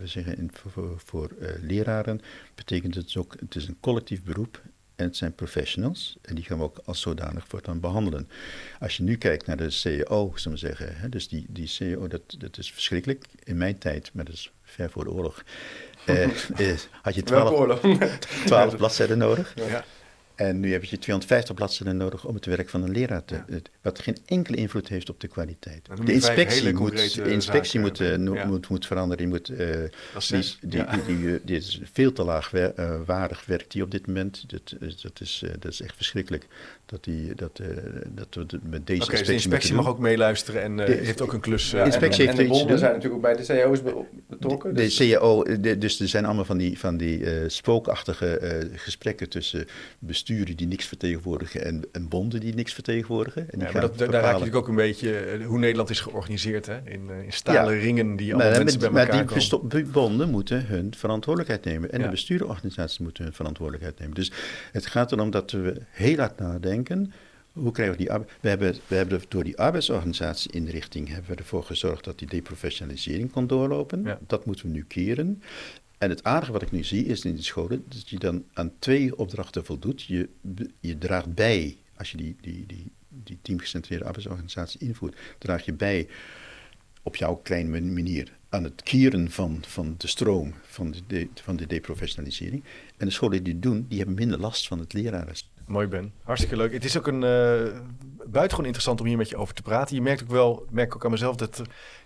[0.00, 2.20] we zeggen in, voor, voor, eh, leraren
[2.54, 4.62] betekent het ook, het is een collectief beroep
[4.96, 8.28] en het zijn professionals en die gaan we ook als zodanig voortaan behandelen.
[8.80, 12.08] Als je nu kijkt naar de CEO, zullen we zeggen, hè, dus die, die CEO,
[12.08, 13.24] dat, dat is verschrikkelijk.
[13.42, 15.44] In mijn tijd, maar dat is ver voor de oorlog,
[16.04, 16.22] eh,
[16.70, 17.80] eh, had je Welke 12, oorlog?
[18.46, 19.52] 12 bladzijden nodig.
[19.56, 19.84] Ja.
[20.34, 23.34] En nu heb je 250 bladzijden nodig om het werk van een leraar te...
[23.34, 23.58] Ja.
[23.82, 25.86] wat geen enkele invloed heeft op de kwaliteit.
[26.04, 28.22] De inspectie, moet, de inspectie moet, zaken.
[28.22, 28.46] no- Ja.
[28.46, 29.18] moet, moet veranderen.
[29.18, 29.66] Die, moet, eh,
[30.28, 30.96] die, die, Ja.
[30.96, 34.44] die, die, eh, die is veel te laag eh, waardig werkt die op dit moment.
[34.50, 36.46] Dat, dat, is, dat is echt verschrikkelijk.
[36.86, 37.66] Dat, die, dat, uh,
[38.08, 41.20] dat we met deze okay, inspectie, dus de inspectie mag ook meeluisteren en uh, heeft
[41.20, 41.70] ook een klus.
[41.70, 43.82] Ja, inspectie en, en, heeft en de bonden zijn natuurlijk ook bij de cao's
[44.28, 44.74] betrokken.
[44.74, 44.96] De, dus.
[44.96, 49.66] de cao, de, dus er zijn allemaal van die, van die spookachtige gesprekken tussen
[49.98, 53.50] besturen die niks vertegenwoordigen en, en bonden die niks vertegenwoordigen.
[53.50, 56.00] En die ja, maar dat, daar raak je natuurlijk ook een beetje hoe Nederland is
[56.00, 56.76] georganiseerd, hè?
[56.84, 59.68] In, in stalen ringen die alle mensen bij elkaar maar die komen.
[59.68, 64.14] die bonden moeten hun verantwoordelijkheid nemen en de bestuurorganisaties moeten hun verantwoordelijkheid nemen.
[64.14, 64.32] Dus
[64.72, 66.73] het gaat erom dat we heel hard nadenken
[67.54, 68.30] hoe krijgen we die arbeid?
[68.40, 73.46] We hebben, we hebben door die arbeidsorganisatie-inrichting hebben we ervoor gezorgd dat die deprofessionalisering kon
[73.46, 74.02] doorlopen.
[74.02, 74.18] Ja.
[74.26, 75.42] Dat moeten we nu keren.
[75.98, 78.72] En het aardige wat ik nu zie is in die scholen, dat je dan aan
[78.78, 80.02] twee opdrachten voldoet.
[80.02, 80.28] Je,
[80.80, 86.08] je draagt bij, als je die, die, die, die teamgecentreerde arbeidsorganisatie invoert, draag je bij
[87.02, 91.56] op jouw kleine manier aan het keren van, van de stroom van de, de, van
[91.56, 92.64] de deprofessionalisering.
[92.96, 95.34] En de scholen die het doen, die hebben minder last van het leraren.
[95.66, 96.72] Mooi Ben, hartstikke leuk.
[96.72, 97.80] Het is ook een uh,
[98.26, 99.96] buitengewoon interessant om hier met je over te praten.
[99.96, 101.62] Je merkt ook wel, merk ook aan mezelf dat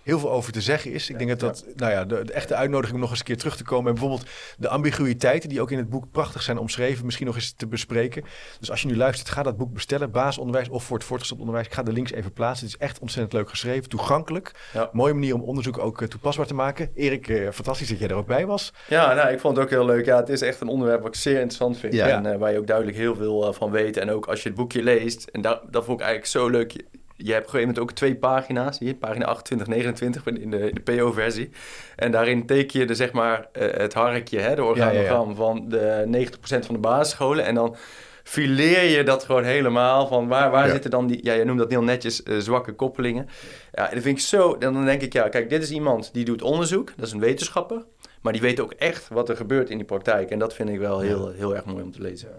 [0.09, 1.09] heel veel over te zeggen is.
[1.09, 3.37] Ik denk dat dat, nou ja, de, de, echte uitnodiging om nog eens een keer
[3.37, 3.87] terug te komen.
[3.87, 7.51] En bijvoorbeeld de ambiguïteiten die ook in het boek prachtig zijn omschreven, misschien nog eens
[7.51, 8.23] te bespreken.
[8.59, 11.65] Dus als je nu luistert, ga dat boek bestellen, basisonderwijs of voor het voortgezet onderwijs.
[11.65, 12.65] Ik ga de links even plaatsen.
[12.65, 14.51] Het is echt ontzettend leuk geschreven, toegankelijk.
[14.73, 14.89] Ja.
[14.91, 16.91] Mooie manier om onderzoek ook uh, toepasbaar te maken.
[16.95, 18.73] Erik, uh, fantastisch dat jij er ook bij was.
[18.87, 20.05] Ja, nou, ik vond het ook heel leuk.
[20.05, 21.93] Ja, het is echt een onderwerp wat ik zeer interessant vind.
[21.93, 22.07] Ja.
[22.07, 23.97] En uh, waar je ook duidelijk heel veel van weet.
[23.97, 26.83] En ook als je het boekje leest, en dat, dat vond ik eigenlijk zo leuk
[27.21, 30.71] je hebt op een gegeven moment ook twee pagina's, hier, pagina 28, 29 in de,
[30.73, 31.49] de PO-versie.
[31.95, 35.35] En daarin teken je de, zeg maar, uh, het harkje, hè, de organogram ja, ja,
[35.35, 37.45] van de 90% van de basisscholen.
[37.45, 37.75] En dan
[38.23, 41.69] fileer je dat gewoon helemaal van waar, waar zitten dan die, ja, je noemt dat
[41.69, 43.29] heel netjes, uh, zwakke koppelingen.
[43.71, 46.25] Ja, en dat vind ik zo, dan denk ik, ja, kijk, dit is iemand die
[46.25, 47.85] doet onderzoek, dat is een wetenschapper.
[48.21, 50.29] Maar die weet ook echt wat er gebeurt in die praktijk.
[50.29, 52.29] En dat vind ik wel heel, heel erg mooi om te lezen.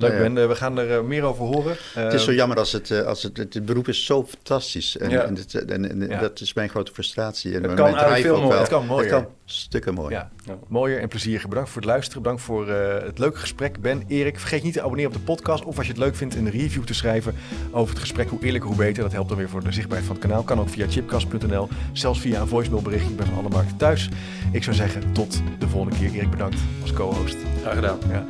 [0.00, 1.76] Leuk Ben, uh, we gaan er uh, meer over horen.
[1.94, 4.96] Het is zo jammer als het, als het, het, beroep is zo fantastisch.
[4.96, 5.22] En, ja.
[5.22, 6.20] en, het, en, en ja.
[6.20, 7.54] dat is mijn grote frustratie.
[7.54, 8.58] En het kan eigenlijk veel mooier.
[8.58, 9.12] Het kan mooier.
[9.12, 10.28] Het kan stukken mooier.
[10.44, 10.58] Ja.
[10.68, 11.44] Mooier en plezier.
[11.48, 12.22] Bedankt voor het luisteren.
[12.22, 13.80] Bedankt voor het leuke gesprek.
[13.80, 15.64] Ben, Erik, vergeet niet te abonneren op de podcast.
[15.64, 17.34] Of als je het leuk vindt, een review te schrijven
[17.70, 18.28] over het gesprek.
[18.28, 19.02] Hoe eerlijker, hoe beter.
[19.02, 20.42] Dat helpt dan weer voor de zichtbaarheid van het kanaal.
[20.42, 21.68] Kan ook via chipcast.nl.
[21.92, 23.08] Zelfs via een voicemailbericht.
[23.08, 24.08] Ik ben van alle markten thuis.
[24.52, 26.12] Ik zou zeggen, tot de volgende keer.
[26.14, 27.36] Erik, bedankt als co-host.
[27.62, 27.98] Graag gedaan.
[28.08, 28.26] Ja.